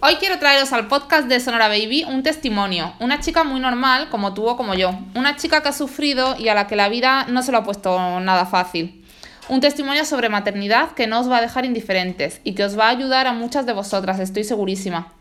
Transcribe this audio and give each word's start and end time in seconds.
Hoy 0.00 0.14
quiero 0.20 0.38
traeros 0.38 0.72
al 0.72 0.86
podcast 0.86 1.26
de 1.26 1.40
Sonora 1.40 1.66
Baby 1.66 2.04
un 2.04 2.22
testimonio, 2.22 2.94
una 3.00 3.18
chica 3.18 3.42
muy 3.42 3.58
normal 3.58 4.08
como 4.10 4.32
tú 4.32 4.46
o 4.46 4.56
como 4.56 4.74
yo, 4.74 4.96
una 5.16 5.34
chica 5.34 5.60
que 5.60 5.70
ha 5.70 5.72
sufrido 5.72 6.36
y 6.38 6.46
a 6.46 6.54
la 6.54 6.68
que 6.68 6.76
la 6.76 6.88
vida 6.88 7.26
no 7.28 7.42
se 7.42 7.50
lo 7.50 7.58
ha 7.58 7.64
puesto 7.64 8.20
nada 8.20 8.46
fácil. 8.46 9.04
Un 9.48 9.60
testimonio 9.60 10.04
sobre 10.04 10.28
maternidad 10.28 10.92
que 10.92 11.08
no 11.08 11.18
os 11.18 11.28
va 11.28 11.38
a 11.38 11.40
dejar 11.40 11.64
indiferentes 11.64 12.40
y 12.44 12.52
que 12.54 12.62
os 12.62 12.78
va 12.78 12.86
a 12.86 12.90
ayudar 12.90 13.26
a 13.26 13.32
muchas 13.32 13.66
de 13.66 13.72
vosotras, 13.72 14.20
estoy 14.20 14.44
segurísima. 14.44 15.12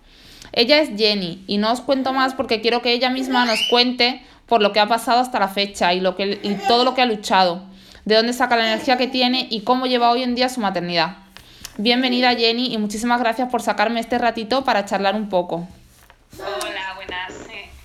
Ella 0.51 0.77
es 0.77 0.89
Jenny 0.95 1.43
y 1.47 1.57
no 1.57 1.71
os 1.71 1.81
cuento 1.81 2.13
más 2.13 2.35
porque 2.35 2.61
quiero 2.61 2.83
que 2.83 2.93
ella 2.93 3.09
misma 3.09 3.45
nos 3.45 3.59
cuente 3.71 4.21
por 4.45 4.61
lo 4.61 4.73
que 4.73 4.79
ha 4.79 4.87
pasado 4.87 5.21
hasta 5.21 5.39
la 5.39 5.47
fecha 5.47 5.95
y, 5.95 6.01
lo 6.01 6.15
que, 6.15 6.39
y 6.43 6.53
todo 6.67 6.83
lo 6.83 6.93
que 6.93 7.01
ha 7.01 7.07
luchado, 7.07 7.63
de 8.05 8.13
dónde 8.13 8.31
saca 8.31 8.55
la 8.55 8.71
energía 8.71 8.97
que 8.97 9.07
tiene 9.07 9.47
y 9.49 9.61
cómo 9.61 9.87
lleva 9.87 10.11
hoy 10.11 10.21
en 10.21 10.35
día 10.35 10.49
su 10.49 10.59
maternidad. 10.61 11.26
Bienvenida 11.79 12.33
Jenny 12.35 12.73
y 12.73 12.77
muchísimas 12.79 13.19
gracias 13.19 13.49
por 13.49 13.61
sacarme 13.61 13.99
este 13.99 14.17
ratito 14.17 14.63
para 14.63 14.85
charlar 14.85 15.13
un 15.13 15.29
poco. 15.29 15.67
Hola, 16.39 16.93
buenas. 16.95 17.33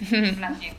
Gracias. 0.39 0.77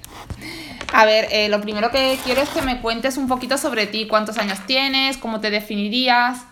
A 0.91 1.05
ver, 1.05 1.27
eh, 1.31 1.47
lo 1.47 1.61
primero 1.61 1.91
que 1.91 2.17
quiero 2.23 2.41
es 2.41 2.49
que 2.49 2.63
me 2.63 2.81
cuentes 2.81 3.17
un 3.17 3.27
poquito 3.27 3.59
sobre 3.59 3.85
ti, 3.85 4.07
cuántos 4.07 4.39
años 4.39 4.65
tienes, 4.65 5.17
cómo 5.17 5.39
te 5.41 5.51
definirías. 5.51 6.43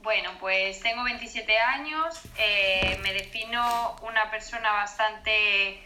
Bueno, 0.00 0.30
pues 0.40 0.80
tengo 0.80 1.04
27 1.04 1.56
años, 1.58 2.20
eh, 2.38 2.98
me 3.02 3.12
defino 3.12 3.96
una 4.02 4.30
persona 4.30 4.72
bastante 4.72 5.80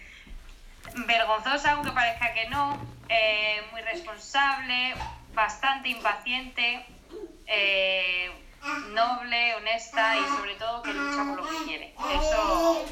vergonzosa, 1.07 1.73
aunque 1.73 1.93
parezca 1.93 2.33
que 2.33 2.49
no, 2.49 2.79
eh, 3.09 3.63
muy 3.73 3.83
responsable, 3.83 4.95
bastante 5.35 5.91
impaciente, 5.91 6.85
eh, 7.47 8.31
noble, 8.95 9.55
honesta 9.55 10.17
y 10.17 10.37
sobre 10.37 10.55
todo 10.55 10.83
que 10.83 10.93
lucha 10.93 11.25
por 11.25 11.43
lo 11.43 11.49
que 11.49 11.65
quiere. 11.65 11.95
Eso 12.15 12.85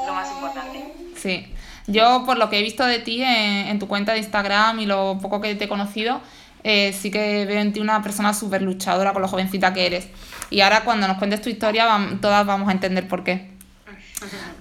es 0.00 0.06
lo 0.06 0.14
más 0.14 0.30
importante. 0.30 0.92
Sí, 1.16 1.54
yo 1.86 2.24
por 2.26 2.38
lo 2.38 2.50
que 2.50 2.58
he 2.58 2.62
visto 2.62 2.84
de 2.84 2.98
ti 2.98 3.22
en, 3.22 3.78
tu 3.78 3.88
cuenta 3.88 4.12
de 4.12 4.18
Instagram 4.18 4.80
y 4.80 4.86
lo 4.86 5.18
poco 5.20 5.40
que 5.40 5.54
te 5.54 5.64
he 5.64 5.68
conocido, 5.68 6.20
eh, 6.64 6.92
sí 6.92 7.10
que 7.10 7.46
veo 7.46 7.60
en 7.60 7.72
ti 7.72 7.80
una 7.80 8.02
persona 8.02 8.34
súper 8.34 8.62
luchadora 8.62 9.12
con 9.12 9.22
lo 9.22 9.28
jovencita 9.28 9.72
que 9.72 9.86
eres. 9.86 10.08
Y 10.50 10.60
ahora 10.60 10.84
cuando 10.84 11.06
nos 11.08 11.18
cuentes 11.18 11.42
tu 11.42 11.48
historia, 11.48 11.86
todas 12.20 12.44
vamos 12.46 12.68
a 12.68 12.72
entender 12.72 13.06
por 13.08 13.24
qué. 13.24 13.56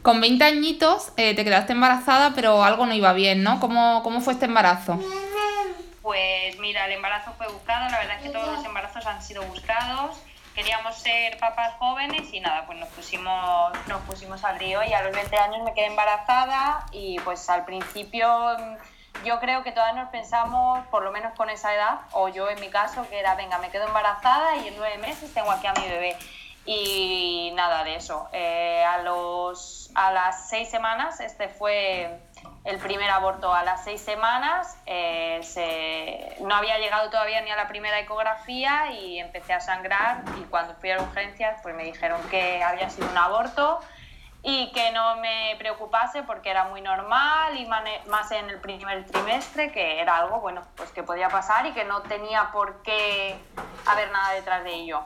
Con 0.02 0.22
20 0.22 0.44
añitos 0.44 1.12
eh, 1.18 1.34
te 1.34 1.44
quedaste 1.44 1.74
embarazada, 1.74 2.34
pero 2.36 2.64
algo 2.64 2.86
no 2.86 2.94
iba 2.94 3.14
bien, 3.14 3.42
¿no? 3.42 3.60
¿Cómo, 3.60 4.04
cómo 4.04 4.22
fue 4.22 4.34
este 4.34 4.46
embarazo? 4.46 5.00
Pues 6.06 6.60
mira, 6.60 6.86
el 6.86 6.92
embarazo 6.92 7.34
fue 7.34 7.48
buscado, 7.48 7.90
la 7.90 7.98
verdad 7.98 8.18
es 8.18 8.22
que 8.22 8.30
todos 8.30 8.48
los 8.48 8.64
embarazos 8.64 9.04
han 9.08 9.24
sido 9.24 9.42
buscados. 9.42 10.22
Queríamos 10.54 10.96
ser 11.00 11.40
papás 11.40 11.74
jóvenes 11.80 12.32
y 12.32 12.42
nada, 12.42 12.68
pues 12.68 12.78
nos 12.78 12.90
pusimos, 12.90 13.74
nos 13.88 14.04
pusimos 14.04 14.44
al 14.44 14.60
río 14.60 14.84
y 14.84 14.94
a 14.94 15.02
los 15.02 15.16
20 15.16 15.36
años 15.36 15.64
me 15.64 15.74
quedé 15.74 15.88
embarazada 15.88 16.86
y 16.92 17.18
pues 17.22 17.50
al 17.50 17.66
principio 17.66 18.28
mm, 18.30 19.26
yo 19.26 19.40
creo 19.40 19.64
que 19.64 19.72
todas 19.72 19.96
nos 19.96 20.10
pensamos, 20.10 20.86
por 20.92 21.02
lo 21.02 21.12
menos 21.12 21.34
con 21.34 21.50
esa 21.50 21.74
edad, 21.74 22.02
o 22.12 22.28
yo 22.28 22.52
en 22.52 22.60
mi 22.60 22.70
caso, 22.70 23.10
que 23.10 23.18
era, 23.18 23.34
venga, 23.34 23.58
me 23.58 23.72
quedo 23.72 23.88
embarazada 23.88 24.58
y 24.58 24.68
en 24.68 24.78
nueve 24.78 25.00
meses 25.00 25.34
tengo 25.34 25.50
aquí 25.50 25.66
a 25.66 25.74
mi 25.74 25.88
bebé. 25.88 26.16
Y 26.68 27.52
nada 27.56 27.84
de 27.84 27.96
eso. 27.96 28.30
Eh, 28.32 28.84
a, 28.84 29.00
los, 29.00 29.90
a 29.96 30.12
las 30.12 30.50
seis 30.50 30.70
semanas, 30.70 31.20
este 31.20 31.50
fue 31.50 32.20
el 32.64 32.78
primer 32.80 33.10
aborto 33.12 33.54
a 33.54 33.64
las 33.64 33.84
seis 33.84 34.02
semanas, 34.02 34.78
eh, 34.86 35.40
se- 35.44 36.36
no 36.44 36.56
había 36.56 36.78
llegado 36.80 37.10
todavía 37.10 37.42
ni 37.42 37.52
a 37.52 37.56
la 37.56 37.68
primera 37.68 38.00
ecografía 38.00 38.92
y 38.92 39.20
empecé 39.20 39.54
a 39.54 39.60
sangrar 39.60 40.24
y 40.40 40.44
cuando 40.46 40.74
fui 40.76 40.92
a 40.92 41.02
urgencias 41.02 41.60
pues 41.62 41.76
me 41.76 41.84
dijeron 41.84 42.22
que 42.30 42.64
había 42.64 42.90
sido 42.90 43.08
un 43.10 43.18
aborto 43.18 43.80
y 44.48 44.72
que 44.74 44.92
no 44.92 45.16
me 45.18 45.56
preocupase 45.58 46.22
porque 46.24 46.52
era 46.52 46.66
muy 46.66 46.82
normal 46.82 47.58
y 47.58 47.66
más 47.66 48.32
en 48.32 48.50
el 48.50 48.60
primer 48.60 49.06
trimestre, 49.08 49.72
que 49.72 50.00
era 50.00 50.18
algo 50.18 50.40
bueno 50.40 50.62
pues 50.76 50.92
que 50.92 51.02
podía 51.04 51.30
pasar 51.30 51.66
y 51.66 51.74
que 51.74 51.84
no 51.84 52.02
tenía 52.04 52.52
por 52.52 52.84
qué 52.84 53.36
haber 53.88 54.12
nada 54.12 54.34
detrás 54.34 54.64
de 54.64 54.74
ello. 54.74 55.02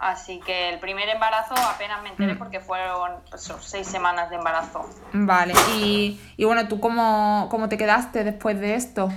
Así 0.00 0.40
que 0.40 0.70
el 0.70 0.80
primer 0.80 1.08
embarazo 1.10 1.54
apenas 1.54 2.02
me 2.02 2.08
enteré 2.08 2.34
Mm. 2.34 2.38
porque 2.38 2.60
fueron 2.60 3.20
pues, 3.28 3.42
eso, 3.44 3.60
seis 3.60 3.86
semanas 3.86 4.30
de 4.30 4.36
embarazo. 4.36 4.88
Vale, 5.12 5.52
y, 5.76 6.18
y 6.38 6.44
bueno, 6.46 6.66
¿tú 6.68 6.80
cómo, 6.80 7.48
cómo 7.50 7.68
te 7.68 7.76
quedaste 7.76 8.24
después 8.24 8.58
de 8.60 8.76
esto? 8.76 9.10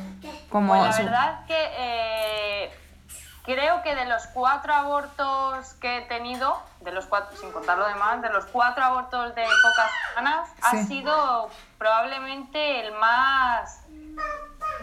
Como 0.49 0.73
Pues 0.73 0.83
la 0.83 0.91
su- 0.93 1.03
verdad 1.05 1.45
que 1.47 1.55
eh, 1.77 2.71
creo 3.45 3.81
que 3.81 3.95
de 3.95 4.05
los 4.05 4.27
cuatro 4.27 4.73
abortos 4.73 5.73
que 5.75 5.99
he 5.99 6.01
tenido, 6.01 6.61
de 6.81 6.91
los 6.91 7.05
cuatro, 7.05 7.37
sin 7.37 7.51
contar 7.53 7.77
lo 7.77 7.87
demás, 7.87 8.21
de 8.21 8.29
los 8.29 8.45
cuatro 8.47 8.83
abortos 8.83 9.33
de 9.35 9.43
pocas 9.43 9.91
semanas, 10.09 10.49
Sí. 10.69 10.77
ha 10.79 10.83
sido 10.83 11.49
probablemente 11.77 12.85
el 12.85 12.93
más 12.95 13.82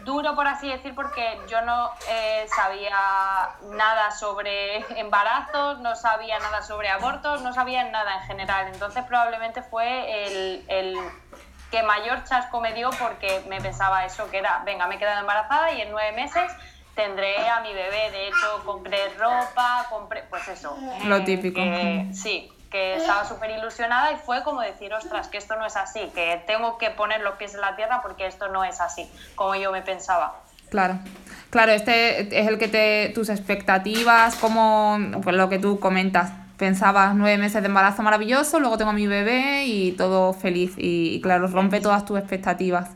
duro, 0.05 0.35
por 0.35 0.47
así 0.47 0.69
decir, 0.69 0.95
porque 0.95 1.39
yo 1.49 1.61
no 1.63 1.91
eh, 2.09 2.47
sabía 2.55 3.51
nada 3.73 4.11
sobre 4.11 4.79
embarazos, 5.01 5.81
no 5.81 5.95
sabía 5.97 6.39
nada 6.39 6.63
sobre 6.63 6.89
abortos, 6.89 7.43
no 7.43 7.53
sabía 7.53 7.85
nada 7.85 8.15
en 8.17 8.23
general. 8.23 8.69
Entonces 8.73 9.05
probablemente 9.05 9.63
fue 9.63 10.27
el, 10.27 10.65
el 10.69 10.97
que 11.71 11.83
mayor 11.83 12.25
chasco 12.25 12.61
me 12.61 12.73
dio 12.73 12.91
porque 12.99 13.43
me 13.49 13.61
pensaba 13.61 14.05
eso, 14.05 14.31
que 14.31 14.39
era, 14.39 14.63
venga, 14.65 14.87
me 14.87 14.97
he 14.97 14.99
quedado 14.99 15.21
embarazada 15.21 15.73
y 15.73 15.81
en 15.83 15.91
nueve 15.91 16.13
meses 16.13 16.51
tendré 16.95 17.49
a 17.49 17.61
mi 17.61 17.73
bebé. 17.73 18.11
De 18.11 18.29
hecho, 18.29 18.63
compré 18.65 19.09
ropa, 19.19 19.87
compré, 19.91 20.23
pues 20.25 20.49
eso. 20.49 20.77
Lo 21.05 21.17
eh, 21.17 21.21
típico. 21.21 21.61
que- 21.61 22.09
sí, 22.13 22.53
que 22.71 22.97
estaba 22.97 23.27
súper 23.27 23.51
ilusionada 23.51 24.13
y 24.13 24.17
fue 24.17 24.43
como 24.43 24.61
decir, 24.61 24.93
ostras, 24.95 25.29
que 25.29 25.39
esto 25.39 25.57
no 25.57 25.67
es 25.67 25.77
así, 25.77 26.01
que 26.15 26.43
tengo 26.47 26.79
que 26.79 26.91
poner 26.91 27.21
los 27.21 27.35
pies 27.35 27.55
en 27.55 27.61
la 27.61 27.75
tierra 27.77 28.01
porque 28.03 28.27
esto 28.27 28.49
no 28.49 28.65
es 28.65 28.81
así, 28.81 29.11
como 29.35 29.55
yo 29.57 29.73
me 29.73 29.83
pensaba. 29.83 30.37
Claro, 30.71 30.99
claro, 31.51 31.73
este 31.73 32.39
es 32.39 32.47
el 32.47 32.59
que 32.59 32.69
te, 32.69 33.11
tus 33.13 33.29
expectativas, 33.29 34.37
como 34.37 34.99
pues 35.23 35.35
lo 35.35 35.49
que 35.49 35.59
tú 35.59 35.81
comentas. 35.81 36.33
Pensabas 36.57 37.15
nueve 37.15 37.39
meses 37.39 37.63
de 37.63 37.69
embarazo 37.69 38.03
maravilloso, 38.03 38.61
luego 38.61 38.77
tengo 38.77 38.91
a 38.91 38.95
mi 38.95 39.07
bebé 39.07 39.65
y 39.65 39.93
todo 39.93 40.35
feliz. 40.35 40.75
Y, 40.77 41.15
y 41.15 41.21
claro, 41.23 41.47
rompe 41.47 41.81
todas 41.81 42.05
tus 42.05 42.19
expectativas. 42.19 42.91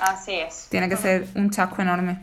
Así 0.00 0.32
es. 0.32 0.68
Tiene 0.70 0.88
que 0.88 0.96
ser 0.96 1.28
un 1.34 1.50
chasco 1.50 1.82
enorme. 1.82 2.18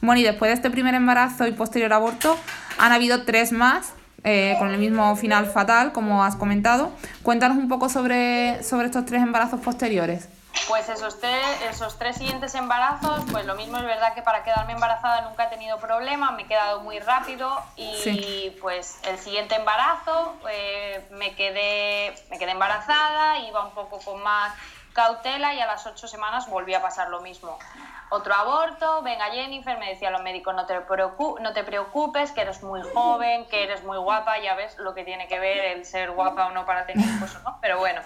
Bueno, 0.00 0.20
y 0.20 0.24
después 0.24 0.48
de 0.48 0.54
este 0.54 0.70
primer 0.70 0.94
embarazo 0.94 1.46
y 1.48 1.52
posterior 1.52 1.92
aborto, 1.92 2.38
han 2.78 2.92
habido 2.92 3.24
tres 3.24 3.50
más 3.50 3.92
eh, 4.24 4.56
con 4.58 4.70
el 4.70 4.78
mismo 4.78 5.14
final 5.16 5.46
fatal, 5.46 5.92
como 5.92 6.24
has 6.24 6.36
comentado. 6.36 6.90
Cuéntanos 7.22 7.56
un 7.56 7.68
poco 7.68 7.88
sobre, 7.88 8.62
sobre 8.62 8.86
estos 8.86 9.04
tres 9.06 9.22
embarazos 9.22 9.60
posteriores. 9.60 10.28
Pues 10.66 10.88
esos 10.88 11.20
tres, 11.20 11.40
esos 11.70 11.98
tres 11.98 12.16
siguientes 12.16 12.54
embarazos, 12.56 13.22
pues 13.30 13.46
lo 13.46 13.54
mismo 13.54 13.76
es 13.76 13.84
verdad 13.84 14.12
que 14.14 14.22
para 14.22 14.42
quedarme 14.42 14.72
embarazada 14.72 15.20
nunca 15.22 15.44
he 15.44 15.48
tenido 15.48 15.78
problema, 15.78 16.32
me 16.32 16.42
he 16.42 16.46
quedado 16.46 16.80
muy 16.80 16.98
rápido 16.98 17.56
y 17.76 17.94
Sí. 18.02 18.56
pues 18.60 18.98
el 19.04 19.18
siguiente 19.18 19.54
embarazo 19.54 20.34
eh, 20.50 21.06
me, 21.12 21.34
quedé, 21.36 22.12
me 22.30 22.38
quedé 22.38 22.50
embarazada, 22.52 23.38
iba 23.38 23.64
un 23.64 23.72
poco 23.72 23.98
con 24.00 24.20
más 24.22 24.52
cautela 24.94 25.54
y 25.54 25.60
a 25.60 25.66
las 25.66 25.86
ocho 25.86 26.08
semanas 26.08 26.48
volví 26.48 26.74
a 26.74 26.82
pasar 26.82 27.08
lo 27.08 27.20
mismo. 27.20 27.56
Otro 28.10 28.34
aborto, 28.34 29.02
venga 29.02 29.26
Jennifer, 29.26 29.78
me 29.78 29.90
decían 29.90 30.12
los 30.14 30.22
médicos, 30.22 30.54
no 30.54 30.64
te, 30.64 30.74
no 30.74 31.52
te 31.52 31.62
preocupes, 31.62 32.32
que 32.32 32.40
eres 32.40 32.62
muy 32.62 32.80
joven, 32.94 33.46
que 33.46 33.64
eres 33.64 33.84
muy 33.84 33.98
guapa, 33.98 34.38
ya 34.38 34.54
ves 34.54 34.78
lo 34.78 34.94
que 34.94 35.04
tiene 35.04 35.28
que 35.28 35.38
ver 35.38 35.76
el 35.76 35.84
ser 35.84 36.12
guapa 36.12 36.46
o 36.46 36.52
no 36.52 36.64
para 36.64 36.86
tener 36.86 37.06
hijos 37.06 37.36
o 37.36 37.40
no, 37.40 37.58
pero 37.60 37.78
bueno. 37.78 38.00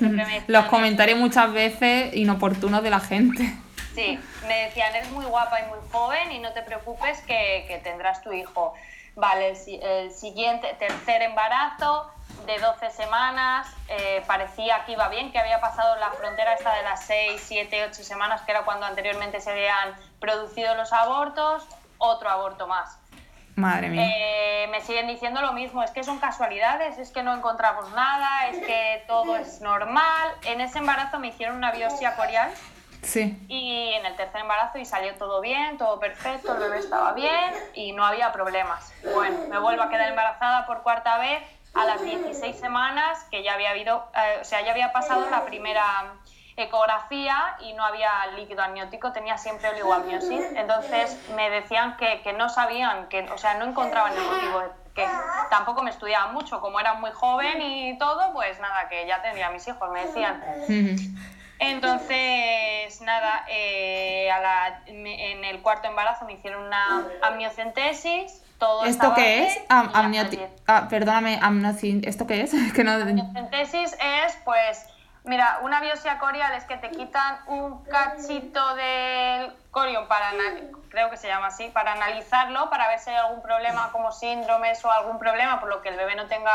me 0.00 0.42
Los 0.46 0.66
comentarios 0.66 1.18
muchas 1.18 1.50
veces 1.52 2.14
inoportunos 2.14 2.82
de 2.82 2.90
la 2.90 3.00
gente. 3.00 3.42
Sí, 3.94 4.20
me 4.46 4.64
decían, 4.64 4.94
eres 4.94 5.10
muy 5.10 5.24
guapa 5.24 5.60
y 5.60 5.66
muy 5.66 5.78
joven 5.90 6.30
y 6.30 6.38
no 6.40 6.52
te 6.52 6.62
preocupes 6.62 7.20
que, 7.22 7.64
que 7.66 7.78
tendrás 7.78 8.22
tu 8.22 8.32
hijo. 8.32 8.74
Vale, 9.20 9.48
el, 9.50 9.56
si- 9.56 9.80
el 9.82 10.12
siguiente, 10.12 10.74
tercer 10.78 11.22
embarazo 11.22 12.08
de 12.46 12.56
12 12.58 12.90
semanas, 12.90 13.66
eh, 13.88 14.22
parecía 14.28 14.84
que 14.84 14.92
iba 14.92 15.08
bien, 15.08 15.32
que 15.32 15.38
había 15.40 15.60
pasado 15.60 15.96
la 15.96 16.10
frontera 16.12 16.54
esta 16.54 16.72
de 16.74 16.82
las 16.84 17.04
6, 17.06 17.42
7, 17.44 17.84
8 17.90 18.04
semanas, 18.04 18.42
que 18.42 18.52
era 18.52 18.62
cuando 18.62 18.86
anteriormente 18.86 19.40
se 19.40 19.50
habían 19.50 19.96
producido 20.20 20.74
los 20.76 20.92
abortos, 20.92 21.66
otro 21.98 22.30
aborto 22.30 22.68
más. 22.68 22.96
Madre 23.56 23.88
mía. 23.88 24.04
Eh, 24.06 24.68
me 24.70 24.80
siguen 24.82 25.08
diciendo 25.08 25.40
lo 25.42 25.52
mismo, 25.52 25.82
es 25.82 25.90
que 25.90 26.04
son 26.04 26.20
casualidades, 26.20 26.96
es 26.98 27.10
que 27.10 27.24
no 27.24 27.34
encontramos 27.34 27.90
nada, 27.90 28.46
es 28.50 28.64
que 28.64 29.02
todo 29.08 29.34
es 29.36 29.60
normal. 29.60 30.30
En 30.44 30.60
ese 30.60 30.78
embarazo 30.78 31.18
me 31.18 31.26
hicieron 31.28 31.56
una 31.56 31.72
biopsia 31.72 32.14
corial 32.14 32.50
Sí. 33.02 33.38
y 33.48 33.92
en 33.94 34.04
el 34.04 34.16
tercer 34.16 34.40
embarazo 34.40 34.78
y 34.78 34.84
salió 34.84 35.14
todo 35.14 35.40
bien, 35.40 35.78
todo 35.78 35.98
perfecto, 35.98 36.54
el 36.54 36.60
bebé 36.60 36.78
estaba 36.78 37.12
bien 37.12 37.54
y 37.74 37.92
no 37.92 38.04
había 38.04 38.32
problemas. 38.32 38.92
Bueno, 39.14 39.38
me 39.48 39.58
vuelvo 39.58 39.82
a 39.82 39.88
quedar 39.88 40.10
embarazada 40.10 40.66
por 40.66 40.82
cuarta 40.82 41.18
vez 41.18 41.42
a 41.74 41.84
las 41.84 42.02
16 42.02 42.58
semanas 42.58 43.24
que 43.30 43.42
ya 43.42 43.54
había 43.54 43.70
habido, 43.70 44.04
eh, 44.14 44.38
o 44.40 44.44
sea, 44.44 44.62
ya 44.62 44.72
había 44.72 44.92
pasado 44.92 45.28
la 45.30 45.44
primera 45.44 46.14
ecografía 46.56 47.56
y 47.60 47.72
no 47.74 47.84
había 47.84 48.10
líquido 48.36 48.62
amniótico, 48.62 49.12
tenía 49.12 49.38
siempre 49.38 49.68
oligoamniosis. 49.70 50.44
Entonces 50.56 51.16
me 51.36 51.50
decían 51.50 51.96
que, 51.96 52.20
que 52.22 52.32
no 52.32 52.48
sabían, 52.48 53.08
que, 53.08 53.22
o 53.30 53.38
sea, 53.38 53.54
no 53.54 53.64
encontraban 53.64 54.12
el 54.12 54.22
motivo 54.24 54.62
que 54.94 55.06
tampoco 55.48 55.82
me 55.84 55.90
estudiaba 55.90 56.32
mucho, 56.32 56.60
como 56.60 56.80
era 56.80 56.94
muy 56.94 57.12
joven 57.12 57.62
y 57.62 57.96
todo, 57.98 58.32
pues 58.32 58.58
nada, 58.58 58.88
que 58.88 59.06
ya 59.06 59.22
tendría 59.22 59.50
mis 59.50 59.66
hijos, 59.68 59.88
me 59.92 60.04
decían. 60.04 60.42
Entonces, 61.58 63.00
nada, 63.00 63.44
eh, 63.48 64.30
en 64.86 65.44
el 65.44 65.60
cuarto 65.62 65.88
embarazo 65.88 66.24
me 66.24 66.34
hicieron 66.34 66.64
una 66.64 67.06
amniocentesis. 67.22 68.42
Todo 68.58 68.84
¿Esto 68.84 69.14
qué 69.14 69.44
es? 69.44 69.60
ah, 69.68 70.86
perdóname, 70.90 71.40
¿esto 72.04 72.26
qué 72.26 72.42
es? 72.42 72.52
que 72.74 72.84
no... 72.84 72.92
Amniocentesis 72.92 73.96
es, 74.00 74.36
pues, 74.44 74.84
mira, 75.24 75.60
una 75.62 75.80
biopsia 75.80 76.18
corial 76.18 76.52
es 76.54 76.64
que 76.64 76.76
te 76.76 76.90
quitan 76.90 77.38
un 77.46 77.84
cachito 77.84 78.74
del 78.74 79.52
corion 79.70 80.08
para, 80.08 80.32
creo 80.88 81.10
que 81.10 81.16
se 81.16 81.28
llama 81.28 81.48
así, 81.48 81.68
para 81.68 81.92
analizarlo, 81.92 82.68
para 82.70 82.88
ver 82.88 82.98
si 82.98 83.10
hay 83.10 83.16
algún 83.16 83.42
problema 83.42 83.92
como 83.92 84.10
síndromes 84.10 84.84
o 84.84 84.90
algún 84.90 85.18
problema 85.18 85.60
por 85.60 85.68
lo 85.68 85.80
que 85.80 85.90
el 85.90 85.96
bebé 85.96 86.16
no 86.16 86.26
tenga, 86.26 86.50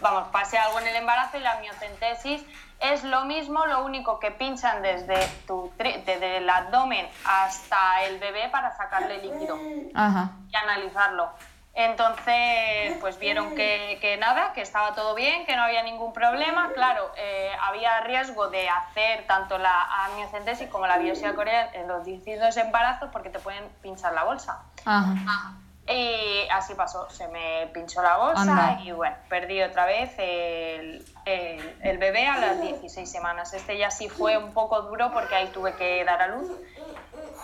vamos, 0.00 0.28
pase 0.28 0.58
algo 0.58 0.80
en 0.80 0.88
el 0.88 0.96
embarazo 0.96 1.38
y 1.38 1.40
la 1.40 1.52
amniocentesis 1.52 2.44
es 2.80 3.04
lo 3.04 3.24
mismo, 3.24 3.64
lo 3.66 3.84
único 3.84 4.18
que 4.18 4.30
pinchan 4.30 4.82
desde, 4.82 5.26
tu 5.46 5.72
desde 5.78 6.38
el 6.38 6.50
abdomen 6.50 7.06
hasta 7.24 8.04
el 8.04 8.18
bebé 8.18 8.48
para 8.50 8.76
sacarle 8.76 9.18
líquido 9.22 9.56
y 9.56 10.56
analizarlo. 10.56 11.30
Entonces, 11.76 12.96
pues 13.00 13.18
vieron 13.18 13.56
que, 13.56 14.16
nada, 14.20 14.52
que 14.52 14.60
estaba 14.60 14.94
todo 14.94 15.14
bien, 15.14 15.44
que 15.44 15.56
no 15.56 15.62
había 15.62 15.82
ningún 15.82 16.12
problema. 16.12 16.70
Claro, 16.72 17.10
eh, 17.16 17.50
había 17.60 18.00
riesgo 18.02 18.48
de 18.48 18.68
hacer 18.68 19.26
tanto 19.26 19.58
la 19.58 19.82
amniocentesis 20.04 20.68
como 20.68 20.86
la 20.86 20.98
biopsia 20.98 21.34
coreana 21.34 21.70
en 21.72 21.88
los 21.88 22.04
distintos 22.04 22.56
embarazos 22.58 23.10
porque 23.10 23.30
te 23.30 23.40
pueden 23.40 23.68
pinchar 23.82 24.12
la 24.12 24.22
bolsa. 24.22 24.62
Ajá. 24.84 25.54
Y 25.86 26.48
así 26.50 26.74
pasó, 26.74 27.10
se 27.10 27.28
me 27.28 27.68
pinchó 27.74 28.02
la 28.02 28.16
bolsa 28.16 28.78
y 28.82 28.92
bueno, 28.92 29.16
perdí 29.28 29.60
otra 29.60 29.84
vez 29.84 30.14
el, 30.16 31.04
el, 31.26 31.98
bebé 31.98 32.26
a 32.26 32.38
las 32.38 32.62
16 32.62 33.10
semanas. 33.10 33.52
Este 33.52 33.76
ya 33.76 33.90
sí 33.90 34.08
fue 34.08 34.38
un 34.38 34.54
poco 34.54 34.80
duro 34.82 35.12
porque 35.12 35.34
ahí 35.34 35.48
tuve 35.48 35.74
que 35.74 36.02
dar 36.04 36.22
a 36.22 36.28
luz. 36.28 36.50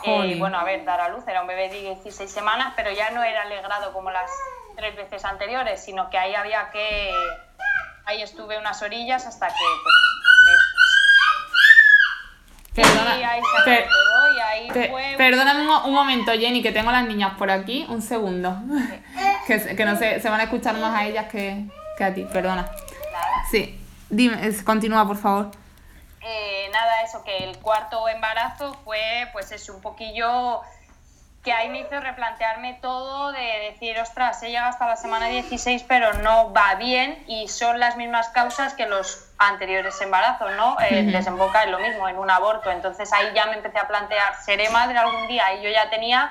Y 0.05 0.39
bueno, 0.39 0.59
a 0.59 0.65
ver, 0.65 0.85
dar 0.87 1.03
a 1.03 1.11
luz, 1.11 1.29
era 1.29 1.43
un 1.43 1.49
bebé 1.49 1.69
de 1.69 1.81
16 1.81 2.31
semanas, 2.31 2.73
pero 2.77 2.91
ya 2.91 3.11
no 3.11 3.23
era 3.23 3.43
alegrado 3.43 3.93
como 3.93 4.11
las 4.11 4.31
tres 4.75 4.97
veces 4.97 5.25
anteriores, 5.27 5.83
sino 5.83 6.09
que 6.09 6.17
ahí 6.17 6.35
había 6.35 6.71
que... 6.71 7.13
Ahí 8.07 8.23
estuve 8.23 8.59
unas 8.59 8.81
orillas 8.81 9.27
hasta 9.27 9.49
que... 9.49 9.55
Pues, 12.75 13.91
Perdóname 15.17 15.61
un, 15.87 15.95
momento, 15.95 16.33
Jenny, 16.33 16.63
que 16.63 16.73
tengo 16.73 16.91
a 16.91 16.93
las 16.93 17.07
niñas 17.07 17.35
por 17.39 17.51
aquí. 17.51 17.87
Un 17.89 18.03
segundo. 18.03 18.57
que, 19.47 19.77
que 19.77 19.85
no 19.85 19.97
se, 19.97 20.21
se 20.21 20.29
van 20.29 20.41
a 20.41 20.45
escuchar 20.45 20.77
más 20.79 20.95
a 20.99 21.07
ellas 21.07 21.29
que, 21.29 21.65
que 21.97 22.05
a 22.05 22.15
ti. 22.15 22.27
Perdona. 22.33 22.71
Sí. 23.51 23.79
Dime, 24.09 24.37
continúa, 24.65 25.07
por 25.07 25.17
favor. 25.17 25.51
Eh, 26.23 26.69
nada, 26.73 27.03
eso, 27.03 27.25
que 27.25 27.45
el 27.45 27.59
cuarto 27.59 28.09
embarazo 28.09 28.75
fue, 28.85 29.29
pues 29.33 29.53
es 29.53 29.69
un 29.69 29.81
poquillo 29.81 30.61
que 31.43 31.53
ahí 31.53 31.71
me 31.71 31.81
hizo 31.81 31.99
replantearme 31.99 32.79
todo 32.83 33.33
de 33.33 33.71
decir, 33.71 33.99
ostras, 33.99 34.43
he 34.43 34.49
llegado 34.49 34.69
hasta 34.69 34.87
la 34.87 34.97
semana 34.97 35.27
16 35.27 35.85
pero 35.89 36.13
no 36.15 36.53
va 36.53 36.75
bien 36.75 37.23
y 37.27 37.49
son 37.49 37.81
las 37.81 37.97
mismas 37.97 38.29
causas 38.29 38.75
que 38.75 38.87
los 38.87 39.31
anteriores 39.39 39.99
embarazos, 40.03 40.53
¿no? 40.57 40.77
Eh, 40.81 41.05
desemboca 41.05 41.63
en 41.63 41.73
lo 41.73 41.79
mismo, 41.79 42.09
en 42.09 42.19
un 42.19 42.31
aborto. 42.31 42.71
Entonces 42.71 43.11
ahí 43.13 43.31
ya 43.35 43.47
me 43.47 43.55
empecé 43.55 43.79
a 43.79 43.89
plantear, 43.89 44.35
¿seré 44.45 44.69
madre 44.69 44.99
algún 44.99 45.27
día? 45.29 45.55
Y 45.55 45.63
yo 45.63 45.71
ya 45.71 45.89
tenía 45.89 46.31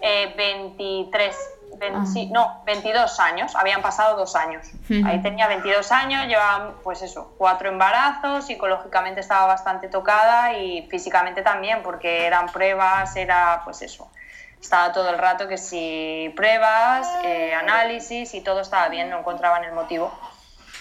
23, 0.00 1.36
eh, 1.80 1.92
ah. 1.94 2.04
no, 2.30 2.62
22 2.64 3.20
años, 3.20 3.54
habían 3.56 3.82
pasado 3.82 4.16
dos 4.16 4.34
años. 4.36 4.66
Ahí 5.04 5.20
tenía 5.22 5.48
22 5.48 5.90
años, 5.92 6.26
llevaba 6.26 6.74
pues 6.82 7.02
eso, 7.02 7.34
cuatro 7.38 7.68
embarazos, 7.68 8.46
psicológicamente 8.46 9.20
estaba 9.20 9.46
bastante 9.46 9.88
tocada 9.88 10.54
y 10.54 10.86
físicamente 10.88 11.42
también, 11.42 11.82
porque 11.82 12.26
eran 12.26 12.46
pruebas, 12.46 13.16
era 13.16 13.62
pues 13.64 13.82
eso. 13.82 14.10
Estaba 14.60 14.92
todo 14.92 15.10
el 15.10 15.18
rato 15.18 15.46
que 15.46 15.56
si 15.56 16.32
pruebas, 16.34 17.08
eh, 17.24 17.54
análisis 17.54 18.34
y 18.34 18.40
todo 18.40 18.60
estaba 18.60 18.88
bien, 18.88 19.08
no 19.08 19.18
encontraban 19.20 19.64
el 19.64 19.72
motivo. 19.72 20.12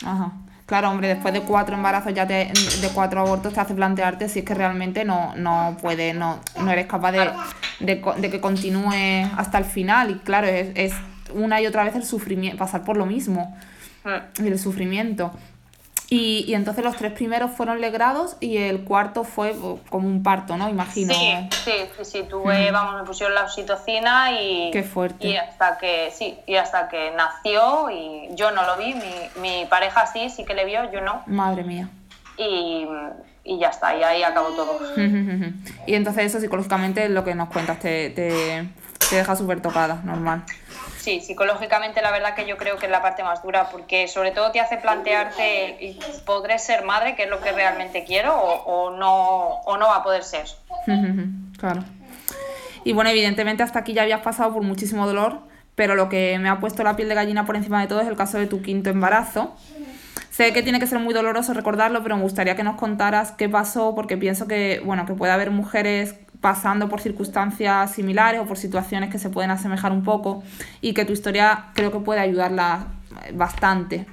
Ajá. 0.06 0.32
Claro, 0.68 0.92
hombre, 0.92 1.08
después 1.08 1.34
de 1.34 1.44
cuatro 1.44 1.76
embarazos, 1.76 2.14
ya 2.14 2.26
de 2.26 2.52
cuatro 2.94 3.22
abortos, 3.22 3.54
te 3.54 3.62
hace 3.62 3.74
plantearte 3.74 4.28
si 4.28 4.40
es 4.40 4.46
que 4.46 4.54
realmente 4.54 5.06
no, 5.06 5.34
no 5.38 5.78
puedes, 5.82 6.14
no, 6.14 6.42
no 6.60 6.70
eres 6.70 6.88
capaz 6.88 7.14
de, 7.14 7.32
de, 7.80 8.30
que 8.30 8.42
continúe 8.42 9.32
hasta 9.38 9.60
el 9.60 9.64
final. 9.64 10.12
Y 10.12 10.16
claro, 10.16 10.48
es, 10.48 10.68
es 10.76 10.94
una 11.34 11.62
y 11.62 11.68
otra 11.68 11.86
vez 11.86 11.96
el 11.96 12.04
sufrimiento, 12.04 12.58
pasar 12.58 12.84
por 12.84 12.98
lo 12.98 13.06
mismo, 13.06 13.58
mm. 14.04 14.46
el 14.46 14.60
sufrimiento. 14.60 15.32
Y, 16.10 16.46
y, 16.48 16.54
entonces 16.54 16.86
los 16.86 16.96
tres 16.96 17.12
primeros 17.12 17.52
fueron 17.52 17.82
legrados 17.82 18.38
y 18.40 18.58
el 18.58 18.86
cuarto 18.86 19.26
fue 19.26 19.54
oh, 19.62 19.80
como 19.90 20.08
un 20.08 20.24
parto, 20.24 20.56
¿no? 20.56 20.70
Imagino. 20.70 21.14
Sí, 21.14 21.50
sí, 21.66 21.72
sí, 21.98 22.06
sí. 22.06 22.24
tuve, 22.30 22.72
vamos, 22.72 22.96
me 22.96 23.06
pusieron 23.06 23.36
la 23.36 23.44
oxitocina 23.44 24.40
y... 24.40 24.72
Qué 24.72 24.84
fuerte. 24.84 25.28
Y 25.28 25.36
hasta 25.36 25.78
que, 25.78 26.12
sí, 26.14 26.38
y 26.46 26.56
hasta 26.56 26.88
que 26.88 27.12
nació 27.12 27.90
y 27.90 28.30
yo 28.36 28.52
no 28.52 28.66
lo 28.66 28.78
vi, 28.78 28.94
mi, 28.94 29.42
mi 29.42 29.66
pareja 29.66 30.08
sí, 30.08 30.30
sí 30.30 30.46
que 30.46 30.54
le 30.54 30.64
vio, 30.64 30.90
yo 30.92 31.02
no. 31.02 31.24
Madre 31.26 31.66
mía. 31.66 31.90
Y, 32.38 32.88
y 33.44 33.60
ya 33.60 33.68
está, 33.68 33.98
y 33.98 34.04
ahí 34.04 34.24
acabó 34.24 34.50
todo. 34.52 34.80
y 35.88 35.94
entonces 35.94 36.26
eso 36.26 36.40
psicológicamente 36.40 37.10
lo 37.10 37.26
que 37.26 37.36
nos 37.36 37.50
cuentas 37.50 37.80
te, 37.80 38.12
te, 38.12 38.66
te 39.10 39.16
deja 39.18 39.36
súper 39.36 39.62
tocada, 39.62 40.02
normal 40.06 40.46
sí, 41.08 41.22
psicológicamente 41.22 42.02
la 42.02 42.12
verdad 42.12 42.36
que 42.36 42.46
yo 42.46 42.58
creo 42.58 42.76
que 42.76 42.88
es 42.88 42.92
la 42.92 43.02
parte 43.02 43.24
más 43.24 43.42
dura, 43.42 43.70
porque 43.70 44.10
sobre 44.10 44.32
todo 44.32 44.52
te 44.52 44.60
hace 44.60 44.76
plantearte, 44.76 45.98
¿podré 46.26 46.60
ser 46.60 46.84
madre, 46.84 47.16
que 47.16 47.24
es 47.24 47.30
lo 47.30 47.40
que 47.40 47.54
realmente 47.54 48.04
quiero, 48.04 48.36
o, 48.36 48.92
no, 48.92 49.62
o 49.64 49.78
no 49.78 49.88
va 49.88 49.98
a 49.98 50.04
poder 50.04 50.26
ser? 50.26 50.46
claro. 51.58 51.86
Y 52.84 52.92
bueno, 52.92 53.10
evidentemente 53.10 53.64
hasta 53.64 53.80
aquí 53.80 53.94
ya 53.94 54.02
habías 54.02 54.20
pasado 54.20 54.54
por 54.54 54.64
muchísimo 54.64 55.08
dolor, 55.08 55.40
pero 55.76 55.96
lo 55.96 56.10
que 56.10 56.38
me 56.40 56.50
ha 56.50 56.60
puesto 56.60 56.84
la 56.84 56.98
piel 56.98 57.08
de 57.08 57.16
gallina 57.16 57.46
por 57.46 57.56
encima 57.56 57.80
de 57.80 57.88
todo 57.88 58.02
es 58.02 58.08
el 58.10 58.18
caso 58.18 58.38
de 58.38 58.48
tu 58.48 58.62
quinto 58.62 58.90
embarazo. 58.90 59.56
Sé 60.30 60.52
que 60.52 60.62
tiene 60.62 60.80
que 60.82 60.88
ser 60.88 61.00
muy 61.00 61.14
doloroso 61.14 61.54
recordarlo, 61.54 62.04
pero 62.04 62.18
me 62.18 62.24
gustaría 62.24 62.58
que 62.58 62.64
nos 62.64 62.76
contaras 62.76 63.32
qué 63.32 63.48
pasó, 63.48 63.96
porque 63.96 64.18
pienso 64.18 64.46
que, 64.46 64.82
bueno, 64.84 65.06
que 65.06 65.14
puede 65.14 65.32
haber 65.32 65.52
mujeres 65.52 66.16
pasando 66.42 66.88
por 66.90 67.02
circunstancias 67.02 67.92
similares 67.92 68.42
o 68.42 68.46
por 68.46 68.58
situaciones 68.58 69.10
que 69.10 69.20
se 69.20 69.30
pueden 69.30 69.52
asemejar 69.52 69.92
un 69.92 70.04
poco 70.04 70.44
y 70.82 70.94
que 70.94 71.06
tu 71.06 71.14
historia 71.14 71.66
creo 71.74 71.92
que 71.92 72.00
puede 72.00 72.20
ayudarla 72.20 72.88
bastante. 73.34 74.06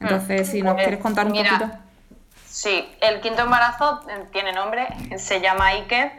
Entonces, 0.00 0.48
si 0.48 0.62
nos 0.62 0.74
quieres 0.76 0.98
contar 0.98 1.26
un 1.26 1.32
poquito. 1.32 1.70
Sí, 2.46 2.86
el 3.00 3.20
quinto 3.20 3.42
embarazo 3.42 4.02
eh, 4.10 4.26
tiene 4.32 4.52
nombre, 4.52 4.86
se 5.16 5.40
llama 5.40 5.68
Iker. 5.68 6.12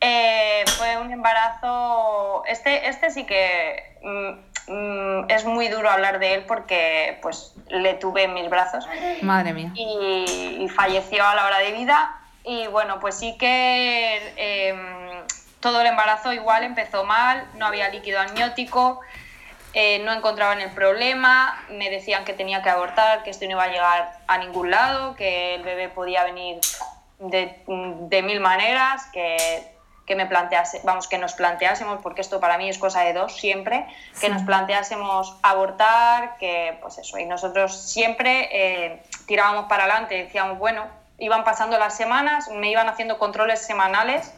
Eh, 0.00 0.64
fue 0.76 0.98
un 0.98 1.10
embarazo. 1.10 2.42
Este, 2.46 2.88
este 2.88 3.10
sí 3.10 3.24
que 3.24 3.98
mm, 4.02 4.72
mm, 4.72 5.30
es 5.30 5.44
muy 5.44 5.68
duro 5.68 5.88
hablar 5.88 6.18
de 6.18 6.34
él 6.34 6.44
porque 6.46 7.18
pues 7.22 7.54
le 7.68 7.94
tuve 7.94 8.24
en 8.24 8.34
mis 8.34 8.50
brazos. 8.50 8.86
Madre 9.22 9.52
mía. 9.54 9.72
y 9.74 10.68
falleció 10.74 11.26
a 11.26 11.34
la 11.34 11.46
hora 11.46 11.58
de 11.58 11.72
vida 11.72 12.17
y 12.48 12.66
bueno, 12.66 12.98
pues 12.98 13.16
sí 13.16 13.36
que 13.36 14.32
em, 14.36 15.22
todo 15.60 15.82
el 15.82 15.86
embarazo 15.86 16.32
igual 16.32 16.64
empezó 16.64 17.04
mal, 17.04 17.46
no 17.56 17.66
había 17.66 17.90
líquido 17.90 18.18
amniótico, 18.20 19.00
eh, 19.74 19.98
no 19.98 20.14
encontraban 20.14 20.58
el 20.62 20.70
problema, 20.70 21.62
me 21.68 21.90
decían 21.90 22.24
que 22.24 22.32
tenía 22.32 22.62
que 22.62 22.70
abortar, 22.70 23.22
que 23.22 23.28
esto 23.28 23.44
no 23.44 23.50
iba 23.50 23.64
a 23.64 23.68
llegar 23.68 24.12
a 24.26 24.38
ningún 24.38 24.70
lado, 24.70 25.14
que 25.14 25.56
el 25.56 25.62
bebé 25.62 25.90
podía 25.90 26.24
venir 26.24 26.58
de, 27.18 28.22
mil 28.22 28.40
maneras, 28.40 29.04
que, 29.12 30.16
me 30.16 30.24
plantease, 30.24 30.80
vamos, 30.84 31.06
que 31.06 31.18
nos 31.18 31.34
planteásemos, 31.34 32.00
porque 32.02 32.22
esto 32.22 32.40
para 32.40 32.56
mí 32.56 32.70
es 32.70 32.78
cosa 32.78 33.02
de 33.02 33.12
dos 33.12 33.36
siempre, 33.36 33.86
que 34.22 34.30
nos 34.30 34.42
planteásemos 34.44 35.36
abortar, 35.42 36.38
que 36.38 36.78
pues 36.80 36.96
eso, 36.96 37.18
y 37.18 37.26
nosotros 37.26 37.78
siempre 37.78 38.48
eh, 38.50 39.02
tirábamos 39.26 39.66
para 39.66 39.84
adelante, 39.84 40.14
decíamos, 40.14 40.58
bueno, 40.58 40.97
iban 41.18 41.44
pasando 41.44 41.78
las 41.78 41.96
semanas, 41.96 42.48
me 42.50 42.70
iban 42.70 42.88
haciendo 42.88 43.18
controles 43.18 43.64
semanales, 43.64 44.32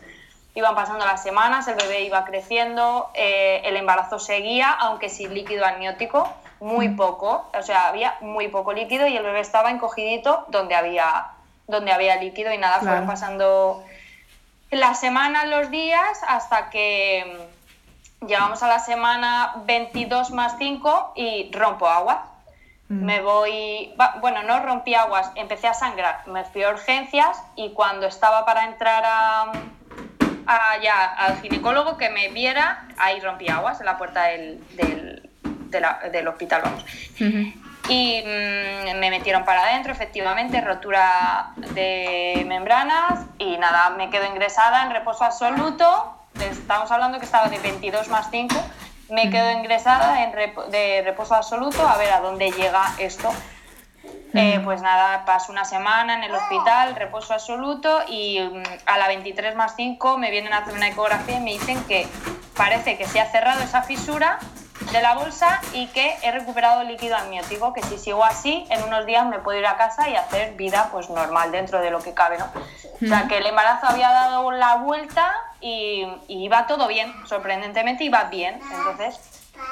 iban 0.55 0.75
pasando 0.75 1.07
las 1.07 1.23
semanas, 1.23 1.69
el 1.69 1.77
bebé 1.77 2.03
iba 2.03 2.25
creciendo, 2.25 3.11
eh, 3.15 3.63
el 3.65 3.77
embarazo 3.77 4.19
seguía, 4.19 4.71
aunque 4.71 5.09
sin 5.09 5.35
líquido 5.35 5.65
amniótico, 5.65 6.29
muy 6.61 6.89
mm. 6.89 6.97
poco, 6.97 7.49
o 7.57 7.63
sea, 7.63 7.89
había 7.89 8.17
muy 8.21 8.49
poco 8.49 8.73
líquido 8.73 9.07
y 9.07 9.17
el 9.17 9.23
bebé 9.23 9.41
estaba 9.41 9.71
encogidito 9.71 10.45
donde 10.49 10.75
había, 10.75 11.29
donde 11.67 11.93
había 11.93 12.17
líquido 12.17 12.53
y 12.53 12.59
nada, 12.59 12.81
fueron 12.81 13.07
pasando 13.07 13.85
las 14.71 15.01
semanas, 15.01 15.49
los 15.49 15.71
días, 15.71 16.21
hasta 16.27 16.71
que 16.71 17.49
mm, 18.23 18.27
llegamos 18.27 18.63
a 18.63 18.69
la 18.69 18.79
semana 18.79 19.55
22 19.65 20.31
más 20.31 20.57
5 20.59 21.13
y 21.17 21.51
rompo 21.53 21.89
agua. 21.89 22.27
Mm. 22.91 23.05
Me 23.05 23.21
voy, 23.21 23.95
bueno, 24.21 24.43
no 24.43 24.59
rompí 24.61 24.95
aguas, 24.97 25.31
empecé 25.37 25.69
a 25.69 25.75
sangrar, 25.75 26.27
me 26.27 26.45
fui 26.45 26.65
a 26.65 26.71
urgencias 26.71 27.41
y 27.55 27.71
cuando 27.71 28.09
estaba 28.09 28.45
para 28.45 28.65
entrar 28.65 29.05
a, 29.07 29.53
al 30.45 31.41
ginecólogo 31.41 31.97
que 31.97 32.11
me 32.11 32.31
viera, 32.31 32.89
ahí 32.99 33.21
rompí 33.21 33.49
aguas 33.49 33.79
en 33.79 33.87
la 33.87 33.97
puerta 33.97 34.25
del, 34.25 34.61
del 36.11 36.29
hospital, 36.29 36.63
vamos. 36.65 36.85
Y 37.89 38.23
mm, 38.25 38.99
me 38.99 39.11
metieron 39.11 39.45
para 39.45 39.63
adentro, 39.63 39.93
efectivamente, 39.93 40.61
rotura 40.61 41.53
de 41.57 42.45
membranas 42.49 43.25
y 43.39 43.57
nada, 43.57 43.91
me 43.91 44.11
quedo 44.11 44.27
ingresada 44.27 44.83
en 44.83 44.91
reposo 44.91 45.23
absoluto. 45.25 46.17
Estamos 46.41 46.91
hablando 46.91 47.21
que 47.21 47.25
estaba 47.25 47.49
de 47.49 47.59
22 47.61 48.09
más 48.09 48.29
5. 48.33 48.55
Me 49.11 49.31
quedo 49.31 49.51
ingresada 49.51 50.23
en 50.25 50.33
de 50.71 51.03
reposo 51.03 51.35
absoluto 51.35 51.87
a 51.87 51.97
ver 51.97 52.11
a 52.11 52.21
dónde 52.21 52.51
llega 52.51 52.95
esto. 52.99 53.31
Eh, 54.33 54.61
pues 54.63 54.81
nada, 54.81 55.25
paso 55.25 55.51
una 55.51 55.65
semana 55.65 56.15
en 56.15 56.23
el 56.23 56.33
hospital, 56.33 56.95
reposo 56.95 57.35
absoluto 57.35 58.03
y 58.07 58.39
mm, 58.41 58.63
a 58.87 58.99
la 58.99 59.09
23 59.09 59.57
más 59.57 59.75
5 59.75 60.19
me 60.19 60.31
vienen 60.31 60.53
a 60.53 60.59
hacer 60.59 60.75
una 60.75 60.89
ecografía 60.89 61.39
y 61.39 61.41
me 61.41 61.53
dicen 61.53 61.83
que 61.85 62.07
parece 62.57 62.97
que 62.97 63.07
se 63.07 63.21
ha 63.21 63.27
cerrado 63.27 63.61
esa 63.63 63.83
fisura 63.83 64.39
de 64.93 65.03
la 65.03 65.15
bolsa 65.15 65.61
y 65.73 65.87
que 65.89 66.17
he 66.23 66.31
recuperado 66.33 66.83
líquido 66.85 67.17
amniótico, 67.17 67.73
que 67.73 67.83
si 67.83 67.99
sigo 67.99 68.25
así, 68.25 68.67
en 68.71 68.83
unos 68.83 69.07
días 69.07 69.27
me 69.27 69.39
puedo 69.39 69.59
ir 69.59 69.67
a 69.67 69.77
casa 69.77 70.09
y 70.09 70.17
hacer 70.17 70.55
vida 70.55 70.89
pues 70.91 71.11
normal 71.11 71.53
dentro 71.53 71.81
de 71.81 71.91
lo 71.91 72.01
que 72.01 72.15
cabe, 72.15 72.39
¿no? 72.39 72.47
O 73.03 73.07
sea, 73.07 73.29
que 73.29 73.39
el 73.39 73.47
embarazo 73.47 73.87
había 73.87 74.11
dado 74.11 74.51
la 74.51 74.77
vuelta 74.77 75.35
y, 75.61 76.07
y 76.29 76.45
iba 76.45 76.67
todo 76.67 76.87
bien, 76.87 77.13
sorprendentemente 77.27 78.05
iba 78.05 78.25
bien. 78.25 78.61
Entonces, 78.73 79.21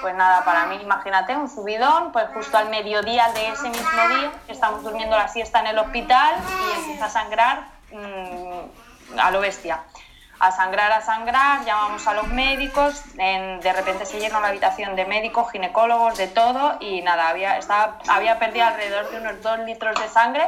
pues 0.01 0.15
nada, 0.15 0.45
para 0.45 0.67
mí, 0.67 0.79
imagínate, 0.83 1.35
un 1.37 1.49
subidón, 1.49 2.13
pues 2.13 2.27
justo 2.35 2.57
al 2.57 2.69
mediodía 2.69 3.31
de 3.33 3.49
ese 3.49 3.69
mismo 3.69 4.09
día, 4.09 4.33
estamos 4.49 4.83
durmiendo 4.83 5.17
la 5.17 5.29
siesta 5.29 5.61
en 5.61 5.69
el 5.69 5.79
hospital 5.79 6.37
y 6.37 6.79
empieza 6.79 7.07
a 7.07 7.11
sangrar 7.11 7.69
mmm, 7.91 9.19
a 9.19 9.31
lo 9.31 9.41
bestia. 9.41 9.81
A 10.41 10.53
sangrar, 10.53 10.93
a 10.93 11.01
sangrar, 11.01 11.65
llamamos 11.65 12.07
a 12.07 12.15
los 12.15 12.29
médicos, 12.29 13.03
de 13.17 13.73
repente 13.75 14.07
se 14.07 14.21
llena 14.21 14.39
la 14.39 14.49
habitación 14.49 14.95
de 14.95 15.05
médicos, 15.05 15.51
ginecólogos, 15.51 16.17
de 16.17 16.29
todo, 16.29 16.77
y 16.79 17.03
nada, 17.03 17.29
había, 17.29 17.59
estaba, 17.59 17.99
había 18.07 18.39
perdido 18.39 18.67
alrededor 18.67 19.11
de 19.11 19.17
unos 19.19 19.43
dos 19.43 19.59
litros 19.61 20.01
de 20.01 20.09
sangre 20.09 20.47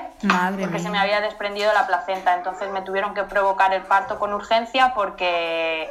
porque 0.61 0.79
se 0.79 0.91
me 0.91 0.99
había 0.99 1.21
desprendido 1.21 1.73
la 1.73 1.87
placenta. 1.89 2.35
Entonces 2.35 2.71
me 2.71 2.83
tuvieron 2.83 3.15
que 3.15 3.25
provocar 3.25 3.75
el 3.75 3.83
parto 3.83 4.19
con 4.19 4.33
urgencia 4.33 4.93
porque 4.95 5.91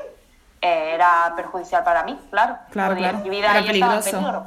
eh, 0.62 0.92
era 0.94 1.34
perjudicial 1.36 1.84
para 1.84 2.04
mí, 2.04 2.18
claro. 2.30 2.58
Claro, 2.72 2.96
claro. 2.96 3.20
Mi 3.20 3.30
vida 3.30 3.52
era 3.52 3.66
peligroso. 3.66 4.46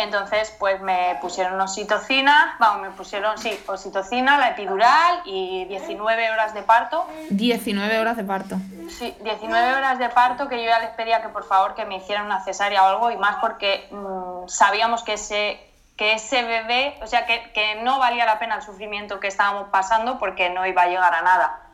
Entonces, 0.00 0.54
pues 0.58 0.80
me 0.80 1.18
pusieron 1.20 1.60
oxitocina, 1.60 2.56
vamos, 2.58 2.82
me 2.82 2.90
pusieron, 2.90 3.36
sí, 3.38 3.58
oxitocina, 3.66 4.38
la 4.38 4.50
epidural 4.50 5.22
y 5.24 5.64
19 5.66 6.30
horas 6.30 6.54
de 6.54 6.62
parto. 6.62 7.06
19 7.30 7.98
horas 7.98 8.16
de 8.16 8.24
parto. 8.24 8.56
Sí, 8.88 9.14
19 9.22 9.74
horas 9.74 9.98
de 9.98 10.08
parto 10.08 10.48
que 10.48 10.56
yo 10.62 10.68
ya 10.68 10.80
les 10.80 10.90
pedía 10.90 11.22
que 11.22 11.28
por 11.28 11.44
favor 11.44 11.74
que 11.74 11.84
me 11.84 11.96
hicieran 11.96 12.26
una 12.26 12.42
cesárea 12.42 12.82
o 12.84 12.86
algo 12.86 13.10
y 13.10 13.16
más 13.16 13.36
porque 13.40 13.88
mm, 13.90 14.48
sabíamos 14.48 15.02
que 15.02 15.14
ese, 15.14 15.60
que 15.96 16.14
ese 16.14 16.42
bebé, 16.42 16.98
o 17.02 17.06
sea, 17.06 17.26
que, 17.26 17.50
que 17.52 17.82
no 17.82 17.98
valía 17.98 18.26
la 18.26 18.38
pena 18.38 18.56
el 18.56 18.62
sufrimiento 18.62 19.20
que 19.20 19.28
estábamos 19.28 19.68
pasando 19.68 20.18
porque 20.18 20.50
no 20.50 20.66
iba 20.66 20.82
a 20.82 20.86
llegar 20.86 21.14
a 21.14 21.22
nada 21.22 21.70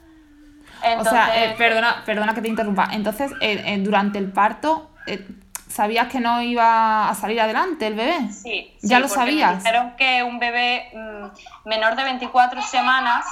o 0.98 1.04
sea, 1.04 1.44
eh, 1.44 1.54
perdona, 1.56 2.02
perdona 2.04 2.34
que 2.34 2.42
te 2.42 2.48
interrumpa. 2.48 2.88
Entonces, 2.92 3.32
eh, 3.40 3.62
eh, 3.64 3.78
durante 3.78 4.18
el 4.18 4.30
parto, 4.30 4.90
¿sabías 5.76 6.08
que 6.08 6.20
no 6.20 6.40
iba 6.40 7.08
a 7.08 7.14
salir 7.14 7.38
adelante 7.38 7.86
el 7.86 7.94
bebé? 7.94 8.32
Sí. 8.32 8.76
¿Ya 8.82 8.98
lo 8.98 9.08
sabías? 9.08 9.50
Me 9.50 9.58
dijeron 9.58 9.96
que 9.96 10.22
un 10.22 10.38
bebé 10.38 10.90
mm, 10.94 11.68
menor 11.68 11.96
de 11.96 12.04
24 12.04 12.62
semanas 12.62 13.26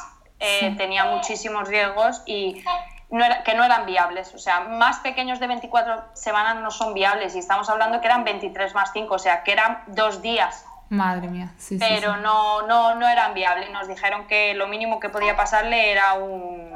tenía 0.76 1.06
muchísimos 1.06 1.66
riesgos 1.68 2.22
y 2.26 2.62
no 3.08 3.24
era, 3.24 3.42
que 3.44 3.54
no 3.54 3.64
eran 3.64 3.86
viables. 3.86 4.34
O 4.34 4.38
sea, 4.38 4.60
más 4.60 4.98
pequeños 4.98 5.40
de 5.40 5.46
24 5.46 6.04
semanas 6.12 6.56
no 6.56 6.70
son 6.70 6.92
viables 6.92 7.34
y 7.34 7.38
estamos 7.38 7.70
hablando 7.70 8.02
que 8.02 8.06
eran 8.08 8.24
23 8.24 8.74
más 8.74 8.90
5, 8.92 9.14
o 9.14 9.18
sea, 9.18 9.42
que 9.42 9.52
eran 9.52 9.82
dos 9.86 10.20
días. 10.20 10.66
Madre 10.90 11.28
mía, 11.28 11.54
sí, 11.56 11.78
Pero 11.78 12.14
sí, 12.14 12.20
No, 12.22 12.66
no, 12.66 12.94
no 12.96 13.08
eran 13.08 13.32
viables. 13.32 13.70
Nos 13.70 13.88
dijeron 13.88 14.26
que 14.26 14.52
lo 14.52 14.68
mínimo 14.68 15.00
que 15.00 15.08
podía 15.08 15.34
pasarle 15.34 15.92
era 15.92 16.14
un 16.14 16.74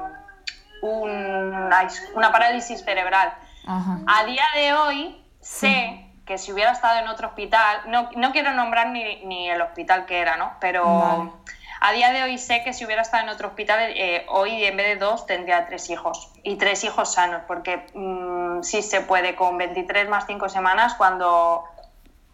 una 0.80 2.32
parálisis 2.32 2.84
cerebral. 2.84 3.34
A 3.66 4.25
día 4.25 4.44
de 4.54 4.72
hoy 4.72 5.27
sé 5.49 6.05
que 6.26 6.37
si 6.37 6.52
hubiera 6.52 6.73
estado 6.73 6.99
en 6.99 7.09
otro 7.09 7.28
hospital, 7.28 7.81
no, 7.87 8.11
no 8.14 8.33
quiero 8.33 8.52
nombrar 8.52 8.90
ni, 8.90 9.25
ni, 9.25 9.49
el 9.49 9.62
hospital 9.62 10.05
que 10.05 10.19
era, 10.19 10.37
¿no? 10.37 10.52
Pero 10.61 11.33
a 11.81 11.93
día 11.93 12.12
de 12.12 12.23
hoy 12.23 12.37
sé 12.37 12.62
que 12.62 12.75
si 12.75 12.85
hubiera 12.85 13.00
estado 13.00 13.23
en 13.23 13.31
otro 13.31 13.49
hospital, 13.49 13.81
eh, 13.81 14.26
hoy 14.28 14.62
en 14.64 14.76
vez 14.76 14.87
de 14.87 14.97
dos 14.97 15.25
tendría 15.25 15.67
tres 15.67 15.88
hijos. 15.88 16.31
Y 16.43 16.57
tres 16.57 16.85
hijos 16.85 17.14
sanos, 17.14 17.43
porque 17.47 17.87
mmm, 17.95 18.62
sí 18.62 18.83
se 18.83 19.00
puede 19.00 19.37
con 19.37 19.57
23 19.57 20.09
más 20.11 20.26
5 20.26 20.50
semanas 20.50 20.95
cuando 20.95 21.64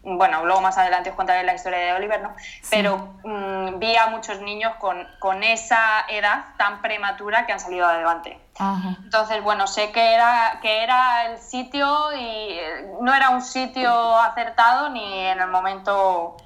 bueno, 0.05 0.45
luego 0.45 0.61
más 0.61 0.77
adelante 0.77 1.09
os 1.09 1.15
contaré 1.15 1.43
la 1.43 1.55
historia 1.55 1.79
de 1.79 1.93
Oliver, 1.93 2.21
¿no? 2.21 2.35
Pero 2.69 3.15
mm, 3.23 3.79
vi 3.79 3.95
a 3.95 4.07
muchos 4.07 4.39
niños 4.41 4.75
con, 4.75 5.05
con, 5.19 5.43
esa 5.43 6.05
edad 6.07 6.45
tan 6.57 6.81
prematura 6.81 7.45
que 7.45 7.53
han 7.53 7.59
salido 7.59 7.87
adelante. 7.87 8.39
Entonces, 9.03 9.43
bueno, 9.43 9.67
sé 9.67 9.91
que 9.91 10.13
era, 10.13 10.59
que 10.61 10.83
era 10.83 11.25
el 11.25 11.39
sitio 11.39 12.13
y 12.13 12.53
eh, 12.53 12.93
no 13.01 13.13
era 13.13 13.31
un 13.31 13.41
sitio 13.41 14.17
acertado 14.19 14.89
ni 14.89 15.19
en 15.25 15.41
el 15.41 15.47
momento 15.47 16.37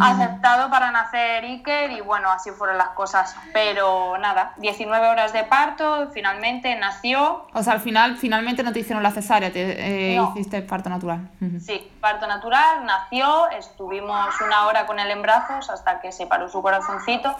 aceptado 0.00 0.70
para 0.70 0.90
nacer 0.90 1.42
Iker 1.44 1.90
y 1.92 2.00
bueno, 2.00 2.30
así 2.30 2.50
fueron 2.50 2.78
las 2.78 2.90
cosas. 2.90 3.34
Pero 3.52 4.16
nada, 4.18 4.54
19 4.58 5.08
horas 5.08 5.32
de 5.32 5.44
parto, 5.44 6.10
finalmente 6.12 6.74
nació. 6.76 7.46
O 7.52 7.62
sea, 7.62 7.74
al 7.74 7.80
final, 7.80 8.16
finalmente 8.16 8.62
no 8.62 8.72
te 8.72 8.80
hicieron 8.80 9.02
la 9.02 9.10
cesárea, 9.10 9.52
te 9.52 10.14
eh, 10.14 10.20
hiciste 10.30 10.62
parto 10.62 10.90
natural. 10.90 11.28
Sí, 11.60 11.90
parto 12.00 12.26
natural, 12.26 12.84
nació, 12.84 13.48
estuvimos 13.50 14.40
una 14.40 14.66
hora 14.66 14.86
con 14.86 14.98
él 14.98 15.10
en 15.10 15.22
brazos 15.22 15.70
hasta 15.70 16.00
que 16.00 16.12
se 16.12 16.26
paró 16.26 16.48
su 16.48 16.62
corazoncito. 16.62 17.34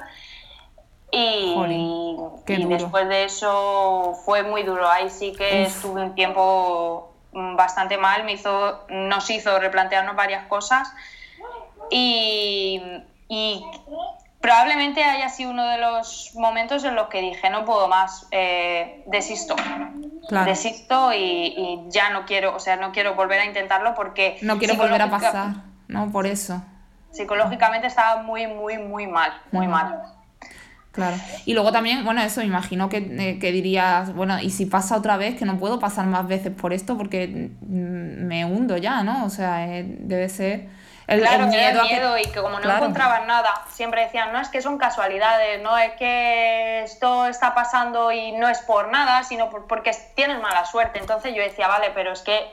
Y, 1.12 1.56
y 2.47 2.64
después 2.66 3.09
de 3.09 3.25
eso 3.25 4.14
fue 4.25 4.44
muy 4.44 4.62
duro. 4.62 4.88
Ahí 4.88 5.11
sí 5.11 5.32
que 5.37 5.64
estuve 5.64 6.04
un 6.04 6.14
tiempo 6.14 7.12
mm, 7.32 7.56
bastante 7.56 7.99
mal, 7.99 8.23
me 8.25 8.32
hizo, 8.32 8.87
nos 8.88 9.28
hizo 9.28 9.59
replantearnos 9.59 10.14
varias 10.14 10.47
cosas 10.47 10.94
y, 11.90 12.80
probablemente 14.40 15.04
haya 15.04 15.28
sido 15.28 15.50
uno 15.50 15.66
de 15.66 15.78
los 15.78 16.32
momentos 16.35 16.82
en 16.85 16.94
los 16.94 17.09
que 17.09 17.20
dije, 17.20 17.50
no 17.50 17.64
puedo 17.64 17.88
más, 17.88 18.26
eh, 18.30 19.04
desisto. 19.06 19.56
Desisto 20.47 21.12
y, 21.12 21.80
ya 21.88 22.11
no 22.11 22.25
quiero, 22.25 22.54
o 22.54 22.61
sea, 22.61 22.76
no 22.76 22.92
quiero 22.92 23.14
volver 23.14 23.40
a 23.40 23.44
intentarlo 23.44 23.94
porque... 23.94 24.38
No 24.42 24.59
quiero 24.59 24.76
volver 24.76 25.02
a 25.02 25.11
pasar, 25.11 25.49
¿no? 25.88 26.11
Por 26.11 26.26
eso. 26.26 26.62
Psicológicamente 27.11 27.88
estaba 27.88 28.23
muy, 28.23 28.47
muy, 28.47 28.78
muy 28.78 29.06
mal, 29.06 29.32
muy 29.50 29.66
mal. 29.66 30.02
Claro. 30.92 31.16
Y 31.44 31.54
luego 31.54 31.70
también, 31.70 32.04
bueno, 32.04 32.20
eso, 32.23 32.42
imagino 32.42 32.88
que, 32.88 32.99
eh, 32.99 33.38
que, 33.38 33.52
dirías, 33.52 34.12
bueno, 34.14 34.40
y 34.40 34.50
si 34.50 34.66
pasa 34.66 34.97
otra 34.97 35.16
vez, 35.16 35.37
que 35.37 35.44
no 35.44 35.56
puedo 35.56 35.78
pasar 35.78 36.06
más 36.06 36.26
veces 36.26 36.52
por 36.52 36.73
esto 36.73 36.97
porque 36.97 37.52
mm, 37.61 38.26
me 38.26 38.44
hundo 38.44 38.76
ya, 38.76 39.04
¿no? 39.04 39.25
O 39.25 39.30
sea, 39.30 39.66
eh, 39.68 39.85
debe 39.85 40.28
ser 40.28 40.68
el, 41.10 41.20
claro, 41.20 41.48
miedo, 41.48 41.82
miedo 41.82 42.18
y 42.18 42.22
que 42.26 42.40
como 42.40 42.60
no 42.60 42.70
encontraban 42.70 43.26
nada, 43.26 43.64
siempre 43.70 44.02
decían, 44.02 44.32
no 44.32 44.40
es 44.40 44.48
que 44.48 44.62
son 44.62 44.78
casualidades, 44.78 45.60
no 45.60 45.76
es 45.76 45.92
que 45.94 46.82
esto 46.84 47.26
está 47.26 47.52
pasando 47.52 48.12
y 48.12 48.30
no 48.30 48.48
es 48.48 48.60
por 48.60 48.88
nada, 48.88 49.24
sino 49.24 49.50
porque 49.50 49.90
tienes 50.14 50.40
mala 50.40 50.64
suerte. 50.64 51.00
Entonces 51.00 51.34
yo 51.34 51.42
decía, 51.42 51.66
vale, 51.66 51.90
pero 51.94 52.12
es 52.12 52.22
que 52.22 52.48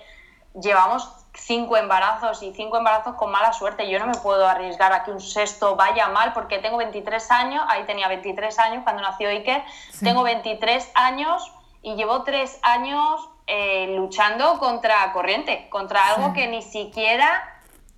llevamos 0.60 1.08
cinco 1.36 1.78
embarazos 1.78 2.42
y 2.42 2.52
cinco 2.56 2.78
embarazos 2.78 3.14
con 3.14 3.30
mala 3.30 3.54
suerte. 3.54 3.88
Yo 3.92 4.00
no 4.00 4.08
me 4.08 4.18
puedo 4.18 4.48
arriesgar 4.48 4.92
a 4.92 5.04
que 5.04 5.12
un 5.12 5.22
sexto 5.22 5.76
vaya 5.76 6.08
mal 6.08 6.34
porque 6.34 6.58
tengo 6.58 6.78
23 6.78 7.30
años, 7.30 7.64
ahí 7.70 7.84
tenía 7.84 8.08
23 8.08 8.58
años 8.58 8.84
cuando 8.84 9.04
nació 9.04 9.30
Iker, 9.30 9.62
tengo 10.02 10.24
23 10.24 10.92
años 10.96 11.54
y 11.84 11.94
llevo 11.94 12.24
tres 12.24 12.60
años 12.64 13.30
eh, 13.46 13.94
luchando 13.96 14.58
contra 14.58 15.14
corriente, 15.14 15.70
contra 15.70 16.08
algo 16.08 16.34
que 16.34 16.48
ni 16.48 16.64
siquiera 16.64 17.54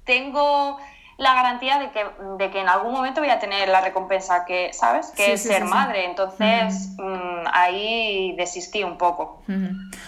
tengo 0.09 0.79
la 1.17 1.35
garantía 1.35 1.77
de 1.77 1.91
que, 1.91 2.03
de 2.39 2.49
que 2.49 2.61
en 2.61 2.67
algún 2.67 2.93
momento 2.93 3.21
voy 3.21 3.29
a 3.29 3.39
tener 3.39 3.69
la 3.69 3.81
recompensa 3.81 4.43
que, 4.43 4.71
¿sabes? 4.73 5.11
Que 5.15 5.33
es 5.33 5.43
ser 5.43 5.65
madre. 5.65 6.05
Entonces, 6.05 6.95
mm, 6.97 7.45
ahí 7.53 8.33
desistí 8.35 8.83
un 8.83 8.97
poco. 8.97 9.43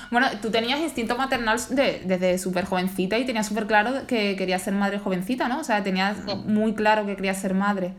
Bueno, 0.10 0.28
tú 0.42 0.50
tenías 0.50 0.80
instinto 0.80 1.16
maternal 1.16 1.60
desde 1.70 2.40
súper 2.40 2.66
jovencita 2.66 3.20
y 3.20 3.26
tenías 3.26 3.46
súper 3.46 3.68
claro 3.68 4.08
que 4.08 4.36
querías 4.36 4.64
ser 4.64 4.74
madre 4.74 4.98
jovencita, 4.98 5.48
¿no? 5.48 5.60
O 5.60 5.64
sea, 5.64 5.84
tenías 5.84 6.18
muy 6.46 6.74
claro 6.74 7.06
que 7.06 7.16
querías 7.16 7.38
ser 7.38 7.54
madre. 7.54 7.94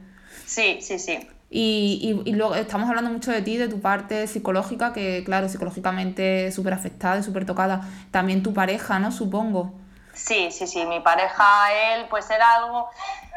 Sí, 0.44 0.78
sí, 0.80 0.98
sí. 0.98 1.28
Y, 1.50 2.24
y, 2.24 2.30
y, 2.30 2.32
luego 2.32 2.54
estamos 2.54 2.88
hablando 2.88 3.10
mucho 3.10 3.30
de 3.30 3.42
ti, 3.42 3.58
de 3.58 3.68
tu 3.68 3.80
parte 3.80 4.26
psicológica, 4.26 4.94
que 4.94 5.22
claro, 5.22 5.50
psicológicamente 5.50 6.50
súper 6.50 6.72
afectada 6.72 7.18
y 7.18 7.22
súper 7.22 7.44
tocada. 7.44 7.82
También 8.10 8.42
tu 8.42 8.54
pareja, 8.54 8.98
¿no? 8.98 9.12
Supongo. 9.12 9.81
Sí, 10.14 10.50
sí, 10.50 10.66
sí, 10.66 10.84
mi 10.86 11.00
pareja, 11.00 11.72
él, 11.72 12.06
pues 12.08 12.30
era 12.30 12.54
algo, 12.54 12.90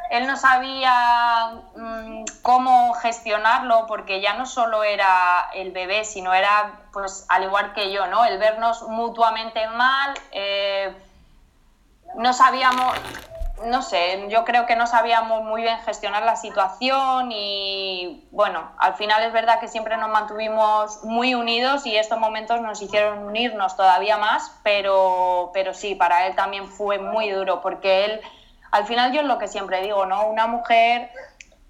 él 0.10 0.28
no 0.28 0.36
sabía 0.36 1.52
mm, 1.76 2.26
cómo 2.42 2.94
gestionarlo 2.96 3.86
porque 3.88 4.22
ya 4.22 4.34
no 4.34 4.46
solo 4.46 4.84
era 4.84 5.50
el 5.54 5.72
bebé, 5.72 6.04
sino 6.04 6.34
era, 6.34 6.82
pues, 6.92 7.26
al 7.30 7.44
igual 7.44 7.74
que 7.74 7.92
yo, 7.92 8.08
¿no? 8.08 8.26
El 8.26 8.38
vernos 8.38 8.84
mutuamente 8.84 9.68
mal, 9.70 10.14
eh, 10.32 10.94
no 12.16 12.34
sabíamos, 12.34 12.98
no 13.64 13.82
sé, 13.82 14.26
yo 14.30 14.44
creo 14.44 14.66
que 14.66 14.76
no 14.76 14.86
sabíamos 14.86 15.44
muy 15.44 15.62
bien 15.62 15.78
gestionar 15.80 16.24
la 16.24 16.36
situación 16.36 17.32
y 17.32 18.28
bueno, 18.32 18.72
al 18.78 18.96
final 18.96 19.24
es 19.24 19.32
verdad 19.32 19.60
que 19.60 19.68
siempre 19.68 19.96
nos 19.98 20.10
mantuvimos 20.10 21.04
muy 21.04 21.36
unidos 21.36 21.86
y 21.86 21.96
estos 21.96 22.20
momentos 22.20 22.60
nos 22.62 22.82
hicieron 22.82 23.20
unirnos 23.20 23.78
todavía 23.78 24.18
más, 24.18 24.60
pero, 24.64 25.52
pero 25.54 25.74
sí, 25.74 25.96
para 25.96 26.28
él 26.28 26.36
también 26.36 26.68
fue 26.68 27.00
muy 27.00 27.30
duro 27.30 27.62
porque 27.62 28.06
él, 28.06 28.22
al 28.72 28.86
final 28.86 29.14
yo 29.14 29.22
es 29.22 29.28
lo 29.28 29.38
que 29.38 29.48
siempre 29.48 29.82
digo, 29.82 30.06
¿no? 30.06 30.28
Una 30.28 30.48
mujer 30.48 31.10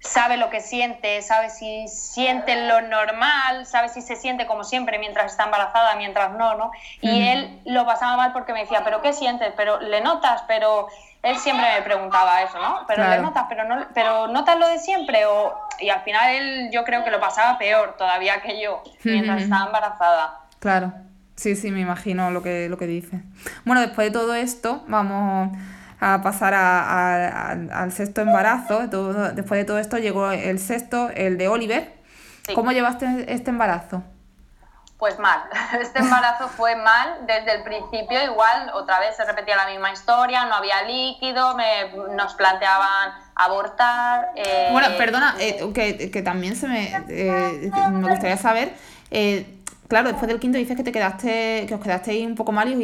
sabe 0.00 0.36
lo 0.36 0.50
que 0.50 0.60
siente, 0.60 1.22
sabe 1.22 1.50
si 1.50 1.88
siente 1.88 2.66
lo 2.66 2.80
normal, 2.80 3.66
sabe 3.66 3.88
si 3.88 4.02
se 4.02 4.16
siente 4.16 4.46
como 4.46 4.64
siempre 4.64 4.98
mientras 4.98 5.32
está 5.32 5.44
embarazada, 5.44 5.94
mientras 5.96 6.32
no, 6.32 6.54
¿no? 6.54 6.70
Y 7.00 7.28
él 7.28 7.60
lo 7.64 7.86
pasaba 7.86 8.16
mal 8.16 8.32
porque 8.32 8.52
me 8.52 8.60
decía, 8.60 8.82
pero 8.84 9.02
¿qué 9.02 9.12
sientes? 9.12 9.52
Pero 9.56 9.80
le 9.80 10.00
notas, 10.00 10.42
pero 10.46 10.88
él 11.26 11.36
siempre 11.38 11.66
me 11.76 11.82
preguntaba 11.82 12.42
eso, 12.42 12.58
¿no? 12.60 12.84
Pero 12.86 13.08
le 13.08 13.18
notas, 13.18 13.46
pero 13.48 13.64
no, 13.64 13.86
pero 13.92 14.28
notas 14.28 14.58
lo 14.58 14.68
de 14.68 14.78
siempre 14.78 15.26
o 15.26 15.54
y 15.80 15.90
al 15.90 16.02
final 16.02 16.34
él 16.34 16.70
yo 16.72 16.84
creo 16.84 17.04
que 17.04 17.10
lo 17.10 17.20
pasaba 17.20 17.58
peor 17.58 17.96
todavía 17.98 18.40
que 18.40 18.62
yo 18.62 18.82
mientras 19.04 19.42
estaba 19.42 19.66
embarazada. 19.66 20.40
Claro. 20.60 20.92
Sí, 21.34 21.54
sí, 21.54 21.70
me 21.70 21.80
imagino 21.80 22.30
lo 22.30 22.42
que, 22.42 22.68
lo 22.68 22.78
que 22.78 22.86
dice. 22.86 23.20
Bueno, 23.64 23.82
después 23.82 24.08
de 24.08 24.12
todo 24.12 24.34
esto, 24.34 24.84
vamos 24.86 25.54
a 26.00 26.22
pasar 26.22 26.54
al 26.54 27.92
sexto 27.92 28.22
embarazo. 28.22 28.86
después 29.34 29.58
de 29.58 29.64
todo 29.64 29.78
esto 29.78 29.98
llegó 29.98 30.30
el 30.30 30.58
sexto, 30.58 31.10
el 31.10 31.36
de 31.36 31.48
Oliver. 31.48 31.92
¿Cómo 32.54 32.72
llevaste 32.72 33.26
este 33.28 33.50
embarazo? 33.50 34.02
Pues 34.98 35.18
mal, 35.18 35.42
este 35.80 35.98
embarazo 35.98 36.48
fue 36.48 36.74
mal 36.76 37.18
desde 37.26 37.56
el 37.56 37.62
principio, 37.62 38.22
igual 38.24 38.70
otra 38.74 38.98
vez 38.98 39.16
se 39.16 39.24
repetía 39.24 39.56
la 39.56 39.68
misma 39.68 39.92
historia, 39.92 40.46
no 40.46 40.54
había 40.54 40.82
líquido, 40.84 41.54
me, 41.56 42.14
nos 42.14 42.34
planteaban 42.34 43.12
abortar. 43.34 44.30
Eh, 44.36 44.68
bueno, 44.72 44.88
perdona, 44.96 45.36
eh, 45.38 45.70
que, 45.74 46.10
que, 46.10 46.22
también 46.22 46.56
se 46.56 46.66
me, 46.68 46.94
eh, 47.08 47.70
me 47.90 48.08
gustaría 48.08 48.38
saber, 48.38 48.74
claro, 49.88 50.08
después 50.08 50.28
del 50.28 50.40
quinto 50.40 50.58
dices 50.58 50.76
que 50.76 50.82
te 50.82 50.92
quedaste, 50.92 51.66
que 51.68 51.74
os 51.74 51.80
quedasteis 51.80 52.26
un 52.26 52.34
poco 52.34 52.52
mal 52.52 52.68
y 52.68 52.74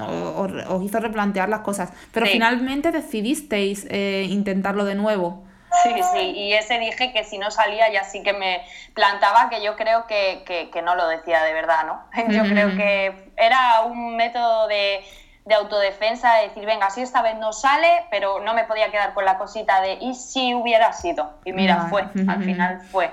os, 0.00 0.52
os, 0.68 0.82
hizo 0.82 1.00
replantear 1.00 1.48
las 1.48 1.60
cosas. 1.60 1.90
Pero 2.12 2.26
finalmente 2.26 2.92
decidisteis 2.92 3.86
eh, 3.90 4.26
intentarlo 4.28 4.84
de 4.84 4.94
nuevo. 4.94 5.44
Sí, 5.82 5.94
sí, 6.12 6.18
y 6.18 6.52
ese 6.52 6.78
dije 6.78 7.12
que 7.12 7.24
si 7.24 7.38
no 7.38 7.50
salía 7.50 7.90
ya 7.90 8.04
sí 8.04 8.22
que 8.22 8.32
me 8.32 8.64
plantaba, 8.94 9.48
que 9.48 9.62
yo 9.62 9.76
creo 9.76 10.06
que, 10.06 10.42
que 10.72 10.82
no 10.82 10.96
lo 10.96 11.06
decía 11.08 11.42
de 11.44 11.52
verdad, 11.52 11.86
¿no? 11.86 12.04
Yo 12.30 12.42
creo 12.42 12.76
que 12.76 13.30
era 13.36 13.82
un 13.82 14.16
método 14.16 14.66
de, 14.66 15.04
de 15.44 15.54
autodefensa, 15.54 16.34
de 16.36 16.48
decir, 16.48 16.66
venga, 16.66 16.90
si 16.90 17.00
esta 17.00 17.22
vez 17.22 17.36
no 17.38 17.52
sale, 17.52 17.88
pero 18.10 18.40
no 18.40 18.54
me 18.54 18.64
podía 18.64 18.90
quedar 18.90 19.14
con 19.14 19.24
la 19.24 19.38
cosita 19.38 19.80
de, 19.80 19.94
¿y 19.94 20.14
si 20.14 20.54
hubiera 20.54 20.92
sido? 20.92 21.38
Y 21.44 21.52
mira, 21.52 21.86
fue, 21.88 22.02
al 22.02 22.44
final 22.44 22.82
fue. 22.90 23.10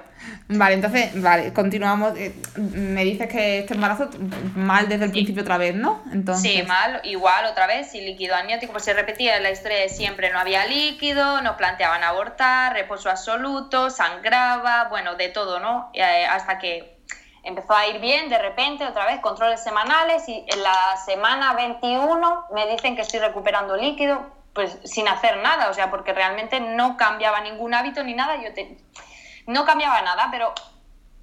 Vale, 0.50 0.76
entonces, 0.76 1.22
vale, 1.22 1.54
continuamos. 1.54 2.18
Eh, 2.18 2.36
me 2.58 3.04
dices 3.06 3.28
que 3.28 3.60
este 3.60 3.76
embarazo 3.76 4.10
mal 4.56 4.90
desde 4.90 5.06
el 5.06 5.12
principio 5.12 5.42
otra 5.42 5.58
vez, 5.58 5.76
¿no? 5.76 6.04
Entonces... 6.12 6.52
Sí, 6.52 6.64
mal, 6.64 7.00
igual 7.04 7.46
otra 7.46 7.66
vez, 7.66 7.92
sin 7.92 8.04
líquido 8.06 8.36
amniótico, 8.36 8.74
pues 8.74 8.84
se 8.84 8.94
repetía 8.94 9.40
la 9.40 9.52
historia 9.52 9.80
de 9.80 9.90
siempre, 9.90 10.32
no 10.32 10.40
había 10.40 10.66
líquido, 10.66 11.42
nos 11.42 11.56
planteaban 11.56 12.04
abortar, 12.04 12.74
reposo 12.74 13.10
absoluto, 13.10 13.90
sangraba, 13.90 14.90
bueno, 14.90 15.16
de 15.16 15.30
todo, 15.30 15.60
¿no? 15.60 15.92
Eh, 15.94 16.26
hasta 16.26 16.58
que 16.60 16.97
empezó 17.48 17.74
a 17.74 17.88
ir 17.88 18.00
bien 18.00 18.28
de 18.28 18.38
repente, 18.38 18.86
otra 18.86 19.06
vez 19.06 19.22
controles 19.22 19.64
semanales 19.64 20.28
y 20.28 20.46
en 20.48 20.64
la 20.64 20.98
semana 21.06 21.54
21 21.54 22.48
me 22.54 22.68
dicen 22.68 22.96
que 22.96 23.04
estoy 23.04 23.22
recuperando 23.22 23.78
líquido, 23.78 24.28
pues 24.54 24.78
sin 24.84 25.08
hacer 25.08 25.38
nada, 25.38 25.70
o 25.70 25.74
sea, 25.74 25.90
porque 25.90 26.14
realmente 26.14 26.60
no 26.60 26.98
cambiaba 26.98 27.40
ningún 27.40 27.74
hábito 27.74 28.04
ni 28.04 28.14
nada, 28.14 28.36
yo 28.42 28.54
te... 28.54 28.78
no 29.46 29.66
cambiaba 29.66 30.02
nada, 30.02 30.28
pero 30.30 30.54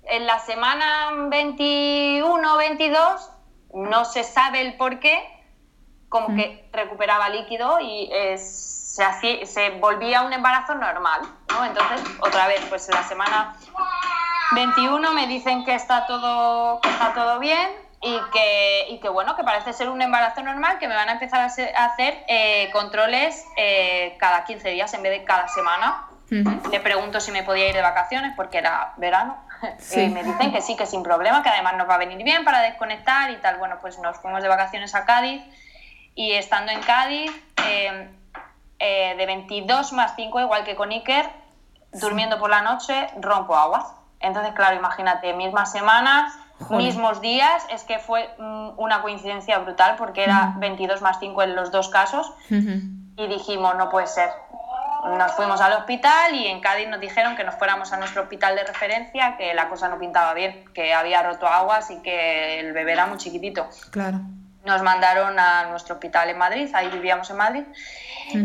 en 0.04 0.26
la 0.26 0.38
semana 0.38 1.10
21 1.28 2.56
22 2.56 3.30
no 3.74 4.04
se 4.06 4.24
sabe 4.24 4.62
el 4.62 4.76
por 4.78 5.00
qué, 5.00 5.22
como 6.08 6.34
que 6.36 6.66
recuperaba 6.72 7.28
líquido 7.28 7.80
y 7.80 8.08
se, 8.94 9.46
se 9.46 9.70
volvía 9.70 10.22
un 10.22 10.32
embarazo 10.32 10.74
normal, 10.76 11.22
¿no? 11.50 11.64
Entonces, 11.64 12.00
otra 12.20 12.46
vez, 12.46 12.64
pues 12.68 12.88
en 12.88 12.94
la 12.94 13.02
semana 13.02 13.56
21 14.54 15.12
me 15.12 15.26
dicen 15.26 15.64
que 15.64 15.74
está 15.74 16.06
todo, 16.06 16.80
está 16.84 17.12
todo 17.12 17.40
bien 17.40 17.70
y 18.00 18.20
que, 18.32 18.86
y 18.90 19.00
que, 19.00 19.08
bueno, 19.08 19.34
que 19.34 19.42
parece 19.42 19.72
ser 19.72 19.88
un 19.88 20.00
embarazo 20.00 20.42
normal, 20.42 20.78
que 20.78 20.86
me 20.86 20.94
van 20.94 21.08
a 21.08 21.12
empezar 21.12 21.40
a, 21.40 21.46
hacer 21.46 22.24
eh, 22.28 22.70
controles 22.72 23.44
eh, 23.56 24.16
cada 24.20 24.44
15 24.44 24.70
días 24.70 24.94
en 24.94 25.02
vez 25.02 25.10
de 25.12 25.24
cada 25.24 25.48
semana. 25.48 26.06
Le 26.70 26.80
pregunto 26.80 27.20
si 27.20 27.30
me 27.30 27.44
podía 27.44 27.68
ir 27.68 27.74
de 27.74 27.82
vacaciones 27.82 28.32
porque 28.34 28.58
era 28.58 28.94
verano. 28.96 29.36
y 29.96 30.08
me 30.08 30.22
dicen 30.22 30.52
que 30.52 30.60
sí, 30.60 30.76
que 30.76 30.86
sin 30.86 31.02
problema, 31.02 31.42
que 31.42 31.48
además 31.48 31.76
nos 31.76 31.88
va 31.88 31.94
a 31.94 31.98
venir 31.98 32.22
bien 32.24 32.44
para 32.44 32.60
desconectar 32.60 33.30
y 33.30 33.36
tal. 33.36 33.56
Bueno, 33.58 33.78
pues 33.80 33.98
nos 33.98 34.16
fuimos 34.18 34.42
de 34.42 34.48
vacaciones 34.48 34.94
a 34.94 35.04
Cádiz 35.04 35.42
y 36.14 36.32
estando 36.32 36.72
en 36.72 36.80
Cádiz, 36.80 37.30
eh, 37.66 38.08
de 38.78 39.26
22 39.26 39.92
más 39.92 40.14
5, 40.16 40.40
igual 40.40 40.64
que 40.64 40.74
con 40.74 40.90
Iker, 40.90 41.30
durmiendo 41.92 42.38
por 42.38 42.50
la 42.50 42.62
noche, 42.62 43.08
rompo 43.20 43.56
aguas. 43.56 43.86
Entonces, 44.20 44.52
claro, 44.54 44.76
imagínate, 44.76 45.32
mismas 45.34 45.70
semanas, 45.70 46.32
mismos 46.70 47.20
días, 47.20 47.64
es 47.70 47.84
que 47.84 47.98
fue 47.98 48.28
mm, 48.38 48.70
una 48.78 49.02
coincidencia 49.02 49.58
brutal 49.58 49.96
porque 49.96 50.24
era 50.24 50.54
22 50.58 51.02
más 51.02 51.18
5 51.20 51.42
en 51.42 51.56
los 51.56 51.70
dos 51.70 51.88
casos 51.88 52.32
y 52.48 53.26
dijimos, 53.26 53.74
no 53.76 53.90
puede 53.90 54.06
ser. 54.06 54.30
Nos 55.18 55.32
fuimos 55.32 55.60
al 55.60 55.74
hospital 55.74 56.34
y 56.34 56.46
en 56.46 56.62
Cádiz 56.62 56.88
nos 56.88 56.98
dijeron 56.98 57.36
que 57.36 57.44
nos 57.44 57.56
fuéramos 57.56 57.92
a 57.92 57.98
nuestro 57.98 58.22
hospital 58.22 58.56
de 58.56 58.64
referencia, 58.64 59.36
que 59.36 59.52
la 59.52 59.68
cosa 59.68 59.88
no 59.88 59.98
pintaba 59.98 60.32
bien, 60.32 60.64
que 60.72 60.94
había 60.94 61.22
roto 61.22 61.46
aguas 61.46 61.90
y 61.90 62.00
que 62.00 62.60
el 62.60 62.72
bebé 62.72 62.92
era 62.92 63.04
muy 63.04 63.18
chiquitito. 63.18 63.68
Claro 63.90 64.20
nos 64.64 64.82
mandaron 64.82 65.38
a 65.38 65.64
nuestro 65.64 65.94
hospital 65.94 66.30
en 66.30 66.38
Madrid, 66.38 66.70
ahí 66.74 66.88
vivíamos 66.88 67.28
en 67.30 67.36
Madrid, 67.36 67.64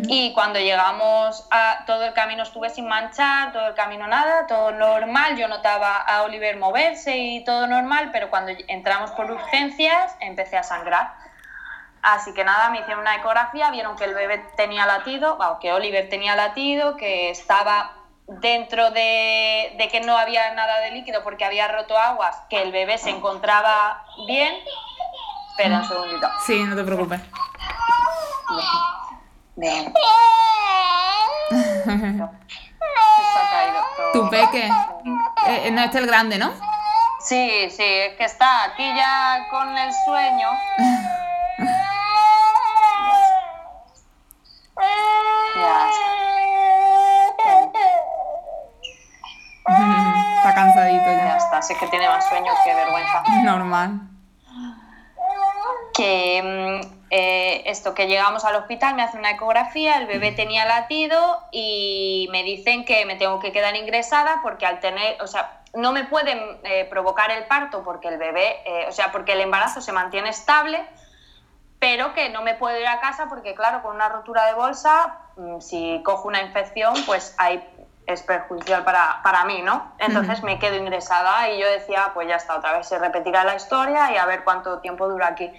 y 0.08 0.34
cuando 0.34 0.60
llegamos 0.60 1.48
a 1.50 1.84
todo 1.86 2.04
el 2.04 2.14
camino 2.14 2.44
estuve 2.44 2.70
sin 2.70 2.88
manchar, 2.88 3.54
todo 3.54 3.68
el 3.68 3.74
camino 3.74 4.06
nada, 4.08 4.46
todo 4.46 4.72
normal, 4.72 5.38
yo 5.38 5.48
notaba 5.48 5.96
a 5.98 6.24
Oliver 6.24 6.58
moverse 6.58 7.18
y 7.18 7.44
todo 7.46 7.68
normal, 7.68 8.10
pero 8.12 8.30
cuando 8.30 8.52
entramos 8.68 9.12
por 9.12 9.32
urgencias 9.32 10.16
empecé 10.20 10.58
a 10.58 10.64
sangrar. 10.64 11.14
Así 12.02 12.34
que 12.34 12.44
nada, 12.44 12.70
me 12.70 12.80
hicieron 12.80 13.02
una 13.02 13.16
ecografía, 13.16 13.72
vieron 13.72 13.98
que 13.98 14.06
el 14.06 14.14
bebé 14.14 14.46
tenía 14.56 14.86
latido, 14.86 15.38
que 15.62 15.72
Oliver 15.72 16.10
tenía 16.10 16.36
latido, 16.36 16.96
que 16.96 17.30
estaba 17.30 17.94
dentro 18.28 18.92
de, 18.92 19.74
de, 19.78 19.88
que 19.90 20.02
no 20.02 20.18
había 20.18 20.54
nada 20.54 20.80
de 20.82 20.92
líquido 20.92 21.24
porque 21.24 21.46
había 21.46 21.68
roto 21.68 21.98
aguas, 21.98 22.36
que 22.50 22.62
el 22.62 22.72
bebé 22.72 22.98
se 22.98 23.10
encontraba 23.10 24.06
bien 24.28 24.54
Espera 25.60 25.80
un 25.80 25.86
segundito. 25.86 26.30
Sí, 26.46 26.64
no 26.64 26.74
te 26.74 26.86
preocupes. 26.86 27.20
Bien. 29.58 29.94
Tu 34.14 34.30
peque. 34.30 34.68
Eh, 34.68 34.72
eh, 35.66 35.72
no, 35.72 35.82
este 35.82 35.98
es 35.98 36.04
el 36.04 36.10
grande, 36.10 36.38
¿no? 36.38 36.54
Sí, 37.20 37.70
sí, 37.70 37.84
es 37.84 38.16
que 38.16 38.24
está 38.24 38.64
aquí 38.64 38.96
ya 38.96 39.48
con 39.50 39.78
el 39.78 39.92
sueño. 40.06 40.48
ya 45.56 45.90
está. 50.38 50.56
cansadito 50.56 51.06
ya. 51.06 51.18
Ya 51.18 51.38
está, 51.38 51.62
sí 51.62 51.76
que 51.76 51.88
tiene 51.88 52.08
más 52.08 52.30
sueño 52.30 52.54
que 52.64 52.74
vergüenza. 52.74 53.24
Normal 53.44 54.10
que 56.00 56.42
mm, 56.42 56.88
eh, 57.10 57.59
esto, 57.70 57.94
que 57.94 58.08
llegamos 58.08 58.46
al 58.46 58.56
hospital, 58.56 58.96
me 58.96 59.04
hacen 59.04 59.20
una 59.20 59.32
ecografía, 59.32 59.98
el 59.98 60.08
bebé 60.08 60.32
tenía 60.32 60.66
latido 60.66 61.40
y 61.52 62.28
me 62.32 62.44
dicen 62.44 62.86
que 62.86 63.06
me 63.06 63.16
tengo 63.16 63.40
que 63.40 63.52
quedar 63.52 63.76
ingresada 63.76 64.40
porque 64.42 64.66
al 64.66 64.80
tener, 64.80 65.22
o 65.22 65.28
sea, 65.28 65.62
no 65.74 65.92
me 65.92 66.04
pueden 66.06 66.60
eh, 66.64 66.86
provocar 66.90 67.32
el 67.32 67.46
parto 67.46 67.84
porque 67.84 68.08
el 68.08 68.18
bebé, 68.18 68.58
eh, 68.66 68.86
o 68.88 68.92
sea, 68.92 69.12
porque 69.12 69.34
el 69.34 69.42
embarazo 69.42 69.82
se 69.82 69.92
mantiene 69.92 70.30
estable, 70.30 70.86
pero 71.80 72.14
que 72.14 72.30
no 72.30 72.42
me 72.42 72.56
puedo 72.56 72.80
ir 72.80 72.88
a 72.88 73.00
casa 73.00 73.28
porque, 73.30 73.56
claro, 73.56 73.82
con 73.82 73.96
una 73.96 74.10
rotura 74.10 74.46
de 74.48 74.54
bolsa, 74.54 75.18
mm, 75.38 75.60
si 75.60 76.02
cojo 76.04 76.28
una 76.28 76.42
infección, 76.42 76.94
pues 77.06 77.36
hay 77.38 77.64
es 78.10 78.24
perjudicial 78.24 78.84
para, 78.84 79.22
para 79.24 79.46
mí, 79.46 79.62
¿no? 79.62 79.94
Entonces 80.00 80.42
me 80.42 80.58
quedo 80.58 80.76
ingresada 80.76 81.48
y 81.52 81.60
yo 81.60 81.70
decía, 81.70 82.10
pues 82.16 82.28
ya 82.28 82.38
está, 82.38 82.58
otra 82.58 82.76
vez 82.76 82.88
se 82.88 82.98
repetirá 82.98 83.44
la 83.44 83.56
historia 83.56 84.12
y 84.12 84.18
a 84.18 84.26
ver 84.26 84.44
cuánto 84.44 84.80
tiempo 84.80 85.08
dura 85.08 85.28
aquí. 85.28 85.52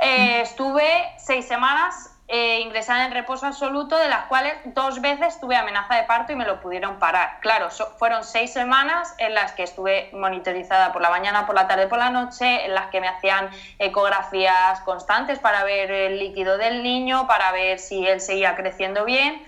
Eh, 0.00 0.40
estuve 0.40 1.14
seis 1.18 1.46
semanas 1.46 2.14
eh, 2.26 2.60
ingresada 2.60 3.04
en 3.04 3.12
reposo 3.12 3.46
absoluto, 3.46 3.98
de 3.98 4.08
las 4.08 4.26
cuales 4.26 4.54
dos 4.64 5.02
veces 5.02 5.38
tuve 5.40 5.56
amenaza 5.56 5.94
de 5.94 6.04
parto 6.04 6.32
y 6.32 6.36
me 6.36 6.46
lo 6.46 6.58
pudieron 6.60 6.98
parar. 6.98 7.38
Claro, 7.40 7.68
fueron 7.98 8.24
seis 8.24 8.50
semanas 8.50 9.14
en 9.18 9.34
las 9.34 9.52
que 9.52 9.62
estuve 9.62 10.08
monitorizada 10.14 10.90
por 10.92 11.02
la 11.02 11.10
mañana, 11.10 11.44
por 11.44 11.54
la 11.54 11.68
tarde, 11.68 11.86
por 11.86 11.98
la 11.98 12.08
noche, 12.08 12.64
en 12.64 12.72
las 12.72 12.86
que 12.86 13.02
me 13.02 13.08
hacían 13.08 13.50
ecografías 13.78 14.80
constantes 14.80 15.38
para 15.38 15.64
ver 15.64 15.90
el 15.90 16.18
líquido 16.18 16.56
del 16.56 16.82
niño, 16.82 17.26
para 17.26 17.52
ver 17.52 17.78
si 17.78 18.06
él 18.06 18.22
seguía 18.22 18.56
creciendo 18.56 19.04
bien. 19.04 19.44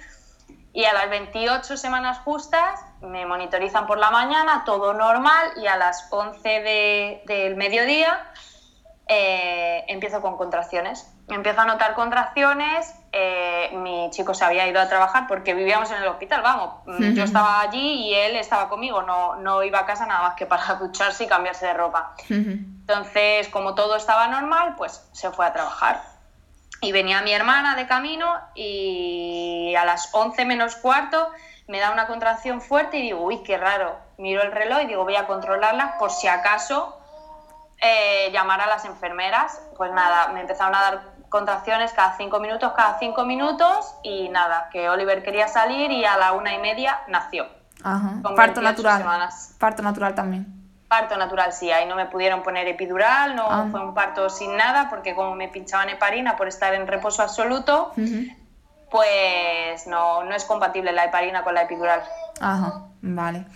Y 0.74 0.84
a 0.84 0.92
las 0.92 1.08
28 1.08 1.78
semanas 1.78 2.18
justas 2.18 2.78
me 3.00 3.24
monitorizan 3.24 3.86
por 3.86 3.96
la 3.96 4.10
mañana, 4.10 4.64
todo 4.66 4.92
normal, 4.92 5.52
y 5.56 5.66
a 5.66 5.76
las 5.76 6.08
11 6.10 7.22
del 7.26 7.56
mediodía 7.56 8.30
eh, 9.08 9.84
empiezo 9.86 10.20
con 10.20 10.36
contracciones. 10.36 11.08
Empiezo 11.28 11.60
a 11.60 11.66
notar 11.66 11.94
contracciones, 11.94 12.92
eh, 13.12 13.70
mi 13.74 14.10
chico 14.10 14.34
se 14.34 14.44
había 14.44 14.66
ido 14.66 14.80
a 14.80 14.88
trabajar 14.88 15.26
porque 15.28 15.54
vivíamos 15.54 15.90
en 15.92 15.98
el 15.98 16.08
hospital, 16.08 16.42
vamos, 16.42 16.74
mm, 16.86 17.14
yo 17.14 17.24
estaba 17.24 17.60
allí 17.60 18.08
y 18.08 18.14
él 18.14 18.36
estaba 18.36 18.68
conmigo, 18.68 19.02
no, 19.02 19.36
no 19.36 19.62
iba 19.62 19.80
a 19.80 19.86
casa 19.86 20.06
nada 20.06 20.22
más 20.22 20.34
que 20.34 20.46
para 20.46 20.74
ducharse 20.80 21.24
y 21.24 21.26
cambiarse 21.28 21.66
de 21.66 21.74
ropa. 21.74 22.14
Entonces, 22.28 23.48
como 23.48 23.74
todo 23.74 23.96
estaba 23.96 24.26
normal, 24.26 24.74
pues 24.76 25.08
se 25.12 25.30
fue 25.30 25.46
a 25.46 25.52
trabajar. 25.52 26.02
Y 26.80 26.92
venía 26.92 27.22
mi 27.22 27.32
hermana 27.32 27.74
de 27.74 27.86
camino 27.86 28.32
y 28.54 29.74
a 29.76 29.84
las 29.84 30.10
11 30.12 30.44
menos 30.44 30.76
cuarto 30.76 31.30
me 31.68 31.80
da 31.80 31.90
una 31.90 32.06
contracción 32.06 32.60
fuerte 32.60 32.98
y 32.98 33.02
digo, 33.02 33.22
uy, 33.22 33.42
qué 33.42 33.56
raro. 33.56 33.96
Miro 34.18 34.42
el 34.42 34.52
reloj 34.52 34.82
y 34.82 34.86
digo, 34.86 35.04
voy 35.04 35.16
a 35.16 35.26
controlarla 35.26 35.96
por 35.98 36.10
si 36.10 36.28
acaso 36.28 36.95
eh, 37.80 38.30
llamar 38.32 38.60
a 38.60 38.66
las 38.66 38.84
enfermeras. 38.84 39.60
Pues 39.76 39.92
nada, 39.92 40.28
me 40.28 40.40
empezaron 40.40 40.74
a 40.74 40.80
dar 40.80 41.16
contracciones 41.28 41.92
cada 41.92 42.16
cinco 42.16 42.40
minutos, 42.40 42.72
cada 42.76 42.98
cinco 42.98 43.24
minutos 43.24 43.94
y 44.02 44.28
nada, 44.28 44.68
que 44.72 44.88
Oliver 44.88 45.22
quería 45.22 45.48
salir 45.48 45.90
y 45.90 46.04
a 46.04 46.16
la 46.16 46.32
una 46.32 46.54
y 46.54 46.58
media 46.58 47.00
nació. 47.08 47.46
Ajá. 47.82 48.20
Parto 48.34 48.60
natural. 48.60 49.04
Parto 49.58 49.82
natural 49.82 50.14
también. 50.14 50.46
Parto 50.88 51.16
natural, 51.16 51.52
sí, 51.52 51.70
ahí 51.70 51.86
no 51.86 51.96
me 51.96 52.06
pudieron 52.06 52.44
poner 52.44 52.68
epidural, 52.68 53.34
no 53.34 53.46
ah. 53.50 53.66
fue 53.72 53.84
un 53.84 53.92
parto 53.92 54.30
sin 54.30 54.56
nada, 54.56 54.88
porque 54.88 55.16
como 55.16 55.34
me 55.34 55.48
pinchaban 55.48 55.88
heparina 55.88 56.36
por 56.36 56.46
estar 56.46 56.74
en 56.74 56.86
reposo 56.86 57.22
absoluto, 57.22 57.92
pues 58.88 59.86
no, 59.88 60.22
no 60.22 60.34
es 60.34 60.44
compatible 60.44 60.92
la 60.92 61.06
heparina 61.06 61.42
con 61.42 61.54
la 61.54 61.62
epidural. 61.62 62.02
Ajá, 62.40 62.84
vale. 63.02 63.46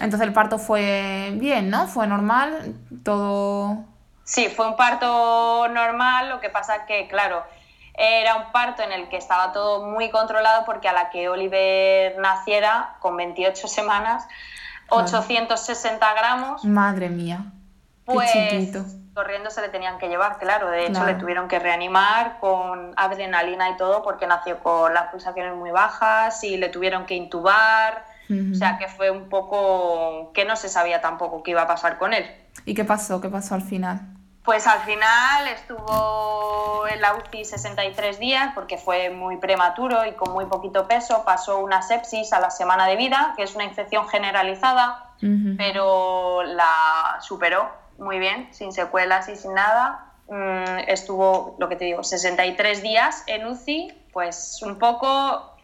Entonces 0.00 0.26
el 0.26 0.32
parto 0.32 0.58
fue 0.58 1.32
bien, 1.34 1.70
¿no? 1.70 1.86
Fue 1.86 2.06
normal, 2.06 2.74
todo... 3.04 3.84
Sí, 4.24 4.48
fue 4.48 4.68
un 4.68 4.76
parto 4.76 5.68
normal, 5.68 6.28
lo 6.28 6.40
que 6.40 6.50
pasa 6.50 6.84
que, 6.86 7.08
claro, 7.08 7.42
era 7.94 8.36
un 8.36 8.52
parto 8.52 8.82
en 8.82 8.92
el 8.92 9.08
que 9.08 9.16
estaba 9.16 9.52
todo 9.52 9.86
muy 9.86 10.10
controlado 10.10 10.64
porque 10.66 10.88
a 10.88 10.92
la 10.92 11.10
que 11.10 11.28
Oliver 11.28 12.18
naciera, 12.18 12.96
con 13.00 13.16
28 13.16 13.66
semanas, 13.66 14.28
860 14.90 16.14
gramos... 16.14 16.64
Madre 16.64 17.08
mía. 17.08 17.44
Pues 18.04 18.30
corriendo 19.14 19.50
se 19.50 19.60
le 19.62 19.68
tenían 19.68 19.98
que 19.98 20.08
llevar, 20.08 20.38
claro. 20.38 20.70
De 20.70 20.86
hecho, 20.86 21.04
le 21.04 21.14
tuvieron 21.14 21.48
que 21.48 21.58
reanimar 21.58 22.38
con 22.38 22.94
adrenalina 22.96 23.68
y 23.70 23.76
todo 23.76 24.04
porque 24.04 24.28
nació 24.28 24.60
con 24.60 24.94
las 24.94 25.08
pulsaciones 25.08 25.56
muy 25.56 25.72
bajas 25.72 26.44
y 26.44 26.56
le 26.56 26.68
tuvieron 26.68 27.04
que 27.04 27.14
intubar 27.14 28.04
o 28.30 28.54
sea 28.54 28.78
que 28.78 28.88
fue 28.88 29.10
un 29.10 29.28
poco 29.28 30.32
que 30.32 30.44
no 30.44 30.56
se 30.56 30.68
sabía 30.68 31.00
tampoco 31.00 31.42
qué 31.42 31.52
iba 31.52 31.62
a 31.62 31.66
pasar 31.66 31.98
con 31.98 32.12
él. 32.12 32.26
¿Y 32.64 32.74
qué 32.74 32.84
pasó? 32.84 33.20
¿Qué 33.20 33.28
pasó 33.28 33.54
al 33.54 33.62
final? 33.62 34.00
Pues 34.44 34.66
al 34.66 34.80
final 34.80 35.46
estuvo 35.48 36.86
en 36.88 37.02
la 37.02 37.14
UCI 37.16 37.44
63 37.44 38.18
días 38.18 38.52
porque 38.54 38.78
fue 38.78 39.10
muy 39.10 39.36
prematuro 39.36 40.06
y 40.06 40.12
con 40.12 40.32
muy 40.32 40.46
poquito 40.46 40.88
peso. 40.88 41.22
Pasó 41.26 41.58
una 41.58 41.82
sepsis 41.82 42.32
a 42.32 42.40
la 42.40 42.50
semana 42.50 42.86
de 42.86 42.96
vida, 42.96 43.34
que 43.36 43.42
es 43.42 43.54
una 43.54 43.64
infección 43.64 44.08
generalizada, 44.08 45.12
pero 45.58 46.44
la 46.44 47.18
superó 47.20 47.68
muy 47.98 48.18
bien, 48.18 48.48
sin 48.52 48.72
secuelas 48.72 49.28
y 49.28 49.36
sin 49.36 49.52
nada. 49.52 50.12
Mm, 50.28 50.78
estuvo, 50.88 51.56
lo 51.58 51.68
que 51.68 51.76
te 51.76 51.84
digo, 51.84 52.02
63 52.02 52.82
días 52.82 53.24
en 53.26 53.46
UCI, 53.46 53.92
pues 54.12 54.60
un 54.62 54.78
poco 54.78 55.57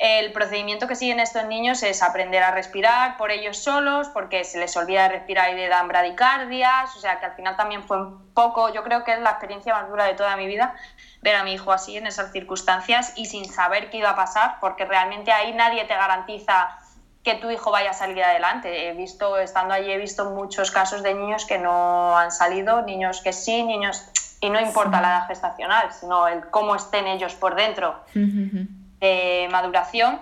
el 0.00 0.32
procedimiento 0.32 0.88
que 0.88 0.96
siguen 0.96 1.20
estos 1.20 1.44
niños 1.44 1.82
es 1.82 2.02
aprender 2.02 2.42
a 2.42 2.52
respirar 2.52 3.18
por 3.18 3.30
ellos 3.30 3.58
solos, 3.58 4.08
porque 4.08 4.44
se 4.44 4.58
les 4.58 4.74
olvida 4.74 5.08
respirar 5.08 5.50
y 5.50 5.56
le 5.56 5.68
dan 5.68 5.88
bradicardias, 5.88 6.96
o 6.96 7.00
sea 7.00 7.20
que 7.20 7.26
al 7.26 7.32
final 7.34 7.54
también 7.54 7.82
fue 7.82 7.98
un 8.00 8.32
poco, 8.32 8.72
yo 8.72 8.82
creo 8.82 9.04
que 9.04 9.12
es 9.12 9.20
la 9.20 9.32
experiencia 9.32 9.74
más 9.74 9.90
dura 9.90 10.06
de 10.06 10.14
toda 10.14 10.38
mi 10.38 10.46
vida, 10.46 10.74
ver 11.20 11.36
a 11.36 11.44
mi 11.44 11.52
hijo 11.52 11.70
así 11.70 11.98
en 11.98 12.06
esas 12.06 12.32
circunstancias 12.32 13.12
y 13.16 13.26
sin 13.26 13.44
saber 13.44 13.90
qué 13.90 13.98
iba 13.98 14.08
a 14.08 14.16
pasar, 14.16 14.56
porque 14.58 14.86
realmente 14.86 15.32
ahí 15.32 15.52
nadie 15.52 15.84
te 15.84 15.94
garantiza 15.94 16.78
que 17.22 17.34
tu 17.34 17.50
hijo 17.50 17.70
vaya 17.70 17.90
a 17.90 17.92
salir 17.92 18.24
adelante. 18.24 18.88
He 18.88 18.94
visto, 18.94 19.36
estando 19.36 19.74
allí, 19.74 19.92
he 19.92 19.98
visto 19.98 20.30
muchos 20.30 20.70
casos 20.70 21.02
de 21.02 21.12
niños 21.12 21.44
que 21.44 21.58
no 21.58 22.16
han 22.16 22.32
salido, 22.32 22.80
niños 22.80 23.20
que 23.20 23.34
sí, 23.34 23.62
niños, 23.62 24.02
y 24.40 24.48
no 24.48 24.58
importa 24.62 25.02
la 25.02 25.08
edad 25.08 25.26
gestacional, 25.26 25.92
sino 25.92 26.26
el 26.26 26.48
cómo 26.48 26.74
estén 26.74 27.06
ellos 27.06 27.34
por 27.34 27.54
dentro 27.54 28.02
de 29.00 29.48
maduración. 29.50 30.20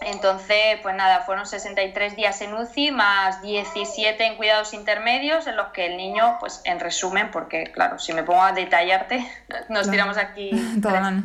Entonces, 0.00 0.78
pues 0.82 0.94
nada, 0.94 1.20
fueron 1.20 1.46
63 1.46 2.16
días 2.16 2.40
en 2.42 2.54
UCI 2.54 2.90
más 2.90 3.40
17 3.40 4.26
en 4.26 4.36
cuidados 4.36 4.74
intermedios, 4.74 5.46
en 5.46 5.56
los 5.56 5.68
que 5.68 5.86
el 5.86 5.96
niño, 5.96 6.36
pues 6.38 6.60
en 6.64 6.80
resumen, 6.80 7.30
porque 7.30 7.64
claro, 7.72 7.98
si 7.98 8.12
me 8.12 8.22
pongo 8.22 8.42
a 8.42 8.52
detallarte, 8.52 9.26
nos 9.68 9.90
tiramos 9.90 10.18
aquí. 10.18 10.50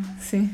sí. 0.21 0.49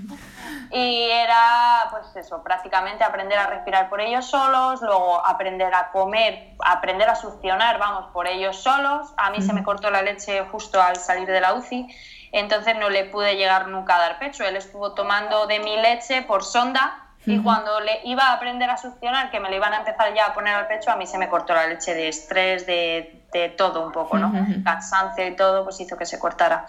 Y 0.72 1.10
era, 1.10 1.88
pues 1.92 2.26
eso, 2.26 2.44
prácticamente 2.44 3.04
aprender 3.04 3.38
a 3.38 3.48
respirar 3.48 3.88
por 3.88 4.02
ellos 4.02 4.26
solos, 4.26 4.82
luego 4.82 5.26
aprender 5.26 5.74
a 5.74 5.92
comer, 5.92 6.56
aprender 6.66 7.08
a 7.08 7.16
succionar, 7.16 7.78
vamos, 7.78 8.12
por 8.12 8.28
ellos 8.28 8.58
solos. 8.58 9.14
A 9.16 9.30
mí 9.30 9.42
se 9.42 9.54
me 9.54 9.64
cortó 9.64 9.90
la 9.92 10.02
leche 10.02 10.42
justo 10.52 10.82
al 10.82 10.98
salir 10.98 11.28
de 11.28 11.40
la 11.40 11.54
UCI 11.54 11.88
entonces 12.40 12.76
no 12.78 12.90
le 12.90 13.06
pude 13.06 13.36
llegar 13.36 13.68
nunca 13.68 13.96
a 13.96 14.00
dar 14.00 14.20
pecho. 14.20 14.44
Él 14.44 14.56
estuvo 14.56 14.94
tomando 14.94 15.48
de 15.48 15.60
mi 15.60 15.78
leche 15.78 16.22
por 16.24 16.44
sonda 16.44 17.04
y 17.26 17.44
cuando 17.44 17.82
le 17.82 18.00
iba 18.06 18.30
a 18.30 18.34
aprender 18.34 18.70
a 18.70 18.78
succionar, 18.78 19.30
que 19.32 19.42
me 19.42 19.50
le 19.50 19.58
iban 19.58 19.74
a 19.74 19.80
empezar 19.80 20.14
ya 20.14 20.28
a 20.28 20.34
poner 20.34 20.56
al 20.56 20.68
pecho, 20.68 20.92
a 20.92 20.96
mí 20.96 21.06
se 21.06 21.18
me 21.18 21.28
cortó 21.28 21.54
la 21.54 21.68
leche 21.68 21.94
de 21.94 22.08
estrés, 22.08 22.66
de, 22.66 23.22
de 23.34 23.50
todo 23.50 23.86
un 23.86 23.92
poco, 23.92 24.18
¿no? 24.18 24.32
Cansancio 24.64 25.28
y 25.28 25.36
todo, 25.36 25.66
pues 25.66 25.78
hizo 25.82 25.98
que 25.98 26.06
se 26.06 26.20
cortara. 26.20 26.68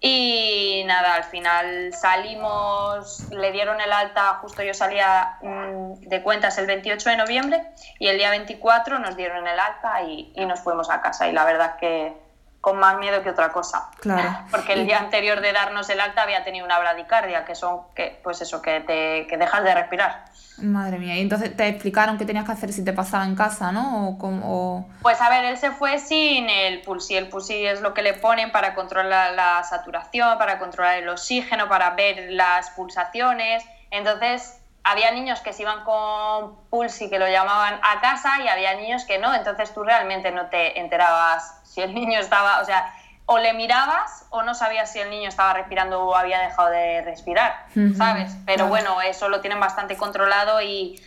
Y 0.00 0.82
nada, 0.86 1.14
al 1.14 1.24
final 1.24 1.92
salimos, 1.92 3.30
le 3.30 3.52
dieron 3.52 3.80
el 3.80 3.92
alta, 3.92 4.38
justo 4.40 4.62
yo 4.62 4.74
salía 4.74 5.38
mm, 5.42 6.08
de 6.08 6.22
cuentas 6.22 6.58
el 6.58 6.66
28 6.66 7.10
de 7.10 7.16
noviembre 7.16 7.62
y 7.98 8.08
el 8.08 8.16
día 8.18 8.30
24 8.30 8.98
nos 8.98 9.16
dieron 9.16 9.46
el 9.46 9.58
alta 9.58 10.02
y, 10.02 10.32
y 10.34 10.46
nos 10.46 10.60
fuimos 10.60 10.90
a 10.90 11.00
casa. 11.00 11.28
Y 11.28 11.32
la 11.32 11.44
verdad 11.44 11.76
que 11.76 12.27
con 12.60 12.78
más 12.78 12.98
miedo 12.98 13.22
que 13.22 13.30
otra 13.30 13.50
cosa. 13.50 13.90
Claro. 14.00 14.46
Porque 14.50 14.72
el 14.72 14.86
día 14.86 14.98
anterior 14.98 15.40
de 15.40 15.52
darnos 15.52 15.88
el 15.90 16.00
alta 16.00 16.22
había 16.22 16.44
tenido 16.44 16.64
una 16.64 16.78
bradicardia, 16.78 17.44
que 17.44 17.54
son 17.54 17.82
que, 17.94 18.20
pues 18.22 18.40
eso, 18.40 18.60
que 18.60 18.80
te 18.80 19.26
que 19.26 19.36
dejas 19.36 19.62
de 19.64 19.74
respirar. 19.74 20.24
Madre 20.58 20.98
mía, 20.98 21.14
y 21.14 21.20
entonces 21.20 21.56
te 21.56 21.68
explicaron 21.68 22.18
qué 22.18 22.24
tenías 22.24 22.44
que 22.44 22.50
hacer 22.50 22.72
si 22.72 22.84
te 22.84 22.92
pasaba 22.92 23.24
en 23.24 23.36
casa, 23.36 23.70
¿no? 23.70 24.08
O, 24.08 24.18
como, 24.18 24.88
Pues 25.02 25.20
a 25.20 25.30
ver, 25.30 25.44
él 25.44 25.56
se 25.56 25.70
fue 25.70 26.00
sin 26.00 26.50
el 26.50 26.82
pulsi. 26.82 27.16
El 27.16 27.28
pulsi 27.28 27.64
es 27.64 27.80
lo 27.80 27.94
que 27.94 28.02
le 28.02 28.14
ponen 28.14 28.50
para 28.50 28.74
controlar 28.74 29.34
la 29.34 29.62
saturación, 29.62 30.36
para 30.36 30.58
controlar 30.58 30.98
el 30.98 31.08
oxígeno, 31.08 31.68
para 31.68 31.90
ver 31.90 32.32
las 32.32 32.70
pulsaciones. 32.70 33.64
Entonces, 33.92 34.60
había 34.82 35.12
niños 35.12 35.40
que 35.40 35.52
se 35.52 35.62
iban 35.62 35.84
con 35.84 36.56
pulsi, 36.70 37.08
que 37.08 37.20
lo 37.20 37.28
llamaban 37.28 37.78
a 37.82 38.00
casa, 38.00 38.40
y 38.42 38.48
había 38.48 38.74
niños 38.74 39.04
que 39.04 39.18
no. 39.18 39.32
Entonces 39.34 39.72
tú 39.72 39.84
realmente 39.84 40.32
no 40.32 40.46
te 40.46 40.80
enterabas 40.80 41.57
si 41.78 41.82
el 41.82 41.94
niño 41.94 42.18
estaba, 42.18 42.60
o 42.60 42.64
sea, 42.64 42.92
o 43.26 43.38
le 43.38 43.52
mirabas 43.52 44.26
o 44.30 44.42
no 44.42 44.54
sabías 44.54 44.90
si 44.90 44.98
el 44.98 45.10
niño 45.10 45.28
estaba 45.28 45.52
respirando 45.52 46.02
o 46.02 46.16
había 46.16 46.40
dejado 46.40 46.70
de 46.70 47.02
respirar, 47.02 47.66
¿sabes? 47.96 48.36
Pero 48.46 48.66
bueno, 48.66 49.00
eso 49.00 49.28
lo 49.28 49.40
tienen 49.40 49.60
bastante 49.60 49.96
controlado 49.96 50.60
y, 50.60 51.00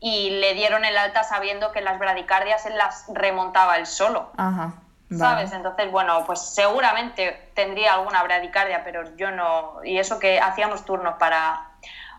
y, 0.00 0.40
le 0.40 0.54
dieron 0.54 0.84
el 0.84 0.96
alta 0.98 1.22
sabiendo 1.22 1.70
que 1.70 1.80
las 1.80 2.00
bradicardias 2.00 2.66
él 2.66 2.76
las 2.76 3.04
remontaba 3.14 3.76
él 3.76 3.86
solo. 3.86 4.32
Ajá. 4.36 4.74
¿Sabes? 5.16 5.52
Entonces, 5.52 5.90
bueno, 5.90 6.24
pues 6.24 6.40
seguramente 6.40 7.50
tendría 7.54 7.94
alguna 7.94 8.22
bradicardia, 8.22 8.84
pero 8.84 9.16
yo 9.16 9.32
no. 9.32 9.84
Y 9.84 9.98
eso 9.98 10.20
que 10.20 10.40
hacíamos 10.40 10.84
turnos 10.84 11.16
para, 11.18 11.69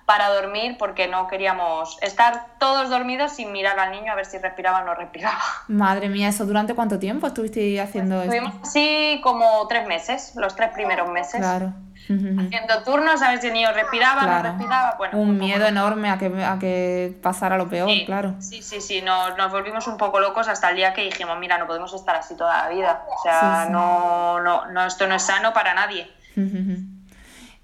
para 0.05 0.29
dormir 0.29 0.75
porque 0.77 1.07
no 1.07 1.27
queríamos 1.27 1.97
estar 2.01 2.57
todos 2.59 2.89
dormidos 2.89 3.33
sin 3.33 3.51
mirar 3.51 3.79
al 3.79 3.91
niño 3.91 4.11
a 4.11 4.15
ver 4.15 4.25
si 4.25 4.37
respiraba 4.37 4.81
o 4.81 4.85
no 4.85 4.93
respiraba. 4.95 5.39
Madre 5.67 6.09
mía, 6.09 6.29
¿eso 6.29 6.45
durante 6.45 6.73
cuánto 6.73 6.99
tiempo 6.99 7.27
estuviste 7.27 7.79
haciendo 7.79 8.21
eso? 8.21 8.31
Estuvimos 8.31 8.55
así 8.63 9.19
como 9.23 9.67
tres 9.67 9.87
meses, 9.87 10.33
los 10.35 10.55
tres 10.55 10.69
primeros 10.69 11.09
meses. 11.09 11.39
Claro. 11.39 11.73
Haciendo 12.01 12.83
turnos 12.83 13.21
a 13.21 13.29
ver 13.29 13.41
si 13.41 13.47
el 13.47 13.53
niño 13.53 13.71
respiraba, 13.73 14.23
o 14.23 14.27
no 14.27 14.43
respiraba. 14.43 14.95
Bueno, 14.97 15.19
un, 15.19 15.37
miedo 15.37 15.65
enorme 15.65 16.09
a 16.09 16.17
que, 16.17 16.25
a 16.43 16.57
que 16.59 17.17
pasara 17.21 17.57
lo 17.57 17.69
peor, 17.69 17.89
claro. 18.05 18.35
Sí, 18.39 18.61
sí, 18.61 18.81
sí, 18.81 19.01
nos, 19.01 19.37
nos, 19.37 19.51
volvimos 19.51 19.87
un 19.87 19.97
poco 19.97 20.19
locos 20.19 20.47
hasta 20.47 20.71
el 20.71 20.77
día 20.77 20.93
que 20.93 21.03
dijimos, 21.03 21.37
mira, 21.39 21.57
no 21.57 21.67
podemos 21.67 21.93
estar 21.93 22.15
así 22.15 22.35
toda 22.35 22.63
la 22.63 22.69
vida. 22.69 23.05
O 23.07 23.23
sea, 23.23 23.67
No, 23.69 24.41
no, 24.41 24.65
no, 24.71 24.85
esto 24.85 25.07
no 25.07 25.15
es 25.15 25.21
sano 25.21 25.53
para 25.53 25.73
nadie. 25.73 26.11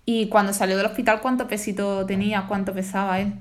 Y 0.09 0.29
cuando 0.29 0.53
salió 0.53 0.77
del 0.77 0.85
hospital, 0.85 1.19
¿cuánto 1.19 1.49
pesito 1.49 2.05
tenía? 2.05 2.45
¿Cuánto 2.47 2.71
pesaba 2.73 3.19
él? 3.19 3.33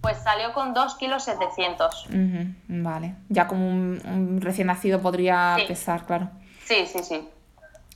Pues 0.00 0.16
salió 0.24 0.54
con 0.54 0.72
2 0.72 0.94
kilos 0.94 1.22
700. 1.24 2.06
Ujú, 2.06 2.46
Vale. 2.68 3.16
Ya 3.28 3.46
como 3.46 3.68
un, 3.68 4.00
un 4.06 4.40
recién 4.40 4.68
nacido 4.68 5.02
podría 5.02 5.56
Sí. 5.58 5.64
pesar, 5.68 6.06
claro. 6.06 6.30
Sí, 6.64 6.86
sí, 6.86 7.00
sí. 7.02 7.28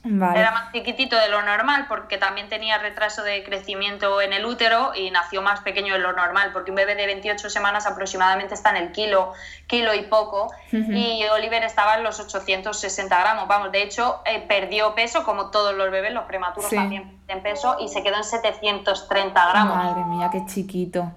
Vale. 0.05 0.39
Era 0.39 0.53
más 0.53 0.73
chiquitito 0.73 1.17
de 1.19 1.29
lo 1.29 1.43
normal 1.43 1.87
porque 1.89 2.19
también 2.19 2.49
tenía 2.49 2.79
retraso 2.79 3.25
de 3.25 3.43
crecimiento 3.45 4.21
en 4.23 4.33
el 4.33 4.47
útero 4.47 4.93
y 4.95 5.11
nació 5.11 5.43
más 5.43 5.61
pequeño 5.61 5.95
de 5.95 5.99
lo 5.99 6.13
normal 6.13 6.51
porque 6.53 6.71
un 6.71 6.77
bebé 6.77 6.95
de 6.95 7.05
28 7.07 7.51
semanas 7.51 7.85
aproximadamente 7.85 8.55
está 8.55 8.71
en 8.71 8.77
el 8.77 8.93
kilo, 8.93 9.33
kilo 9.67 9.93
y 9.95 10.03
poco 10.03 10.53
y 10.71 11.25
Oliver 11.35 11.65
estaba 11.65 11.97
en 11.97 12.05
los 12.05 12.21
860 12.21 13.19
gramos. 13.19 13.49
Vamos, 13.49 13.73
de 13.73 13.83
hecho 13.83 14.23
eh, 14.25 14.45
perdió 14.47 14.95
peso 14.95 15.25
como 15.25 15.51
todos 15.51 15.75
los 15.75 15.91
bebés, 15.91 16.13
los 16.13 16.25
prematuros 16.27 16.71
Sí. 16.71 16.77
también 16.77 17.19
en 17.27 17.43
peso 17.43 17.77
y 17.81 17.89
se 17.89 18.03
quedó 18.05 18.17
en 18.17 18.25
730 18.25 19.49
gramos. 19.51 19.77
Madre 19.77 20.05
mía, 20.05 20.29
qué 20.33 20.47
chiquito. 20.47 21.11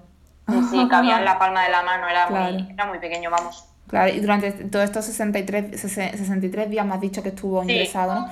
Sí, 0.50 0.60
sí, 0.72 0.88
cabía 0.90 1.20
en 1.20 1.26
la 1.26 1.38
palma 1.40 1.64
de 1.64 1.70
la 1.70 1.84
mano, 1.84 2.08
era, 2.10 2.26
Claro. 2.28 2.54
muy, 2.54 2.72
era 2.74 2.86
muy 2.88 2.98
pequeño, 3.00 3.30
vamos. 3.30 3.64
Claro, 3.88 4.10
y 4.12 4.20
durante 4.22 4.52
todos 4.52 4.86
estos 4.86 5.06
63, 5.06 5.72
sesen- 5.84 6.12
63 6.18 6.70
días 6.70 6.86
me 6.86 6.94
has 6.96 7.02
dicho 7.02 7.22
que 7.22 7.30
estuvo 7.30 7.62
Sí. 7.64 7.72
ingresado, 7.72 8.16
¿no? 8.16 8.30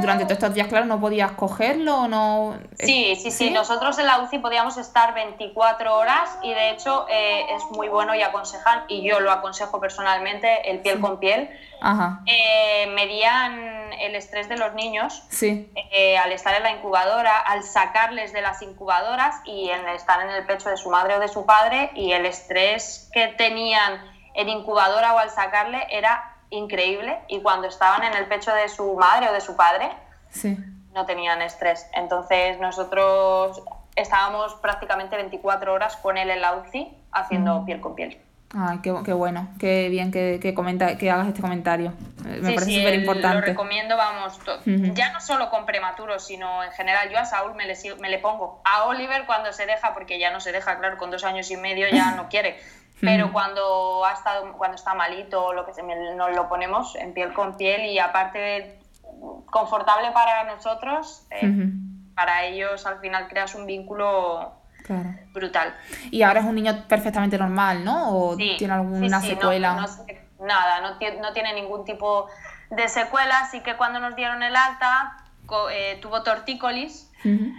Durante 0.00 0.24
todos 0.24 0.34
estos 0.38 0.54
días, 0.54 0.68
claro, 0.68 0.86
no 0.86 1.00
podías 1.00 1.32
cogerlo 1.32 2.02
o 2.02 2.08
no. 2.08 2.58
Sí, 2.78 3.16
sí, 3.16 3.30
sí, 3.30 3.50
Nosotros 3.50 3.98
en 3.98 4.06
la 4.06 4.18
UCI 4.20 4.38
podíamos 4.38 4.76
estar 4.76 5.14
24 5.14 5.96
horas 5.96 6.38
y 6.42 6.52
de 6.52 6.70
hecho 6.70 7.06
eh, 7.08 7.46
es 7.54 7.62
muy 7.76 7.88
bueno 7.88 8.14
y 8.14 8.22
aconsejan, 8.22 8.84
y 8.88 9.08
yo 9.08 9.20
lo 9.20 9.30
aconsejo 9.32 9.80
personalmente, 9.80 10.70
el 10.70 10.80
piel 10.80 10.96
Sí. 10.96 11.00
con 11.00 11.18
piel. 11.20 11.50
Ajá. 11.80 12.20
Eh, 12.26 12.86
medían 12.94 13.92
el 14.00 14.14
estrés 14.14 14.48
de 14.48 14.56
los 14.56 14.74
niños 14.74 15.22
Sí. 15.28 15.70
eh, 15.92 16.16
al 16.18 16.32
estar 16.32 16.54
en 16.54 16.62
la 16.62 16.70
incubadora, 16.70 17.38
al 17.38 17.62
sacarles 17.62 18.32
de 18.32 18.40
las 18.40 18.62
incubadoras 18.62 19.36
y 19.44 19.70
en 19.70 19.88
estar 19.88 20.20
en 20.22 20.30
el 20.30 20.44
pecho 20.46 20.68
de 20.70 20.76
su 20.76 20.90
madre 20.90 21.16
o 21.16 21.20
de 21.20 21.28
su 21.28 21.44
padre 21.46 21.90
y 21.94 22.12
el 22.12 22.26
estrés 22.26 23.08
que 23.12 23.28
tenían 23.28 24.00
en 24.34 24.48
incubadora 24.48 25.14
o 25.14 25.18
al 25.18 25.30
sacarle 25.30 25.86
era 25.90 26.33
increíble 26.50 27.18
y 27.28 27.40
cuando 27.42 27.66
estaban 27.68 28.04
en 28.04 28.14
el 28.14 28.26
pecho 28.26 28.52
de 28.54 28.68
su 28.68 28.94
madre 28.94 29.28
o 29.28 29.32
de 29.32 29.40
su 29.40 29.56
padre 29.56 29.90
Sí. 30.30 30.56
no 30.92 31.06
tenían 31.06 31.42
estrés. 31.42 31.86
Entonces 31.94 32.58
nosotros 32.60 33.62
estábamos 33.96 34.54
prácticamente 34.56 35.16
24 35.16 35.72
horas 35.72 35.96
con 35.96 36.16
él 36.16 36.30
en 36.30 36.40
la 36.40 36.54
UCI 36.56 36.96
haciendo 37.12 37.60
Mm. 37.60 37.64
piel 37.66 37.80
con 37.80 37.94
piel. 37.94 38.20
Ay, 38.56 38.78
qué, 38.84 38.94
qué 39.04 39.12
bueno, 39.12 39.48
qué 39.58 39.88
bien 39.88 40.12
que, 40.12 40.38
que, 40.40 40.54
comenta, 40.54 40.96
que 40.96 41.10
hagas 41.10 41.26
este 41.26 41.40
comentario. 41.40 41.92
Me 42.24 42.36
Sí, 42.36 42.42
parece 42.42 42.64
sí, 42.66 42.76
súper 42.78 42.94
Lo 42.94 43.00
importante. 43.00 43.46
recomiendo, 43.46 43.96
vamos, 43.96 44.38
to- 44.38 44.58
Ujú. 44.60 44.94
ya 44.94 45.12
no 45.12 45.20
solo 45.20 45.50
con 45.50 45.66
prematuros, 45.66 46.24
sino 46.24 46.62
en 46.62 46.70
general. 46.70 47.10
Yo 47.10 47.18
a 47.18 47.24
Saúl 47.24 47.54
me 47.56 47.66
le, 47.66 47.74
me 47.98 48.08
le 48.10 48.18
pongo. 48.20 48.60
A 48.64 48.84
Oliver 48.84 49.26
cuando 49.26 49.52
se 49.52 49.66
deja, 49.66 49.92
porque 49.92 50.20
ya 50.20 50.30
no 50.30 50.38
se 50.38 50.52
deja, 50.52 50.78
claro, 50.78 50.98
con 50.98 51.10
dos 51.10 51.24
años 51.24 51.50
y 51.50 51.56
medio 51.56 51.88
ya 51.88 52.12
no 52.12 52.28
quiere. 52.28 52.60
Pero 53.00 53.24
Ujú. 53.26 53.32
cuando, 53.32 54.04
ha 54.04 54.12
estado, 54.12 54.52
cuando 54.56 54.76
está 54.76 54.94
malito 54.94 55.44
o 55.46 55.52
lo 55.52 55.66
que 55.66 55.82
me- 55.82 56.14
nos 56.14 56.34
lo 56.34 56.48
ponemos 56.48 56.94
en 56.96 57.12
piel 57.12 57.32
con 57.32 57.56
piel 57.56 57.86
y 57.86 57.98
aparte 57.98 58.80
confortable 59.46 60.10
para 60.12 60.44
nosotros, 60.44 61.26
eh, 61.30 61.52
para 62.14 62.44
ellos 62.44 62.86
al 62.86 63.00
final 63.00 63.28
creas 63.28 63.54
un 63.54 63.66
vínculo 63.66 64.54
Claro. 64.84 65.10
brutal. 65.32 65.74
Y 66.10 66.22
ahora 66.22 66.40
es 66.40 66.46
un 66.46 66.54
niño 66.54 66.84
perfectamente 66.88 67.38
normal, 67.38 67.84
¿no? 67.84 68.16
¿O 68.16 68.36
Sí, 68.36 68.54
tiene 68.58 68.74
alguna 68.74 69.20
sí, 69.20 69.26
sí, 69.28 69.34
no- 69.34 69.40
secuela? 69.40 69.72
no 69.74 69.88
sé- 69.88 70.28
nada, 70.40 70.80
no, 70.80 70.98
tie- 70.98 71.18
no 71.20 71.32
tiene 71.32 71.54
ningún 71.54 71.84
tipo 71.84 72.28
de 72.70 72.88
secuela, 72.88 73.38
así 73.40 73.60
que 73.60 73.76
cuando 73.76 73.98
nos 74.00 74.14
dieron 74.14 74.42
el 74.42 74.54
alta 74.56 75.16
eh, 75.70 75.98
tuvo 76.02 76.22
tortícolis 76.22 77.10
Ujú. 77.24 77.52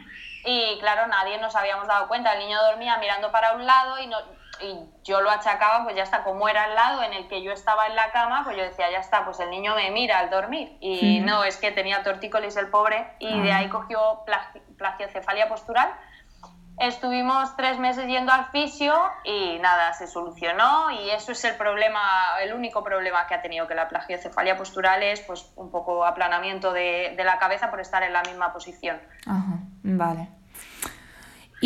y 0.46 0.78
claro, 0.80 1.08
nadie 1.08 1.38
nos 1.40 1.56
habíamos 1.56 1.88
dado 1.88 2.08
cuenta, 2.08 2.34
el 2.34 2.40
niño 2.40 2.58
dormía 2.70 2.98
mirando 2.98 3.32
para 3.32 3.54
un 3.54 3.66
lado 3.66 4.00
y, 4.00 4.08
no, 4.08 4.18
y 4.62 4.78
yo 5.04 5.22
lo 5.22 5.30
achacaba, 5.30 5.84
pues 5.84 5.96
ya 5.96 6.04
está, 6.04 6.24
como 6.24 6.48
era 6.50 6.66
el 6.66 6.76
lado 6.76 7.04
en 7.04 7.14
el 7.14 7.28
que 7.28 7.42
yo 7.44 7.52
estaba 7.52 7.88
en 7.88 7.96
la 7.96 8.12
cama, 8.12 8.44
pues 8.44 8.56
yo 8.58 8.64
decía, 8.64 8.90
ya 8.92 9.00
está, 9.00 9.26
pues 9.26 9.40
el 9.40 9.50
niño 9.50 9.76
me 9.76 9.92
mira 9.92 10.20
al 10.20 10.30
dormir 10.30 10.78
y 10.82 11.20
no, 11.22 11.44
es 11.44 11.58
que 11.58 11.72
tenía 11.72 12.04
tortícolis 12.04 12.56
el 12.58 12.70
pobre 12.70 13.08
y 13.20 13.42
de 13.42 13.52
Ah. 13.52 13.58
ahí 13.58 13.70
cogió 13.70 14.24
plagi- 14.26 14.62
plagiocefalia 14.78 15.48
postural 15.48 15.90
Estuvimos 16.78 17.56
tres 17.56 17.80
meses 17.80 18.06
yendo 18.06 18.34
al 18.34 18.48
fisio 18.48 18.94
y 19.24 19.58
nada, 19.60 19.94
se 19.94 20.08
solucionó 20.08 20.92
y 20.92 21.10
eso 21.10 21.32
es 21.32 21.42
el 21.46 21.56
problema, 21.56 22.02
el 22.42 22.54
único 22.54 22.84
problema 22.84 23.26
que 23.28 23.34
ha 23.34 23.42
tenido, 23.42 23.66
que 23.66 23.76
la 23.76 23.88
plagiocefalia 23.88 24.58
postural 24.58 25.02
es 25.02 25.22
pues 25.22 25.54
un 25.56 25.72
poco 25.72 26.06
aplanamiento 26.06 26.74
de, 26.74 27.14
de 27.16 27.24
la 27.24 27.38
cabeza 27.38 27.70
por 27.72 27.80
estar 27.80 28.04
en 28.04 28.12
la 28.12 28.24
misma 28.24 28.52
posición. 28.52 29.00
Ajá, 29.26 29.60
vale. 29.84 30.28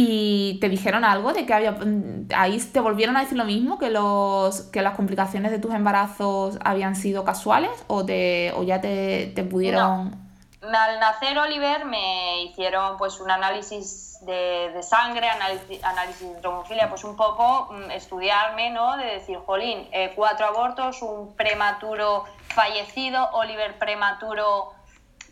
¿Y 0.02 0.60
te 0.62 0.70
dijeron 0.70 1.04
algo 1.04 1.34
de 1.34 1.46
que 1.46 1.54
había... 1.54 1.72
mm, 1.74 2.30
Ahí 2.34 2.58
te 2.58 2.80
volvieron 2.80 3.18
a 3.18 3.20
decir 3.20 3.38
lo 3.38 3.44
mismo, 3.44 3.78
que, 3.78 3.90
los, 3.90 4.62
que 4.72 4.82
las 4.82 4.96
complicaciones 4.96 5.52
de 5.52 5.60
tus 5.60 5.74
embarazos 5.74 6.58
habían 6.64 6.96
sido 6.96 7.26
casuales 7.26 7.72
o, 7.88 8.06
te, 8.06 8.54
o 8.54 8.64
ya 8.64 8.80
te, 8.80 9.34
te 9.36 9.44
pudieron... 9.44 10.30
Al 10.62 11.00
nacer 11.02 11.38
Oliver 11.38 11.84
me 11.84 12.44
hicieron 12.44 12.96
pues 12.96 13.20
un 13.20 13.30
análisis 13.30 14.20
de, 14.22 14.72
de 14.74 14.84
sangre, 14.84 15.28
análisis, 15.28 15.84
análisis 15.84 16.34
de 16.34 16.40
tromofilia, 16.40 16.88
pues 16.88 17.04
un 17.04 17.18
poco 17.18 17.68
mm, 17.74 17.92
estudiarme, 17.92 18.70
¿no? 18.70 18.96
De 18.96 19.06
decir, 19.06 19.38
jolín, 19.46 19.86
eh, 19.92 20.14
cuatro 20.16 20.46
abortos, 20.46 21.02
un 21.02 21.36
prematuro 21.36 22.24
fallecido, 22.56 23.30
Oliver 23.34 23.78
prematuro 23.78 24.72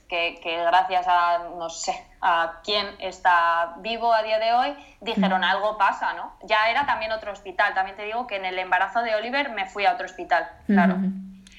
que, 0.10 0.41
que 0.43 0.58
gracias 0.62 1.06
a, 1.08 1.39
no 1.58 1.69
sé, 1.69 2.07
a 2.21 2.62
quién 2.63 2.88
está 2.99 3.75
vivo 3.77 4.13
a 4.13 4.23
día 4.23 4.39
de 4.39 4.53
hoy, 4.53 4.75
dijeron 5.01 5.43
algo 5.43 5.77
pasa, 5.77 6.13
¿no? 6.13 6.34
Ya 6.43 6.69
era 6.69 6.86
también 6.86 7.12
otro 7.12 7.32
hospital, 7.32 7.73
también 7.73 7.95
te 7.95 8.03
digo 8.03 8.27
que 8.27 8.38
en 8.38 8.45
el 8.45 8.58
embarazo 8.58 9.01
de 9.01 9.15
Oliver 9.15 9.51
me 9.51 9.65
fui 9.65 9.86
a 9.86 9.93
otro 9.93 10.06
hospital, 10.06 10.49
claro. 10.65 10.97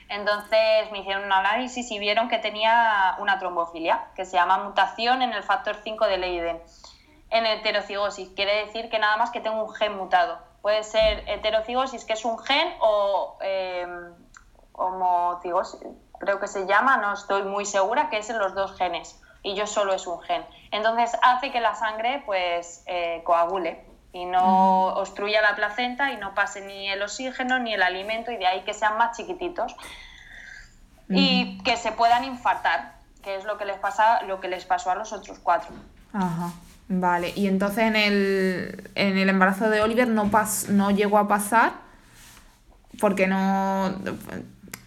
Entonces 0.09 0.91
me 0.91 1.01
hicieron 1.01 1.25
un 1.25 1.33
análisis 1.33 1.91
y 1.91 1.99
vieron 1.99 2.29
que 2.29 2.39
tenía 2.39 3.17
una 3.19 3.39
trombofilia, 3.39 4.07
que 4.15 4.25
se 4.25 4.37
llama 4.37 4.59
mutación 4.59 5.21
en 5.21 5.33
el 5.33 5.43
factor 5.43 5.77
5 5.85 6.07
de 6.07 6.19
Leiden, 6.19 6.63
en 7.31 7.47
heterocigosis. 7.47 8.31
Quiere 8.35 8.65
decir 8.65 8.89
que 8.89 8.99
nada 8.99 9.19
más 9.19 9.31
que 9.31 9.41
tengo 9.41 9.63
un 9.63 9.75
gen 9.75 9.97
mutado. 9.97 10.39
Puede 10.63 10.83
ser 10.83 11.25
heterocigosis, 11.29 12.07
que 12.07 12.15
es 12.15 12.25
un 12.25 12.39
gen, 12.39 12.69
o 12.81 13.37
eh, 13.43 13.87
homocigosis, 14.73 15.81
creo 16.19 16.41
que 16.41 16.49
se 16.49 16.67
llama, 16.67 16.97
no 16.97 17.13
estoy 17.13 17.43
muy 17.43 17.65
segura, 17.65 18.09
que 18.09 18.19
es 18.19 18.31
en 18.31 18.39
los 18.39 18.55
dos 18.55 18.77
genes. 18.77 19.21
Y 19.43 19.55
yo 19.55 19.67
solo 19.67 19.95
es 19.95 20.07
un 20.07 20.21
gen. 20.21 20.45
Entonces 20.71 21.17
hace 21.23 21.51
que 21.51 21.61
la 21.61 21.75
sangre 21.75 22.23
pues 22.27 22.83
eh, 22.87 23.23
coagule 23.25 23.85
y 24.13 24.25
no 24.25 24.89
obstruya 24.95 25.43
la 25.43 25.55
placenta 25.55 26.13
y 26.13 26.17
no 26.17 26.35
pase 26.35 26.63
ni 26.63 26.89
el 26.89 27.03
oxígeno 27.03 27.59
ni 27.59 27.75
el 27.75 27.83
alimento 27.83 28.33
y 28.33 28.37
de 28.37 28.47
ahí 28.47 28.63
que 28.63 28.75
sean 28.75 28.97
más 28.97 29.17
chiquititos 29.17 29.75
y 31.11 31.59
que 31.63 31.77
se 31.77 31.93
puedan 31.93 32.25
infartar, 32.25 32.97
que 33.23 33.37
es 33.37 33.45
lo 33.45 33.57
que 33.57 33.65
les 33.65 33.79
pasa, 33.79 34.23
lo 34.25 34.41
que 34.41 34.49
les 34.49 34.67
pasó 34.67 34.91
a 34.91 34.95
los 34.95 35.13
otros 35.13 35.39
cuatro. 35.39 35.71
Ajá, 36.13 36.53
vale. 36.89 37.33
Y 37.35 37.47
entonces 37.47 37.85
en 37.85 37.97
el, 37.97 38.91
en 38.95 39.17
el 39.17 39.29
embarazo 39.29 39.71
de 39.71 39.81
Oliver 39.81 40.09
no, 40.09 40.31
pas, 40.31 40.69
no 40.69 40.91
llegó 40.91 41.19
a 41.19 41.29
pasar 41.29 41.73
porque 43.01 43.27
no... 43.27 43.95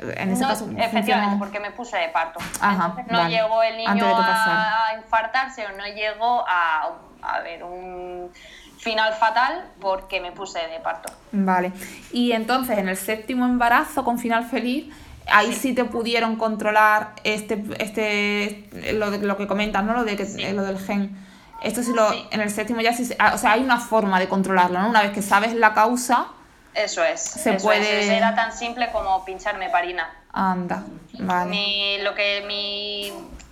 En 0.01 0.31
ese 0.31 0.41
No, 0.41 0.47
caso 0.49 0.65
efectivamente, 0.65 0.97
funcionó- 1.35 1.39
porque 1.39 1.59
me 1.59 1.71
puse 1.71 1.97
de 1.97 2.09
parto. 2.09 2.39
Ajá, 2.59 2.85
Entonces 2.87 3.05
no 3.11 3.17
vale. 3.19 3.29
llegó 3.35 3.61
el 3.63 3.77
niño 3.77 4.05
a 4.17 4.95
infartarse 4.97 5.65
o 5.65 5.77
no 5.77 5.85
llegó 5.85 6.43
a, 6.47 6.89
a 7.21 7.39
ver 7.41 7.63
un 7.63 8.31
final 8.79 9.13
fatal 9.13 9.63
porque 9.79 10.19
me 10.19 10.31
puse 10.31 10.59
de 10.67 10.79
parto. 10.79 11.13
Vale. 11.31 11.71
Y 12.11 12.31
entonces 12.31 12.79
en 12.79 12.89
el 12.89 12.97
séptimo 12.97 13.45
embarazo 13.45 14.03
con 14.03 14.17
final 14.17 14.43
feliz, 14.45 14.91
ahí 15.31 15.53
sí, 15.53 15.73
te 15.75 15.85
pudieron 15.85 16.35
controlar 16.35 17.11
este, 17.23 17.63
este 17.77 18.67
lo, 18.93 19.11
de, 19.11 19.19
lo 19.19 19.37
que 19.37 19.45
comentas, 19.45 19.83
¿no? 19.83 19.93
Lo, 19.93 20.03
de 20.03 20.15
que, 20.17 20.25
Sí. 20.25 20.51
lo 20.51 20.63
del 20.63 20.79
gen. 20.79 21.15
Esto 21.61 21.83
sí 21.83 21.93
lo, 21.93 22.09
Sí. 22.11 22.27
en 22.31 22.41
el 22.41 22.49
séptimo 22.49 22.81
ya 22.81 22.91
sí, 22.91 23.07
ah, 23.19 23.33
o 23.35 23.37
sea, 23.37 23.51
hay 23.51 23.63
una 23.63 23.77
forma 23.79 24.19
de 24.19 24.27
controlarlo, 24.27 24.79
¿no? 24.81 24.89
Una 24.89 25.03
vez 25.03 25.11
que 25.11 25.21
sabes 25.21 25.53
la 25.53 25.75
causa, 25.75 26.25
Eso 26.73 27.03
es. 27.03 27.21
Se 27.21 27.55
eso 27.55 27.65
puede- 27.65 28.01
es. 28.05 28.09
Era 28.09 28.33
tan 28.35 28.53
simple 28.53 28.91
como 28.91 29.23
pincharme 29.25 29.69
parina. 29.69 30.09
anda, 30.33 30.83
vale. 31.19 31.49
Mi- 31.49 31.97
lo 32.03 32.15
que 32.15 32.43
mi 32.47 33.11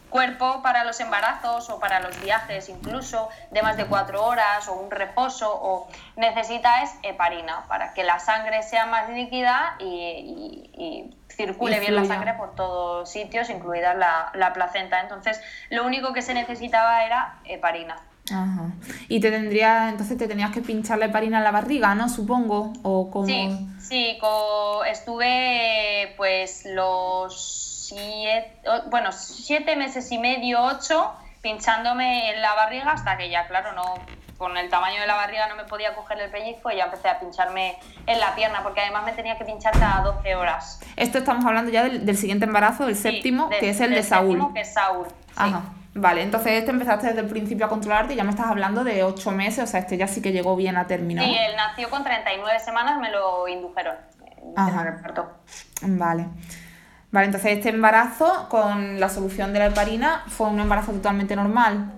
cuerpo 0.09 0.61
para 0.63 0.85
los 0.85 0.99
embarazos 1.01 1.69
o 1.69 1.79
para 1.79 1.99
los 1.99 2.19
viajes 2.23 2.67
incluso 2.69 3.29
de 3.51 3.61
más 3.61 3.77
de 3.77 3.85
cuatro 3.85 4.25
horas 4.25 4.67
o 4.67 4.73
un 4.73 4.89
reposo 4.89 5.51
o 5.53 5.87
necesita 6.15 6.81
es 6.81 6.91
heparina 7.03 7.65
para 7.67 7.93
que 7.93 8.03
la 8.03 8.17
sangre 8.19 8.63
sea 8.63 8.85
más 8.87 9.09
líquida 9.09 9.75
y, 9.77 9.85
y- 9.85 10.71
y 10.83 11.17
circule 11.31 11.77
Y 11.77 11.79
bien 11.81 11.95
la 11.95 12.05
sangre 12.05 12.33
por 12.33 12.55
todos 12.55 13.11
sitios, 13.11 13.49
incluida 13.49 13.93
la, 13.93 14.31
la 14.33 14.51
placenta. 14.53 14.99
Entonces, 15.01 15.39
lo 15.69 15.85
único 15.85 16.11
que 16.13 16.21
se 16.21 16.33
necesitaba 16.33 17.03
era 17.03 17.35
heparina. 17.45 17.97
Ajá. 18.31 18.71
Y 19.07 19.19
te 19.19 19.31
tendría, 19.31 19.89
entonces 19.89 20.17
te 20.17 20.27
tenías 20.27 20.51
que 20.51 20.61
pinchar 20.61 20.97
la 20.99 21.05
heparina 21.05 21.37
en 21.39 21.43
la 21.43 21.51
barriga, 21.51 21.95
¿no? 21.95 22.09
Supongo. 22.09 22.73
O 22.83 23.09
como. 23.11 23.25
Sí, 23.27 23.67
sí, 23.79 24.17
co- 24.19 24.83
estuve 24.85 26.13
pues 26.17 26.65
los 26.65 27.85
siete, 27.87 28.59
bueno, 28.89 29.11
siete 29.11 29.75
meses 29.75 30.11
y 30.11 30.17
medio, 30.19 30.61
ocho, 30.63 31.11
pinchándome 31.41 32.31
en 32.33 32.41
la 32.41 32.53
barriga 32.53 32.91
hasta 32.91 33.17
que 33.17 33.29
ya, 33.29 33.47
claro, 33.47 33.71
no 33.73 33.83
con 34.37 34.55
el 34.55 34.69
tamaño 34.69 35.01
de 35.01 35.07
la 35.07 35.15
barriga 35.15 35.47
no 35.49 35.57
me 35.57 35.65
podía 35.65 35.93
coger 35.95 36.17
el 36.21 36.31
pellizco 36.31 36.71
y 36.71 36.77
ya 36.77 36.85
empecé 36.85 37.09
a 37.09 37.19
pincharme 37.19 37.77
en 38.07 38.19
la 38.21 38.35
pierna, 38.35 38.63
porque 38.63 38.79
además 38.79 39.03
me 39.03 39.11
tenía 39.11 39.37
que 39.37 39.43
pinchar 39.43 39.73
cada 39.77 40.01
12 40.01 40.33
horas. 40.35 40.79
Esto 40.95 41.17
estamos 41.17 41.43
hablando 41.45 41.69
ya 41.71 41.83
del, 41.83 42.17
siguiente 42.17 42.45
embarazo, 42.45 42.87
el 42.87 42.95
séptimo, 42.95 43.49
que 43.49 43.69
es 43.69 43.81
el 43.81 43.93
de 43.93 44.01
Saúl. 44.01 44.37
Séptimo, 44.37 44.53
que 44.53 44.61
es 44.61 44.73
Saúl. 44.73 45.07
Ajá. 45.35 45.63
Vale, 45.95 46.21
entonces 46.21 46.53
este 46.53 46.71
empezaste 46.71 47.07
desde 47.07 47.21
el 47.21 47.27
principio 47.27 47.65
a 47.65 47.69
controlarte 47.69 48.13
y 48.13 48.15
ya 48.15 48.23
me 48.23 48.29
estás 48.29 48.47
hablando 48.47 48.83
de 48.83 49.03
8 49.03 49.31
meses, 49.31 49.63
o 49.63 49.67
sea, 49.67 49.79
este 49.79 49.97
ya 49.97 50.07
sí 50.07 50.21
que 50.21 50.31
llegó 50.31 50.55
bien 50.55 50.77
a 50.77 50.87
terminar. 50.87 51.25
Sí, 51.25 51.35
él 51.35 51.55
nació 51.55 51.89
con 51.89 52.03
39 52.03 52.59
semanas, 52.59 52.99
me 52.99 53.09
lo 53.09 53.47
indujeron. 53.47 53.95
Ajá. 54.55 55.01
Vale. 55.81 56.27
Vale, 57.11 57.25
entonces 57.25 57.57
este 57.57 57.69
embarazo 57.69 58.47
con 58.49 58.99
la 58.99 59.09
solución 59.09 59.51
de 59.51 59.59
la 59.59 59.65
heparina 59.67 60.23
fue 60.27 60.47
un 60.47 60.59
embarazo 60.59 60.91
totalmente 60.91 61.35
normal. 61.35 61.93